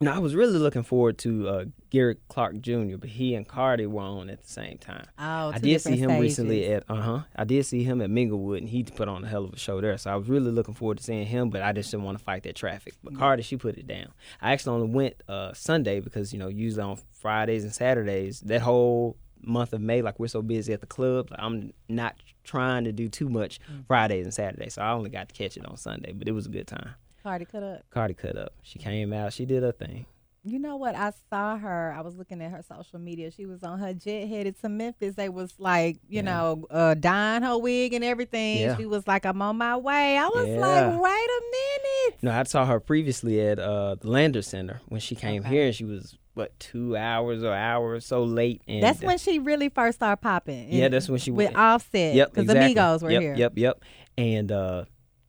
no, 0.00 0.12
I 0.12 0.18
was 0.18 0.34
really 0.34 0.58
looking 0.58 0.82
forward 0.82 1.18
to 1.18 1.48
uh, 1.48 1.64
Gary 1.90 2.16
Clark 2.28 2.60
Jr., 2.60 2.96
but 2.98 3.08
he 3.08 3.34
and 3.34 3.46
Cardi 3.46 3.86
were 3.86 4.02
on 4.02 4.28
at 4.28 4.42
the 4.42 4.48
same 4.48 4.76
time. 4.78 5.06
Oh, 5.18 5.52
I 5.54 5.58
did 5.58 5.80
see 5.80 5.96
him 5.96 6.18
recently 6.20 6.66
at 6.72 6.84
uh 6.88 6.94
huh. 6.96 7.20
I 7.36 7.44
did 7.44 7.64
see 7.64 7.84
him 7.84 8.02
at 8.02 8.10
Minglewood, 8.10 8.58
and 8.58 8.68
he 8.68 8.82
put 8.82 9.08
on 9.08 9.24
a 9.24 9.28
hell 9.28 9.44
of 9.44 9.52
a 9.52 9.58
show 9.58 9.80
there. 9.80 9.96
So 9.96 10.10
I 10.10 10.16
was 10.16 10.28
really 10.28 10.50
looking 10.50 10.74
forward 10.74 10.98
to 10.98 11.04
seeing 11.04 11.26
him, 11.26 11.48
but 11.50 11.62
I 11.62 11.72
just 11.72 11.90
didn't 11.90 12.04
want 12.04 12.18
to 12.18 12.24
fight 12.24 12.42
that 12.42 12.56
traffic. 12.56 12.94
But 13.02 13.16
Cardi, 13.16 13.42
she 13.42 13.56
put 13.56 13.76
it 13.78 13.86
down. 13.86 14.08
I 14.42 14.52
actually 14.52 14.74
only 14.82 14.94
went 14.94 15.14
uh, 15.28 15.52
Sunday 15.54 16.00
because 16.00 16.32
you 16.32 16.38
know 16.38 16.48
usually 16.48 16.82
on 16.82 16.98
Fridays 17.12 17.62
and 17.64 17.72
Saturdays 17.72 18.40
that 18.40 18.62
whole 18.62 19.16
month 19.46 19.72
of 19.74 19.80
May, 19.80 20.00
like 20.02 20.18
we're 20.18 20.26
so 20.26 20.40
busy 20.42 20.72
at 20.72 20.80
the 20.80 20.86
club, 20.86 21.28
I'm 21.38 21.72
not 21.88 22.16
trying 22.44 22.84
to 22.84 22.92
do 22.92 23.08
too 23.08 23.28
much 23.28 23.60
Mm. 23.70 23.86
Fridays 23.86 24.24
and 24.24 24.32
Saturdays. 24.34 24.74
So 24.74 24.82
I 24.82 24.92
only 24.92 25.10
got 25.10 25.28
to 25.28 25.34
catch 25.34 25.56
it 25.56 25.64
on 25.66 25.76
Sunday, 25.76 26.12
but 26.12 26.26
it 26.28 26.32
was 26.32 26.46
a 26.46 26.48
good 26.48 26.66
time. 26.66 26.94
Cardi 27.24 27.46
cut 27.46 27.62
up. 27.62 27.82
Cardi 27.90 28.12
cut 28.14 28.36
up. 28.36 28.52
She 28.62 28.78
came 28.78 29.12
out. 29.12 29.32
She 29.32 29.46
did 29.46 29.62
her 29.62 29.72
thing. 29.72 30.04
You 30.46 30.58
know 30.58 30.76
what? 30.76 30.94
I 30.94 31.10
saw 31.30 31.56
her. 31.56 31.94
I 31.96 32.02
was 32.02 32.16
looking 32.16 32.42
at 32.42 32.50
her 32.50 32.60
social 32.62 32.98
media. 32.98 33.30
She 33.30 33.46
was 33.46 33.62
on 33.62 33.78
her 33.78 33.94
jet 33.94 34.28
headed 34.28 34.60
to 34.60 34.68
Memphis. 34.68 35.14
They 35.14 35.30
was 35.30 35.54
like, 35.58 35.96
you 36.06 36.16
Yeah. 36.16 36.20
know, 36.20 36.66
uh, 36.70 36.92
dyeing 36.92 37.42
her 37.42 37.56
wig 37.56 37.94
and 37.94 38.04
everything. 38.04 38.58
Yeah. 38.60 38.76
She 38.76 38.84
was 38.84 39.06
like, 39.08 39.24
I'm 39.24 39.40
on 39.40 39.56
my 39.56 39.74
way. 39.78 40.18
I 40.18 40.26
was 40.26 40.46
Yeah. 40.46 40.58
like, 40.58 41.00
wait 41.00 41.28
a 41.30 41.42
minute. 41.50 42.22
No, 42.22 42.30
I 42.32 42.42
saw 42.42 42.66
her 42.66 42.78
previously 42.78 43.40
at 43.40 43.58
uh, 43.58 43.94
the 43.94 44.10
Landers 44.10 44.46
Center 44.46 44.82
when 44.88 45.00
she 45.00 45.14
came 45.14 45.40
Okay. 45.40 45.48
here, 45.48 45.64
and 45.64 45.74
she 45.74 45.86
was 45.86 46.18
what 46.34 46.58
two 46.60 46.94
hours 46.94 47.42
or 47.42 47.54
hour 47.54 47.92
or 47.92 48.00
so 48.00 48.22
late. 48.22 48.60
And 48.68 48.82
That's 48.82 49.00
when 49.00 49.16
she 49.16 49.38
really 49.38 49.70
first 49.70 49.96
started 50.00 50.20
popping. 50.20 50.70
Yeah, 50.70 50.88
that's 50.88 51.08
when 51.08 51.20
she 51.20 51.30
was 51.30 51.38
with 51.38 51.46
went. 51.54 51.56
Offset. 51.56 52.14
Yep, 52.16 52.30
because 52.34 52.50
exactly. 52.50 52.74
the 52.74 52.80
Migos 52.80 53.02
were 53.02 53.10
yep, 53.10 53.22
here. 53.22 53.34
Yep, 53.36 53.52
yep. 53.56 53.80
And 54.18 54.52
uh, 54.52 54.84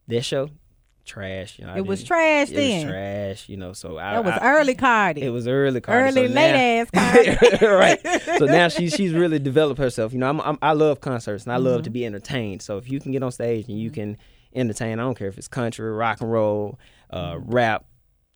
this 0.07 0.25
show, 0.25 0.49
trash. 1.05 1.57
You 1.59 1.65
know, 1.65 1.75
It 1.75 1.85
was 1.85 2.03
trash 2.03 2.49
It 2.51 2.55
then. 2.55 2.85
was 2.85 2.91
trash. 2.93 3.49
You 3.49 3.57
know, 3.57 3.73
so 3.73 3.97
I. 3.97 4.13
That 4.13 4.25
was 4.25 4.33
I- 4.33 4.53
early 4.59 4.75
Cardi. 4.75 5.21
It 5.21 5.29
was 5.29 5.47
early, 5.47 5.79
Cardi. 5.81 6.03
early 6.19 6.27
so 6.27 6.33
late 6.33 6.85
now- 6.91 6.97
ass 6.99 7.37
Cardi. 7.59 7.65
right. 7.65 7.99
So 8.39 8.45
now 8.45 8.67
she's 8.67 8.93
she's 8.93 9.13
really 9.13 9.39
developed 9.39 9.79
herself. 9.79 10.11
You 10.11 10.19
know, 10.19 10.27
I'm, 10.29 10.41
I'm 10.41 10.57
I 10.61 10.73
love 10.73 10.99
concerts 11.01 11.45
and 11.45 11.53
I 11.53 11.57
love 11.57 11.75
Mm-hmm. 11.77 11.83
to 11.83 11.89
be 11.91 12.05
entertained. 12.05 12.61
So 12.61 12.77
if 12.77 12.89
you 12.91 12.99
can 12.99 13.11
get 13.11 13.23
on 13.23 13.31
stage 13.31 13.67
and 13.69 13.79
you 13.79 13.91
can 13.91 14.17
entertain, 14.53 14.99
I 14.99 15.03
don't 15.03 15.15
care 15.17 15.27
if 15.29 15.37
it's 15.37 15.47
country, 15.47 15.89
rock 15.89 16.19
and 16.21 16.31
roll, 16.31 16.77
uh, 17.11 17.33
Mm-hmm. 17.35 17.51
rap, 17.51 17.85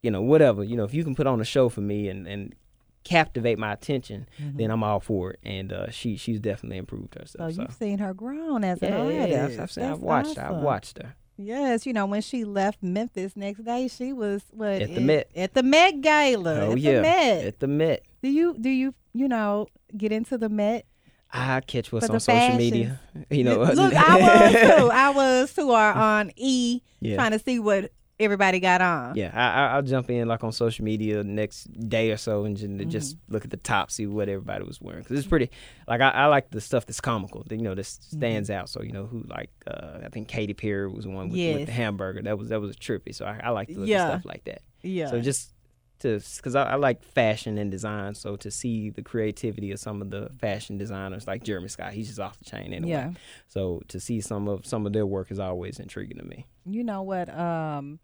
you 0.03 0.11
know, 0.11 0.21
whatever. 0.21 0.63
You 0.63 0.77
know, 0.77 0.83
if 0.85 0.93
you 0.93 1.03
can 1.03 1.15
put 1.15 1.27
on 1.27 1.41
a 1.41 1.45
show 1.45 1.67
for 1.69 1.81
me 1.81 2.07
and 2.07 2.27
and 2.27 2.55
captivate 3.03 3.57
my 3.57 3.71
attention, 3.73 4.27
Mm-hmm. 4.41 4.57
then 4.57 4.71
I'm 4.71 4.83
all 4.83 4.99
for 4.99 5.31
it. 5.31 5.39
And 5.43 5.73
uh, 5.73 5.89
she 5.89 6.15
she's 6.17 6.39
definitely 6.39 6.77
improved 6.77 7.15
herself. 7.15 7.53
So, 7.53 7.61
you've 7.61 7.73
seen 7.73 7.99
her 7.99 8.13
grown 8.13 8.63
as 8.63 8.81
an 8.81 8.93
yeah, 9.11 9.25
yeah, 9.25 9.41
artist. 9.43 9.59
I've, 9.59 9.71
seen, 9.71 9.83
I've 9.85 9.99
watched 9.99 10.37
her. 10.37 10.45
I've 10.45 10.61
watched 10.63 10.97
her. 11.01 11.15
Yes, 11.41 11.85
you 11.85 11.93
know 11.93 12.05
when 12.05 12.21
she 12.21 12.43
left 12.43 12.83
Memphis 12.83 13.35
next 13.37 13.63
day, 13.63 13.87
she 13.87 14.11
was 14.11 14.41
what 14.51 14.81
At 14.81 14.93
the 14.93 14.99
Met. 15.01 15.29
At 15.35 15.53
the 15.53 15.63
Met 15.63 16.01
Gala. 16.01 16.59
Oh 16.67 16.71
at 16.73 16.79
yeah, 16.79 16.93
the 16.95 17.01
Met. 17.01 17.43
at 17.45 17.59
the 17.61 17.67
Met. 17.67 18.01
do 18.21 18.29
you 18.29 18.55
do 18.59 18.69
you 18.69 18.93
you 19.13 19.27
know 19.29 19.67
get 19.97 20.11
into 20.11 20.37
the 20.37 20.49
Met? 20.49 20.85
I 21.31 21.61
catch 21.61 21.91
what's 21.91 22.09
on 22.09 22.19
social 22.19 22.39
fashions. 22.39 22.57
media. 22.57 22.99
You 23.29 23.43
know, 23.45 23.59
look, 23.61 23.93
I 23.95 24.19
was 24.19 24.51
too. 24.79 24.89
I 24.93 25.09
was 25.11 25.53
too. 25.53 25.71
Are 25.71 25.93
on 25.93 26.31
E, 26.35 26.81
Yeah. 26.99 27.15
trying 27.15 27.31
to 27.31 27.39
see 27.39 27.59
what 27.59 27.91
everybody 28.19 28.59
got 28.59 28.81
on. 28.81 29.15
Yeah, 29.15 29.31
I, 29.33 29.61
I, 29.61 29.67
I'll 29.75 29.81
jump 29.81 30.09
in 30.09 30.27
like 30.27 30.43
on 30.43 30.51
social 30.51 30.83
media 30.85 31.23
next 31.23 31.63
day 31.89 32.11
or 32.11 32.17
so 32.17 32.45
and 32.45 32.57
just, 32.57 32.69
Mm-hmm. 32.71 32.89
just 32.89 33.17
look 33.29 33.45
at 33.45 33.51
the 33.51 33.57
top, 33.57 33.91
see 33.91 34.05
what 34.07 34.27
everybody 34.29 34.63
was 34.63 34.81
wearing. 34.81 35.01
Because 35.03 35.17
it's 35.19 35.27
pretty, 35.27 35.49
like, 35.87 36.01
I, 36.01 36.09
I 36.09 36.25
like 36.25 36.49
the 36.51 36.61
stuff 36.61 36.85
that's 36.85 37.01
comical, 37.01 37.45
you 37.49 37.57
know, 37.57 37.75
that 37.75 37.85
Mm-hmm. 37.85 38.17
stands 38.17 38.49
out. 38.49 38.69
So, 38.69 38.81
you 38.81 38.91
know, 38.91 39.05
who, 39.05 39.23
like, 39.27 39.51
uh, 39.67 39.99
I 40.05 40.09
think 40.09 40.27
Katy 40.27 40.53
Perry 40.53 40.87
was 40.89 41.05
the 41.05 41.11
one 41.11 41.29
with, 41.29 41.37
Yes. 41.39 41.59
with 41.59 41.65
the 41.67 41.71
hamburger. 41.73 42.21
That 42.21 42.37
was 42.37 42.49
that 42.49 42.59
was 42.61 42.75
trippy. 42.75 43.15
So 43.15 43.25
I, 43.25 43.39
I 43.43 43.49
like 43.49 43.67
to 43.69 43.79
look 43.79 43.87
Yeah. 43.87 44.05
at 44.05 44.09
stuff 44.11 44.25
like 44.25 44.43
that. 44.45 44.61
yeah. 44.83 45.09
So 45.09 45.19
just 45.21 45.53
to, 45.99 46.21
because 46.37 46.55
I, 46.55 46.63
I 46.63 46.75
like 46.75 47.03
fashion 47.03 47.57
and 47.57 47.69
design. 47.69 48.15
So 48.15 48.37
to 48.37 48.49
see 48.51 48.89
the 48.89 49.01
creativity 49.01 49.71
of 49.71 49.79
some 49.79 50.01
of 50.01 50.09
the 50.11 50.29
fashion 50.39 50.77
designers 50.77 51.27
like 51.27 51.43
Jeremy 51.43 51.67
Scott, 51.67 51.91
he's 51.91 52.07
just 52.07 52.19
off 52.21 52.37
the 52.37 52.45
chain 52.45 52.71
anyway. 52.73 52.89
Yeah. 52.91 53.11
So 53.47 53.81
to 53.89 53.99
see 53.99 54.21
some 54.21 54.47
of 54.47 54.65
some 54.65 54.85
of 54.85 54.93
their 54.93 55.05
work 55.05 55.29
is 55.29 55.39
always 55.39 55.77
intriguing 55.79 56.17
to 56.17 56.23
me. 56.25 56.45
you 56.65 56.83
know 56.85 57.01
what? 57.01 57.27
Um, 57.37 57.99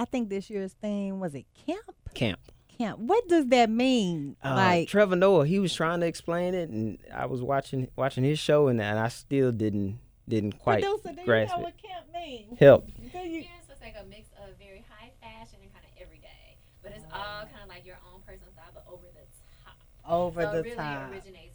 I 0.00 0.06
think 0.06 0.30
this 0.30 0.48
year's 0.48 0.72
theme 0.72 1.20
was 1.20 1.34
it 1.34 1.44
camp. 1.66 1.84
Camp. 2.14 2.40
Camp. 2.78 2.98
What 2.98 3.28
does 3.28 3.46
that 3.48 3.68
mean? 3.68 4.36
Uh, 4.42 4.54
like 4.54 4.88
Trevor 4.88 5.14
Noah, 5.16 5.46
he 5.46 5.58
was 5.58 5.74
trying 5.74 6.00
to 6.00 6.06
explain 6.06 6.54
it, 6.54 6.70
and 6.70 6.98
I 7.14 7.26
was 7.26 7.42
watching 7.42 7.88
watching 7.96 8.24
his 8.24 8.38
show, 8.38 8.68
and, 8.68 8.80
and 8.80 8.98
I 8.98 9.08
still 9.08 9.52
didn't 9.52 9.98
didn't 10.26 10.58
quite 10.58 10.82
producer, 10.82 11.12
do 11.14 11.20
you 11.20 11.26
grasp 11.26 11.52
know 11.54 11.60
it. 11.60 11.64
what 11.64 11.76
camp 11.82 12.06
means? 12.14 12.58
Help. 12.58 12.86
Do 13.12 13.18
you- 13.18 13.44
it's 13.70 13.80
like 13.82 13.94
a 14.00 14.06
mix 14.08 14.28
of 14.40 14.56
very 14.58 14.84
high 14.88 15.10
fashion 15.20 15.58
and 15.62 15.72
kind 15.72 15.84
of 15.84 15.92
everyday, 16.00 16.56
but 16.82 16.92
it's 16.92 17.04
all 17.12 17.44
kind 17.44 17.60
of 17.62 17.68
like 17.68 17.84
your 17.84 17.96
own 18.12 18.20
personal 18.26 18.52
style, 18.52 18.70
but 18.72 18.84
over 18.88 19.04
the 19.12 19.24
top. 19.64 19.76
Over 20.08 20.42
so 20.42 20.50
the 20.52 20.58
it 20.58 20.62
really 20.64 20.76
top. 20.76 21.10
originates 21.12 21.18
from 21.20 21.28
like 21.28 21.36
black 21.36 21.49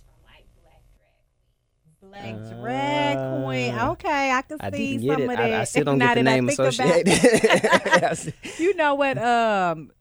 Black 2.09 2.35
drag 2.61 3.43
queen. 3.43 3.73
Ah. 3.77 3.91
Okay, 3.91 4.31
I 4.31 4.41
can 4.41 4.59
see 4.73 4.99
some 4.99 5.09
it. 5.21 5.21
of 5.21 5.27
that. 5.29 5.39
I, 5.39 5.61
I 5.61 5.63
still 5.65 5.83
don't 5.85 5.99
get 5.99 6.15
the 6.15 6.23
name 6.23 6.47
associated. 6.49 8.33
you 8.59 8.75
know 8.75 8.95
what? 8.95 9.17
Um, 9.17 9.91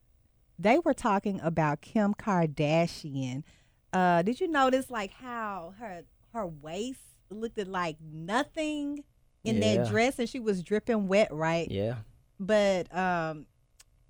they 0.58 0.78
were 0.78 0.94
talking 0.94 1.40
about 1.42 1.80
Kim 1.80 2.14
Kardashian. 2.14 3.42
Uh, 3.92 4.22
did 4.22 4.40
you 4.40 4.48
notice 4.48 4.90
like 4.90 5.12
how 5.12 5.74
her 5.78 6.02
her 6.32 6.46
waist 6.46 7.00
looked 7.30 7.58
like 7.66 7.96
nothing 8.02 9.04
in 9.44 9.56
Yeah. 9.62 9.76
that 9.76 9.88
dress, 9.88 10.18
and 10.18 10.28
she 10.28 10.40
was 10.40 10.62
dripping 10.62 11.06
wet, 11.08 11.32
right? 11.32 11.70
yeah. 11.70 11.96
But 12.40 12.94
um, 12.96 13.46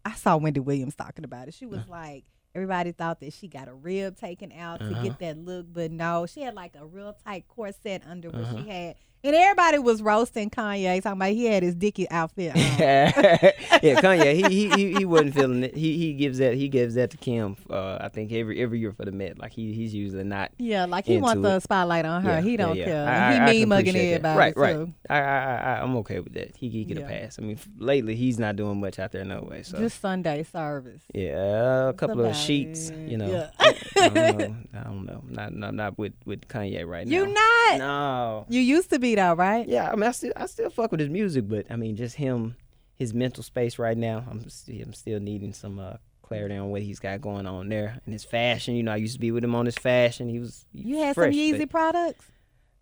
I 0.05 0.15
saw 0.15 0.37
Wendy 0.39 0.61
Williams 0.61 0.95
talking 0.95 1.25
about 1.25 1.49
it. 1.49 1.55
She 1.55 1.67
was 1.67 1.87
like, 1.89 2.25
everybody 2.55 2.93
thought 2.93 3.21
that 3.21 3.33
she 3.33 3.49
got 3.49 3.69
a 3.69 3.75
rib 3.75 4.17
taken 4.17 4.53
out 4.53 4.81
to 4.81 4.87
Uh-huh. 4.87 5.03
get 5.03 5.19
that 5.19 5.39
look, 5.39 5.67
but 5.73 5.91
no, 5.91 6.27
she 6.27 6.43
had 6.43 6.55
like 6.55 6.75
a 6.77 6.87
real 6.87 7.17
tight 7.25 7.47
corset 7.49 8.03
under 8.07 8.31
what 8.31 8.43
Uh-huh. 8.43 8.63
she 8.63 8.69
had. 8.69 8.97
And 9.25 9.35
everybody 9.35 9.79
was 9.79 10.03
roasting 10.03 10.51
Kanye, 10.51 11.03
talking 11.03 11.19
about 11.19 11.31
he 11.31 11.47
had 11.47 11.63
his 11.63 11.75
Dickie 11.75 12.11
outfit 12.11 12.51
on. 12.55 12.57
yeah, 12.59 13.11
Kanye. 13.83 14.35
He, 14.35 14.69
he 14.69 14.69
he 14.71 14.93
he 14.99 15.05
wasn't 15.07 15.35
feeling 15.35 15.65
it. 15.65 15.75
He 15.75 15.97
he 15.97 16.13
gives 16.13 16.39
that 16.39 16.55
he 16.55 16.69
gives 16.69 16.95
that 16.97 17.11
to 17.13 17.17
Kim. 17.17 17.57
Uh, 17.71 17.97
I 18.01 18.09
think 18.11 18.31
every 18.33 18.61
every 18.63 18.79
year 18.81 18.93
for 18.93 19.07
the 19.07 19.13
Met. 19.13 19.39
Like 19.39 19.53
he 19.53 19.73
he's 19.73 19.95
usually 19.95 20.25
not. 20.25 20.51
Yeah, 20.59 20.85
like 20.85 21.07
he 21.07 21.17
wants 21.17 21.43
the 21.43 21.59
spotlight 21.61 22.05
on 22.05 22.23
her. 22.23 22.33
Yeah, 22.33 22.41
he 22.43 22.57
don't 22.59 22.77
yeah. 22.77 22.85
care. 22.85 23.09
I- 23.09 23.29
I- 23.49 23.53
he 23.53 23.59
mean 23.61 23.69
mugging 23.71 23.97
everybody 23.97 24.39
Right, 24.39 24.55
too. 24.55 24.61
right. 24.61 24.89
I, 25.09 25.19
I, 25.21 25.55
I, 25.77 25.83
I'm 25.83 25.97
okay 25.99 26.21
with 26.21 26.35
that. 26.35 26.57
He, 26.57 26.69
he 26.69 26.85
get 26.85 26.99
a 26.99 27.03
pass. 27.03 27.39
I 27.39 27.43
mean, 27.43 27.59
lately 27.79 28.17
he's 28.17 28.39
not 28.39 28.57
doing 28.57 28.79
much 28.81 28.99
out 28.99 29.13
there, 29.13 29.25
no 29.25 29.41
way. 29.43 29.63
So 29.63 29.79
Just 29.79 30.01
Sunday 30.01 30.43
service. 30.43 31.03
yeah, 31.15 31.89
a 31.89 31.93
couple 31.95 32.25
of 32.25 32.37
sheets. 32.37 32.91
You 33.07 33.17
know. 33.19 33.49
I 33.59 34.09
don't 34.09 34.15
know. 34.39 34.57
I 34.75 34.83
don't 34.85 35.07
know. 35.07 35.25
Not, 35.29 35.55
not, 35.55 35.75
not 35.75 35.99
with 35.99 36.13
with 36.27 36.47
Kanye 36.49 36.87
right 36.87 37.07
now. 37.07 37.17
You 37.17 37.27
not? 37.27 37.79
No. 37.79 38.47
You 38.51 38.61
used 38.61 38.91
to 38.91 38.99
be 38.99 39.14
though, 39.15 39.35
right? 39.35 39.67
Yeah, 39.69 39.91
I 39.91 39.95
mean, 39.97 40.05
I 40.05 40.13
still, 40.13 40.33
I 40.37 40.47
still 40.47 40.71
fuck 40.71 40.91
with 40.91 41.01
his 41.01 41.11
music, 41.11 41.49
but 41.49 41.67
I 41.71 41.77
mean, 41.77 41.97
just 41.97 42.17
him, 42.17 42.57
his 42.97 43.13
mental 43.15 43.43
space 43.43 43.79
right 43.79 43.97
now. 43.97 44.25
I'm, 44.31 44.49
st- 44.49 44.85
I'm 44.85 44.93
still 44.95 45.21
needing 45.21 45.53
some 45.53 45.79
uh, 45.79 45.95
clarity 46.23 46.57
on 46.57 46.71
what 46.71 46.83
he's 46.83 46.99
got 47.01 47.21
going 47.21 47.47
on 47.47 47.69
there 47.69 48.01
and 48.05 48.13
his 48.13 48.25
fashion. 48.25 48.75
You 48.77 48.83
know, 48.83 48.93
I 48.93 48.97
used 48.97 49.15
to 49.15 49.21
be 49.21 49.31
with 49.31 49.45
him 49.45 49.55
on 49.55 49.67
his 49.67 49.77
fashion. 49.77 50.29
He 50.29 50.39
was 50.39 50.65
You 50.73 50.99
had 50.99 51.15
fresh, 51.15 51.33
some 51.33 51.39
Yeezy 51.41 51.59
but- 51.61 51.71
products. 51.71 52.27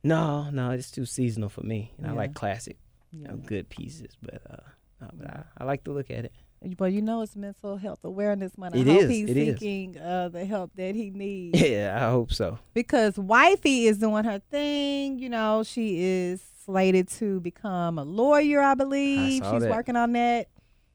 No, 0.04 0.50
no, 0.50 0.70
it's 0.72 0.90
too 0.90 1.06
seasonal 1.06 1.48
for 1.48 1.62
me. 1.62 1.92
And 1.98 2.08
I 2.08 2.10
like 2.12 2.34
classic, 2.34 2.76
you 3.12 3.22
know, 3.22 3.36
good 3.36 3.68
pieces, 3.68 4.16
but 4.20 4.42
uh, 4.50 4.56
no, 5.00 5.10
but 5.14 5.30
I, 5.30 5.42
I 5.58 5.64
like 5.64 5.84
to 5.84 5.92
look 5.92 6.10
at 6.10 6.24
it. 6.24 6.32
Well, 6.78 6.88
you 6.88 7.02
know 7.02 7.22
it's 7.22 7.34
Mental 7.34 7.76
Health 7.76 8.00
Awareness 8.04 8.56
Month. 8.56 8.76
I 8.76 8.78
It 8.78 8.86
hope 8.86 9.02
is, 9.02 9.10
he's 9.10 9.28
seeking 9.32 9.98
uh, 9.98 10.28
the 10.28 10.44
help 10.44 10.70
that 10.76 10.94
he 10.94 11.10
needs. 11.10 11.60
Yeah, 11.68 11.96
I 12.00 12.10
hope 12.10 12.32
so. 12.32 12.58
because 12.74 13.18
wifey 13.18 13.86
is 13.86 13.98
doing 13.98 14.24
her 14.24 14.38
thing. 14.50 15.18
You 15.18 15.28
know, 15.28 15.62
she 15.64 16.00
is 16.02 16.40
slated 16.64 17.08
to 17.18 17.40
become 17.40 17.98
a 17.98 18.04
lawyer, 18.04 18.60
I 18.60 18.74
believe. 18.74 19.42
saw 19.42 19.52
She's 19.52 19.62
that. 19.62 19.70
working 19.70 19.96
on 19.96 20.12
that. 20.12 20.48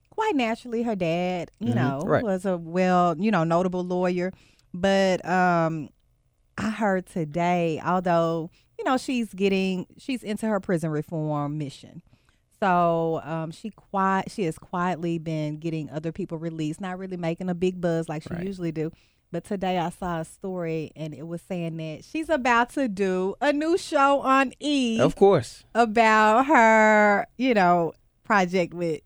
quite 0.09 0.36
naturally 0.36 0.84
her 0.84 0.95
dad, 0.95 1.51
you 1.59 1.74
Mhm, 1.74 1.76
know, 1.76 1.99
right. 2.05 2.24
was 2.24 2.45
a 2.45 2.57
well, 2.57 3.15
you 3.20 3.30
know, 3.30 3.43
notable 3.43 3.84
lawyer. 3.84 4.32
But 4.74 5.24
um 5.28 5.89
I 6.57 6.70
heard 6.72 7.05
today, 7.05 7.80
although, 7.86 8.49
you 8.80 8.84
know, 8.86 8.97
she's 8.97 9.32
getting 9.34 9.86
she's 9.97 10.24
into 10.24 10.47
her 10.47 10.59
prison 10.59 10.89
reform 10.91 11.57
mission. 11.57 12.01
So 12.62 13.22
um, 13.24 13.51
she 13.51 13.70
quiet 13.70 14.32
she 14.32 14.43
has 14.45 14.58
quietly 14.58 15.18
been 15.20 15.58
getting 15.58 15.89
other 15.89 16.12
people 16.12 16.38
released, 16.38 16.82
not 16.82 16.97
really 16.97 17.18
making 17.18 17.49
a 17.49 17.55
big 17.55 17.80
buzz 17.80 18.10
like 18.10 18.24
she 18.24 18.30
Right. 18.34 18.43
usually 18.45 18.72
do. 18.72 18.91
But 19.32 19.43
today 19.43 19.78
I 19.78 19.89
saw 19.89 20.22
a 20.22 20.26
story 20.26 20.91
and 20.95 21.14
it 21.14 21.28
was 21.28 21.41
saying 21.41 21.78
that 21.78 22.05
she's 22.05 22.30
about 22.30 22.70
to 22.72 22.88
do 22.88 23.36
a 23.41 23.51
new 23.51 23.78
show 23.78 24.22
on 24.22 24.53
E 24.60 24.99
Of 25.01 25.16
course. 25.16 25.66
about 25.76 26.45
her, 26.45 27.28
you 27.38 27.53
know, 27.53 27.93
project 28.24 28.74
with 28.74 29.01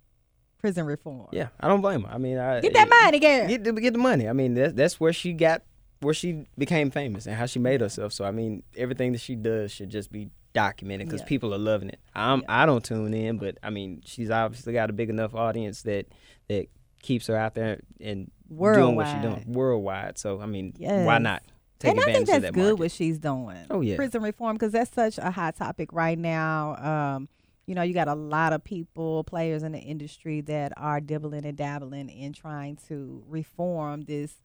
prison 0.60 0.86
reform. 0.86 1.28
Yeah, 1.32 1.48
I 1.60 1.68
don't 1.68 1.82
blame 1.82 2.04
her. 2.04 2.14
I 2.14 2.20
mean, 2.20 2.38
I, 2.38 2.62
Get 2.62 2.74
that 2.74 2.88
money, 3.04 3.18
girl. 3.20 3.48
Get 3.48 3.64
the, 3.64 3.74
get 3.74 3.94
the 3.94 4.00
money. 4.00 4.30
I 4.30 4.34
mean, 4.34 4.54
that's 4.54 4.74
that's 4.74 5.00
where 5.00 5.12
she 5.12 5.34
got 5.34 5.64
where 6.02 6.14
she 6.14 6.46
became 6.58 6.92
famous 6.92 7.26
and 7.28 7.36
how 7.36 7.46
she 7.46 7.60
made 7.60 7.82
herself. 7.82 8.12
So 8.14 8.26
I 8.26 8.32
mean, 8.32 8.64
everything 8.76 9.12
that 9.14 9.22
she 9.22 9.36
does 9.36 9.72
should 9.72 9.90
just 9.90 10.12
be 10.12 10.30
documented 10.54 11.08
because 11.08 11.22
Yeah. 11.22 11.28
people 11.28 11.54
are 11.54 11.58
loving 11.60 11.90
it. 11.90 12.00
I'm 12.14 12.44
I 12.50 12.66
don't 12.66 12.84
tune 12.84 13.14
in, 13.14 13.38
but 13.38 13.58
I 13.64 13.70
mean, 13.70 14.02
she's 14.06 14.30
obviously 14.30 14.74
got 14.74 14.90
a 14.90 14.94
big 14.94 15.10
enough 15.10 15.34
audience 15.34 15.84
that 15.84 16.08
that 16.50 16.68
keeps 17.02 17.28
her 17.28 17.36
out 17.36 17.56
there 17.56 17.80
and 18.00 18.30
doing 18.50 18.96
what 18.96 19.08
she's 19.08 19.22
doing 19.22 19.44
worldwide. 19.48 20.18
So 20.18 20.42
I 20.42 20.46
mean, 20.46 20.74
why 20.78 21.18
not 21.20 21.44
take 21.80 21.92
and 21.92 22.00
I 22.02 22.04
think 22.14 22.28
that's 22.28 22.42
that 22.42 22.54
good 22.54 22.62
market? 22.62 22.80
what 22.80 22.92
she's 22.92 23.18
doing. 23.18 23.66
Oh, 23.70 23.82
yeah. 23.82 23.96
prison 23.96 24.22
reform 24.22 24.56
because 24.56 24.72
that's 24.74 24.92
such 24.94 25.18
a 25.18 25.32
hot 25.32 25.56
topic 25.56 25.94
right 25.94 26.18
now. 26.18 26.76
Um, 27.16 27.30
you 27.68 27.76
know, 27.76 27.84
you 27.84 27.94
got 27.94 28.08
a 28.08 28.16
lot 28.16 28.54
of 28.54 28.64
people, 28.64 29.24
players 29.24 29.64
in 29.64 29.72
the 29.72 29.80
industry 29.80 30.42
that 30.42 30.74
are 30.78 31.00
dibbling 31.00 31.46
and 31.46 31.56
dabbling 31.58 32.10
in 32.10 32.34
trying 32.34 32.76
to 32.88 33.24
reform 33.30 34.02
this 34.02 34.36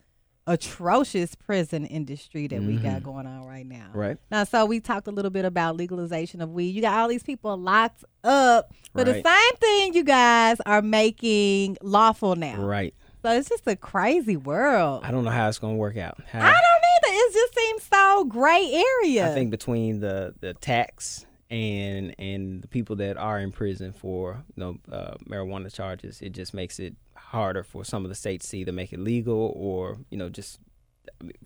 atrocious 0.47 1.35
prison 1.35 1.85
industry 1.87 2.47
that 2.47 2.63
we 2.63 2.77
got 2.77 3.03
going 3.03 3.27
on 3.27 3.45
right 3.45 3.67
now. 3.67 3.87
Mm-hmm. 3.89 3.99
Right. 3.99 4.19
Now, 4.31 4.45
so 4.45 4.65
we 4.65 4.81
talked 4.81 5.09
a 5.09 5.11
little 5.11 5.31
bit 5.31 5.45
about 5.45 5.77
legalization 5.77 6.41
of 6.41 6.51
weed. 6.51 6.75
You 6.75 6.83
got 6.83 6.99
all 6.99 7.09
these 7.09 7.23
people 7.23 7.57
locked 7.57 8.05
up, 8.23 8.73
but 8.93 9.07
the 9.07 9.15
same 9.15 9.57
thing 9.59 9.95
you 9.95 10.05
guys 10.05 10.59
are 10.67 10.83
making 10.83 11.77
lawful 11.83 12.37
now. 12.37 12.63
Right. 12.63 12.95
So 13.23 13.33
it's 13.33 13.49
just 13.49 13.67
a 13.67 13.75
crazy 13.75 14.37
world. 14.37 15.03
I 15.05 15.11
don't 15.11 15.25
know 15.25 15.31
how 15.31 15.49
it's 15.49 15.59
gonna 15.59 15.75
work 15.75 15.97
out. 15.97 16.19
How, 16.31 16.39
I 16.39 16.53
don't 16.53 16.53
either. 16.53 17.17
It 17.19 17.33
just 17.33 17.55
seems 17.55 17.83
so 17.83 18.25
gray 18.25 18.85
area. 19.03 19.29
I 19.29 19.35
think 19.35 19.51
between 19.51 19.99
the 19.99 20.35
the 20.41 20.55
tax 20.55 21.27
and 21.51 22.15
and 22.21 22.63
the 22.63 22.69
people 22.69 22.97
that 22.97 23.17
are 23.17 23.41
in 23.41 23.51
prison 23.51 23.93
for 23.93 24.45
you 24.55 24.61
know 24.61 24.79
uh, 24.93 25.17
marijuana 25.29 25.73
charges, 25.75 26.23
it 26.23 26.31
just 26.31 26.55
makes 26.55 26.79
it 26.79 26.95
harder 27.31 27.63
for 27.63 27.85
some 27.85 28.05
of 28.05 28.09
the 28.09 28.15
states 28.15 28.49
to 28.51 28.59
either 28.59 28.73
make 28.73 28.93
it 28.93 29.01
legal 29.01 29.53
or 29.57 29.99
you 30.11 30.19
know 30.19 30.29
just 30.29 30.59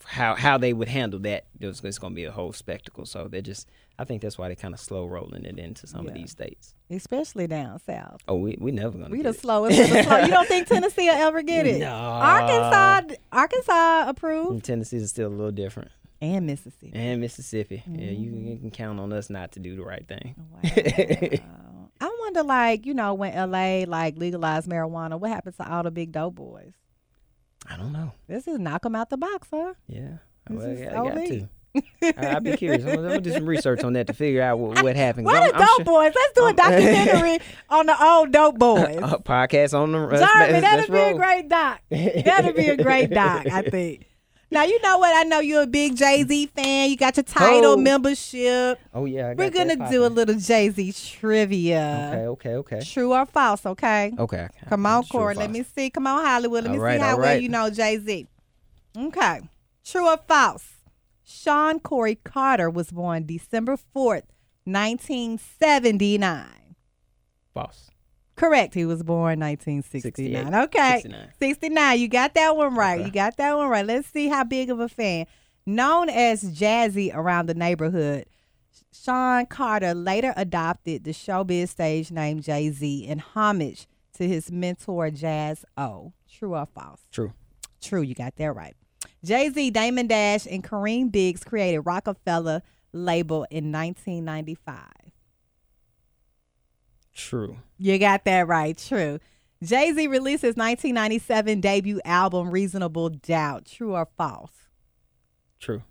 how 0.05 0.35
how 0.35 0.59
they 0.59 0.72
would 0.72 0.89
handle 0.89 1.20
that. 1.20 1.45
It's, 1.61 1.83
it's 1.85 1.99
going 1.99 2.12
to 2.12 2.16
be 2.16 2.24
a 2.24 2.33
whole 2.33 2.53
spectacle. 2.53 3.05
So 3.07 3.28
they're 3.28 3.43
just 3.43 3.68
I 3.99 4.05
think 4.05 4.22
that's 4.22 4.39
why 4.39 4.49
they're 4.49 4.57
kind 4.57 4.72
of 4.74 4.81
slow 4.81 5.07
rolling 5.07 5.45
it 5.45 5.59
into 5.59 5.87
some 5.87 6.07
of 6.09 6.14
these 6.14 6.31
states. 6.31 6.74
especially 6.91 7.47
down 7.47 7.78
south. 7.81 8.20
Oh, 8.26 8.37
we 8.37 8.57
we 8.61 8.72
never 8.72 8.97
gonna 8.99 9.11
We 9.11 9.22
the 9.22 9.33
slowest. 9.35 9.76
the 9.76 10.03
slow. 10.03 10.18
You 10.18 10.28
don't 10.28 10.49
think 10.49 10.66
Tennessee 10.72 11.09
will 11.09 11.16
ever 11.16 11.43
get 11.43 11.66
it? 11.66 11.81
No. 11.81 11.93
Arkansas, 11.95 13.14
Arkansas 13.33 14.09
approved, 14.09 14.51
And 14.53 14.64
Tennessee 14.64 14.97
is 14.97 15.11
still 15.11 15.28
a 15.28 15.37
little 15.37 15.51
different, 15.53 15.91
and 16.21 16.47
Mississippi. 16.47 16.93
and 16.95 17.21
Mississippi. 17.21 17.83
Yeah, 17.87 18.11
you, 18.11 18.31
Mm-hmm. 18.33 18.47
you 18.49 18.59
can 18.59 18.71
count 18.71 19.01
on 19.01 19.12
us 19.12 19.31
not 19.31 19.53
to 19.53 19.61
do 19.61 19.77
the 19.77 19.83
right 19.83 20.07
thing. 20.07 20.35
Wow. 20.53 20.61
I 22.03 22.16
wonder, 22.21 22.43
like 22.43 22.87
you 22.87 22.95
know, 22.95 23.14
when 23.14 23.35
LA 23.35 23.85
like 23.87 24.16
legalized 24.16 24.68
marijuana, 24.68 25.18
what 25.18 25.31
happens 25.31 25.57
to 25.57 25.71
all 25.71 25.83
the 25.83 25.91
big 25.91 26.12
dope 26.12 26.35
boys? 26.37 26.73
I 27.68 27.77
don't 27.77 27.93
know. 27.93 28.12
This 28.27 28.49
is 28.49 28.59
knock 28.59 28.83
them 28.83 28.95
out 28.95 29.11
the 29.11 29.18
box, 29.18 29.49
huh? 29.53 29.75
Yeah, 29.87 30.18
This 30.49 30.59
well, 30.59 30.66
is 30.66 30.81
I, 30.81 30.85
I 30.91 31.09
got 31.09 31.14
to. 31.27 31.49
I, 32.03 32.37
I'd 32.37 32.43
be 32.43 32.57
curious. 32.57 32.83
I'm, 32.83 32.89
gonna- 32.97 33.03
I'm 33.03 33.09
gonna 33.11 33.21
do 33.21 33.33
some 33.33 33.47
research 33.47 33.85
on 33.85 33.93
that 33.93 34.07
to 34.09 34.12
figure 34.12 34.43
out 34.43 34.59
what, 34.59 34.83
what 34.83 34.97
happened. 34.97 35.27
What 35.27 35.37
I'm 35.43 35.53
dope 35.61 35.68
sure- 35.77 35.85
boys? 35.85 36.12
Let's 36.16 36.33
do 36.35 36.47
a 36.47 36.53
documentary 36.55 37.39
on 37.68 37.87
the 37.87 38.03
old 38.05 38.33
dope 38.33 38.55
uh, 38.55 38.59
boys. 38.59 38.97
a 38.97 39.18
podcast 39.18 39.79
on 39.79 39.93
the. 39.93 39.99
let's- 39.99 40.21
Jeremy, 40.21 40.61
that'd 40.61 40.91
be 40.91 40.99
a 40.99 41.14
great 41.14 41.49
doc. 41.49 41.81
That'd 41.91 42.57
be 42.57 42.68
a 42.68 42.77
great 42.83 43.11
doc, 43.11 43.47
I 43.47 43.62
think. 43.62 44.07
Now 44.53 44.65
you 44.65 44.81
know 44.83 44.99
what? 44.99 45.17
I 45.17 45.23
know 45.23 45.39
you're 45.39 45.63
a 45.63 45.67
big 45.67 45.97
Jay 45.97 46.25
Z 46.25 46.47
fan. 46.47 46.91
You 46.91 46.97
got 46.97 47.17
your 47.17 47.23
Tidal 47.25 47.73
Oh. 47.73 47.77
membership. 47.77 48.81
Oh 48.93 49.05
yeah, 49.05 49.29
I 49.29 49.35
got 49.35 49.39
We're 49.39 49.51
gonna 49.51 49.89
do 49.91 50.05
a 50.05 50.09
little 50.09 50.35
Jay 50.35 50.69
Z 50.71 50.93
trivia. 51.19 52.11
Okay, 52.13 52.27
okay, 52.27 52.55
okay, 52.57 52.81
True 52.85 53.13
or 53.13 53.27
false? 53.27 53.65
Okay. 53.65 54.13
okay. 54.19 54.49
Come 54.69 54.87
on, 54.87 55.05
Corey. 55.05 55.37
Let 55.37 55.51
me 55.51 55.63
see. 55.63 55.89
Come 55.91 56.09
on, 56.09 56.25
Hollywood. 56.25 56.65
Let 56.65 56.73
me 56.73 56.79
All 56.79 56.85
right, 56.85 56.99
see 56.99 57.05
how 57.07 57.13
all 57.13 57.21
well 57.21 57.41
you 57.41 57.49
know 57.49 57.71
Jay 57.71 57.97
Z. 57.99 58.27
Okay. 58.97 59.41
True 59.85 60.09
or 60.09 60.19
false? 60.27 60.67
Shawn 61.23 61.79
Corey 61.79 62.17
Carter 62.17 62.69
was 62.69 62.91
born 62.91 63.27
December 63.27 63.77
4th, 63.95 64.25
1979. 64.65 66.75
False. 67.55 67.89
Correct. 68.41 68.72
He 68.72 68.86
was 68.86 69.03
born 69.03 69.38
1969. 69.38 70.55
Okay. 70.55 71.01
69. 71.03 71.28
69. 71.38 72.01
You 72.01 72.09
got 72.09 72.32
that 72.32 72.57
one 72.57 72.74
right. 72.74 72.99
Okay. 72.99 73.05
You 73.05 73.12
got 73.12 73.36
that 73.36 73.55
one 73.55 73.68
right. 73.68 73.84
Let's 73.84 74.09
see 74.09 74.28
how 74.28 74.45
big 74.45 74.70
of 74.70 74.80
a 74.80 74.88
fan. 74.88 75.26
Known 75.66 76.09
as 76.09 76.43
Jazzy 76.43 77.14
around 77.14 77.51
the 77.51 77.55
neighborhood, 77.55 78.24
Shawn 78.95 79.45
Carter 79.45 79.93
later 79.93 80.32
adopted 80.38 81.05
the 81.05 81.11
showbiz 81.11 81.68
stage 81.68 82.11
name 82.11 82.41
Jay 82.41 82.70
Z 82.70 83.05
in 83.05 83.18
homage 83.18 83.86
to 84.14 84.26
his 84.26 84.51
mentor 84.51 85.11
Jazz 85.11 85.66
O. 85.76 86.14
True 86.32 86.55
or 86.55 86.64
false? 86.64 87.03
True. 87.12 87.34
True, 87.82 88.01
you 88.01 88.14
got 88.14 88.36
that 88.36 88.55
right. 88.55 88.74
Jay 89.22 89.51
Z, 89.51 89.70
Damon 89.72 90.07
Dash, 90.07 90.47
and 90.47 90.64
Kareem 90.64 91.12
Biggs 91.12 91.45
created 91.45 91.80
Roc-A-Fella 91.80 92.62
label 92.95 93.47
in 93.51 93.70
1995. 93.70 94.78
True. 97.14 97.59
You 97.81 97.99
got 97.99 98.24
that 98.26 98.47
right. 98.47 98.76
True. 98.76 99.18
Jay 99.64 99.93
Z 99.93 100.07
released 100.07 100.43
his 100.43 100.55
1997 100.55 101.61
debut 101.61 102.01
album, 102.05 102.51
Reasonable 102.51 103.09
Doubt. 103.09 103.64
True 103.64 103.95
or 103.95 104.07
false? 104.18 104.53
True. 105.59 105.83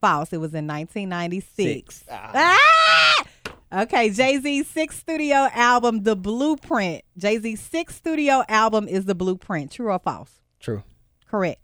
False. 0.00 0.32
It 0.32 0.38
was 0.38 0.52
in 0.52 0.66
1996. 0.66 1.94
Six. 1.94 2.04
Ah! 2.10 3.24
Okay, 3.72 4.10
Jay 4.10 4.38
Z's 4.40 4.66
sixth 4.66 4.98
studio 4.98 5.48
album, 5.52 6.02
The 6.02 6.16
Blueprint. 6.16 7.02
Jay 7.16 7.38
Z's 7.38 7.60
sixth 7.60 7.98
studio 7.98 8.42
album 8.48 8.88
is 8.88 9.04
The 9.04 9.14
Blueprint. 9.14 9.70
True 9.70 9.92
or 9.92 9.98
false? 9.98 10.40
True. 10.58 10.82
Correct. 11.28 11.60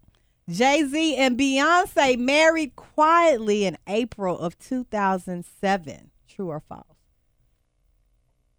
Jay 0.49 0.85
Z 0.85 1.16
and 1.16 1.39
Beyonce 1.39 2.16
married 2.18 2.77
quietly 2.77 3.64
in 3.64 3.77
April 3.89 4.39
of 4.39 4.57
2007. 4.59 6.11
True 6.29 6.49
or 6.49 6.61
false? 6.61 6.94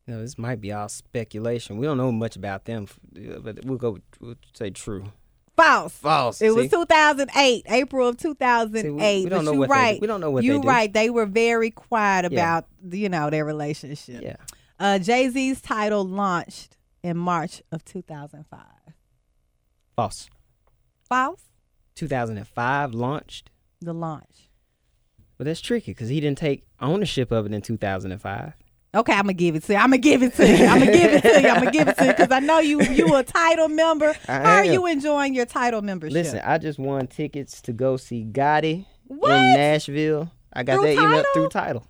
No, 0.08 0.22
this 0.22 0.38
might 0.38 0.62
be 0.62 0.72
all 0.72 0.88
speculation. 0.90 1.78
We 1.78 1.86
don't 1.88 1.98
know 1.98 2.12
much 2.12 2.36
about 2.36 2.66
them, 2.66 2.88
but 3.42 3.66
we'll 3.66 3.78
go. 3.78 3.98
We'll 4.20 4.36
say 4.54 4.70
true. 4.70 5.06
False. 5.58 5.94
False. 5.94 6.42
It 6.42 6.54
was 6.54 6.70
2008, 6.70 7.66
April 7.70 8.10
of 8.10 8.18
2008. 8.18 8.82
See, 8.84 8.90
we- 8.90 9.24
we 9.24 9.30
don't 9.30 9.46
but 9.46 9.54
you 9.54 9.60
what 9.60 9.70
they 9.70 9.74
do. 9.76 9.80
right. 9.82 10.02
We 10.02 10.08
don't 10.08 10.22
know 10.22 10.30
what 10.32 10.42
they 10.42 10.48
you're 10.48 10.62
right. 10.62 10.92
They 10.92 11.10
were 11.10 11.26
very 11.26 11.72
quiet 11.72 12.32
Yeah. 12.32 12.58
about 12.58 12.66
you 12.92 13.10
know 13.10 13.30
their 13.30 13.46
relationship. 13.46 14.22
Yeah. 14.22 14.36
Uh, 14.80 15.00
Jay 15.00 15.30
Z's 15.30 15.62
Tidal 15.62 16.04
launched 16.06 16.78
in 17.02 17.18
March 17.18 17.64
of 17.72 17.84
2005. 17.86 18.60
False. 19.96 20.30
False. 21.08 21.42
2005 21.96 22.94
launched. 22.94 23.50
The 23.80 23.94
launch. 23.94 24.50
But 25.38 25.46
that's 25.46 25.62
tricky 25.62 25.92
because 25.92 26.10
he 26.10 26.20
didn't 26.20 26.38
take 26.38 26.66
ownership 26.82 27.32
of 27.32 27.46
it 27.46 27.54
in 27.54 27.62
2005. 27.62 28.54
Okay, 28.96 29.14
I'm 29.14 29.24
gonna 29.24 29.34
give 29.34 29.56
it 29.56 29.64
to 29.64 29.74
you. 29.74 29.80
I'm 29.80 29.90
gonna 29.90 29.98
give 29.98 30.24
it 30.24 30.34
to 30.36 30.48
you. 30.48 30.66
I'm 30.66 30.80
gonna 30.80 30.92
give 30.92 31.14
it 31.14 31.22
to 31.24 31.42
you. 31.42 31.48
I'm 31.50 31.60
gonna 31.60 31.72
give 31.72 31.88
it 31.88 31.98
to 31.98 32.06
you 32.06 32.12
because 32.12 32.32
I 32.32 32.40
know 32.40 32.60
you 32.60 32.82
you 32.82 33.14
a 33.16 33.24
Tidal 33.24 33.68
member. 33.68 34.16
I 34.28 34.32
How 34.40 34.56
are 34.58 34.66
you 34.66 34.86
enjoying 34.86 35.34
your 35.36 35.46
Tidal 35.46 35.82
membership? 35.82 36.14
Listen, 36.14 36.42
I 36.46 36.58
just 36.58 36.80
won 36.80 37.08
tickets 37.08 37.62
to 37.64 37.74
go 37.74 37.98
see 37.98 38.24
Gotti 38.26 38.86
What? 39.08 39.32
in 39.32 39.54
Nashville. 39.56 40.32
I 40.54 40.64
got 40.64 40.76
Through 40.76 40.84
that 40.84 40.94
email 40.94 41.10
Tidal? 41.10 41.26
through 41.34 41.50
Tidal. 41.50 41.88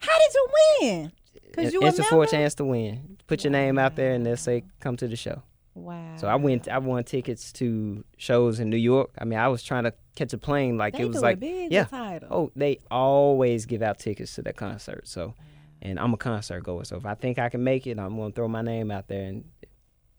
how 0.00 0.18
did 0.18 0.34
you 0.34 0.48
win? 0.80 1.12
Because 1.46 1.72
you 1.72 1.80
a 1.80 1.86
it's 1.86 1.98
a 1.98 2.02
member. 2.02 2.10
four 2.10 2.26
chance 2.26 2.54
to 2.56 2.64
win. 2.64 3.16
Put 3.26 3.44
your 3.44 3.50
name 3.50 3.78
out 3.78 3.96
there 3.96 4.12
and 4.12 4.24
they'll 4.24 4.36
say 4.36 4.64
come 4.80 4.96
to 4.98 5.08
the 5.08 5.16
show. 5.16 5.42
Wow. 5.74 6.16
So 6.16 6.28
I 6.28 6.34
went. 6.34 6.68
I 6.68 6.78
won 6.78 7.04
tickets 7.04 7.52
to 7.54 8.04
shows 8.16 8.58
in 8.60 8.68
New 8.68 8.76
York. 8.76 9.10
I 9.18 9.24
mean, 9.24 9.38
I 9.38 9.48
was 9.48 9.62
trying 9.62 9.84
to 9.84 9.94
catch 10.16 10.32
a 10.32 10.38
plane. 10.38 10.76
Like 10.76 10.94
They 10.94 11.02
it 11.02 11.08
was 11.08 11.22
like 11.22 11.38
yeah. 11.40 11.86
Oh, 12.30 12.50
they 12.56 12.80
always 12.90 13.64
give 13.66 13.80
out 13.82 13.98
tickets 13.98 14.34
to 14.34 14.42
that 14.42 14.56
concert. 14.56 15.06
So, 15.06 15.34
and 15.82 15.98
I'm 15.98 16.14
a 16.14 16.16
concert 16.16 16.64
goer. 16.64 16.84
So 16.84 16.96
if 16.96 17.06
I 17.06 17.14
think 17.14 17.38
I 17.38 17.48
can 17.48 17.62
make 17.62 17.86
it, 17.86 17.98
I'm 17.98 18.16
gonna 18.16 18.32
throw 18.32 18.48
my 18.48 18.62
name 18.62 18.90
out 18.90 19.08
there. 19.08 19.24
And 19.24 19.44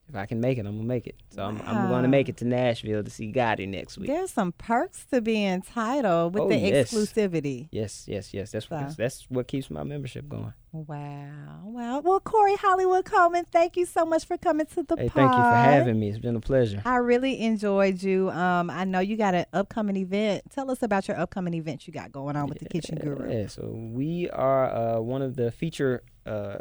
if 0.09 0.15
I 0.15 0.25
can 0.25 0.41
make 0.41 0.57
it, 0.57 0.65
I'm 0.65 0.75
gonna 0.75 0.83
make 0.87 1.05
it. 1.07 1.15
So 1.29 1.43
I'm, 1.43 1.61
I'm 1.65 1.87
going 1.87 2.01
to 2.01 2.07
make 2.09 2.27
it 2.29 2.37
to 2.37 2.45
Nashville 2.45 3.03
to 3.03 3.09
see 3.11 3.31
Gotti 3.31 3.67
next 3.67 3.97
week. 3.97 4.07
There's 4.07 4.31
some 4.31 4.51
perks 4.53 5.05
to 5.11 5.21
being 5.21 5.61
titled 5.61 6.33
with 6.33 6.43
Oh, 6.43 6.49
the 6.49 6.57
yes. 6.57 6.91
exclusivity. 6.91 7.67
Yes, 7.71 8.05
yes, 8.07 8.33
yes. 8.33 8.51
That's 8.51 8.67
So. 8.67 8.75
what 8.75 8.97
that's 8.97 9.25
what 9.29 9.47
keeps 9.47 9.69
my 9.69 9.83
membership 9.83 10.27
going. 10.27 10.53
Wow. 10.71 11.61
Wow. 11.63 11.99
Well, 12.01 12.19
Corey 12.19 12.55
Hollywood 12.55 13.05
Coleman, 13.05 13.45
thank 13.51 13.75
you 13.77 13.85
so 13.85 14.05
much 14.05 14.25
for 14.25 14.37
coming 14.37 14.65
to 14.67 14.83
the 14.83 14.95
Hey, 14.95 15.09
pod. 15.09 15.13
thank 15.15 15.31
you 15.31 15.37
for 15.37 15.55
having 15.55 15.99
me. 15.99 16.09
It's 16.09 16.19
been 16.19 16.35
a 16.35 16.39
pleasure. 16.39 16.81
I 16.85 16.95
really 16.97 17.39
enjoyed 17.41 18.01
you. 18.03 18.29
Um, 18.31 18.69
I 18.69 18.85
know 18.85 18.99
you 18.99 19.17
got 19.17 19.33
an 19.35 19.45
upcoming 19.53 19.95
event. 19.97 20.43
Tell 20.51 20.69
us 20.71 20.81
about 20.83 21.07
your 21.07 21.19
upcoming 21.19 21.53
event 21.55 21.87
you 21.87 21.93
got 21.93 22.11
going 22.11 22.35
on 22.35 22.47
with 22.47 22.59
the 22.59 22.65
Kitchen 22.69 22.97
Guru. 23.01 23.31
Yeah, 23.31 23.47
so 23.47 23.71
we 23.93 24.29
are 24.31 24.69
uh, 24.97 24.99
one 25.01 25.21
of 25.21 25.35
the 25.35 25.51
feature 25.51 26.03
uh, 26.25 26.59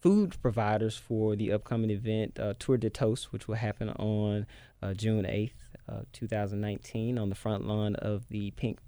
food 0.00 0.40
providers 0.40 0.96
for 0.96 1.36
the 1.36 1.52
upcoming 1.52 1.90
event 1.90 2.38
uh, 2.38 2.54
Tour 2.58 2.76
de 2.76 2.90
Toast, 2.90 3.32
which 3.32 3.48
will 3.48 3.56
happen 3.56 3.90
on 3.90 4.46
uh, 4.82 4.94
June 4.94 5.24
8th, 5.24 5.50
uh, 5.88 6.02
2019, 6.12 7.18
on 7.18 7.28
the 7.28 7.34
front 7.34 7.66
lawn 7.66 7.94
of 7.96 8.28
the 8.28 8.50
Pink 8.52 8.78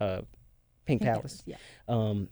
uh, 0.00 0.22
Pink 0.84 1.02
Palace. 1.02 1.42
Yeah. 1.46 1.56
Um, 1.88 2.28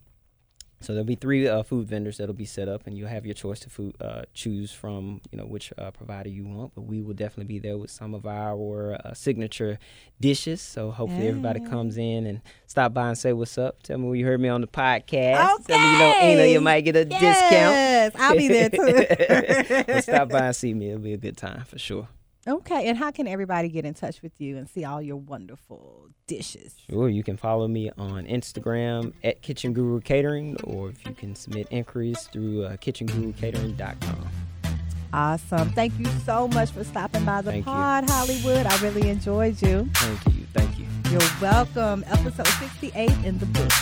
so 0.81 0.93
there'll 0.93 1.05
be 1.07 1.15
three 1.15 1.49
uh, 1.49 1.63
food 1.63 1.89
vendors 1.89 2.19
that'll 2.19 2.35
be 2.35 2.45
set 2.45 2.69
up, 2.69 2.87
and 2.87 2.97
you'll 2.97 3.09
have 3.09 3.25
your 3.25 3.35
choice 3.35 3.61
to 3.61 3.71
food, 3.71 3.95
uh, 4.01 4.23
choose 4.35 4.73
from, 4.73 5.21
you 5.31 5.39
know, 5.39 5.45
which 5.47 5.73
uh, 5.79 5.91
provider 5.91 6.29
you 6.29 6.45
want. 6.47 6.75
But 6.75 6.83
we 6.83 7.01
will 7.01 7.15
definitely 7.15 7.47
be 7.53 7.59
there 7.59 7.79
with 7.79 7.91
some 7.91 8.15
of 8.15 8.27
our 8.27 8.95
uh, 9.05 9.15
signature 9.15 9.79
dishes. 10.21 10.61
So 10.61 10.91
hopefully 10.91 11.29
everybody 11.29 11.61
comes 11.61 11.97
in 11.97 12.27
and 12.27 12.41
stop 12.67 12.93
by 12.93 13.09
and 13.09 13.17
say 13.19 13.33
what's 13.33 13.57
up. 13.59 13.83
Tell 13.83 13.99
me 13.99 14.07
where 14.07 14.17
you 14.17 14.27
heard 14.27 14.41
me 14.41 14.49
on 14.49 14.61
the 14.61 14.67
podcast. 14.67 15.65
Tell 15.67 15.79
me 15.79 15.93
you 15.93 15.99
know, 15.99 16.15
Ina, 16.23 16.47
you 16.47 16.61
might 16.61 16.83
get 16.83 16.97
a 16.97 17.07
Yes, 17.09 17.21
discount. 17.21 17.75
Yes, 17.75 18.13
I'll 18.17 18.37
be 18.37 18.49
there 18.49 18.69
too. 18.71 19.85
Well, 19.93 20.03
stop 20.03 20.29
by 20.29 20.47
and 20.47 20.57
see 20.57 20.75
me. 20.75 20.89
It'll 20.91 21.01
be 21.01 21.13
a 21.15 21.17
good 21.17 21.37
time 21.37 21.65
for 21.65 21.79
sure. 21.79 22.09
Okay, 22.49 22.87
and 22.87 22.97
how 22.97 23.11
can 23.11 23.27
everybody 23.27 23.69
get 23.69 23.85
in 23.85 23.93
touch 23.93 24.23
with 24.23 24.41
you 24.41 24.57
and 24.57 24.69
see 24.69 24.85
all 24.85 25.03
your 25.03 25.17
wonderful 25.17 26.09
dishes? 26.29 26.77
Sure, 26.89 27.09
you 27.09 27.25
can 27.25 27.37
follow 27.37 27.67
me 27.67 27.91
on 27.99 28.25
Instagram 28.27 29.13
at 29.25 29.43
Kitchen 29.43 29.73
Guru 29.73 30.01
Catering, 30.01 30.57
or 30.63 30.91
if 30.91 31.05
you 31.05 31.13
can 31.13 31.35
submit 31.35 31.67
inquiries 31.73 32.29
through 32.33 32.65
uh, 32.65 32.77
kitchengurukatering.com. 32.77 34.29
Awesome. 35.13 35.71
Thank 35.71 35.99
you 35.99 36.07
so 36.25 36.47
much 36.49 36.71
for 36.71 36.85
stopping 36.85 37.25
by 37.25 37.43
the 37.43 37.51
Thank 37.51 37.67
you. 37.67 37.73
pod, 37.73 38.09
Hollywood. 38.09 38.67
I 38.67 38.81
really 38.81 39.09
enjoyed 39.09 39.61
you. 39.63 39.89
Thank 39.95 40.27
you. 40.27 40.47
Thank 40.53 40.79
you. 40.79 40.87
You're 41.11 41.21
welcome. 41.41 42.05
Episode 42.07 42.47
68 42.47 43.11
in 43.25 43.39
the 43.39 43.47
book. 43.47 43.73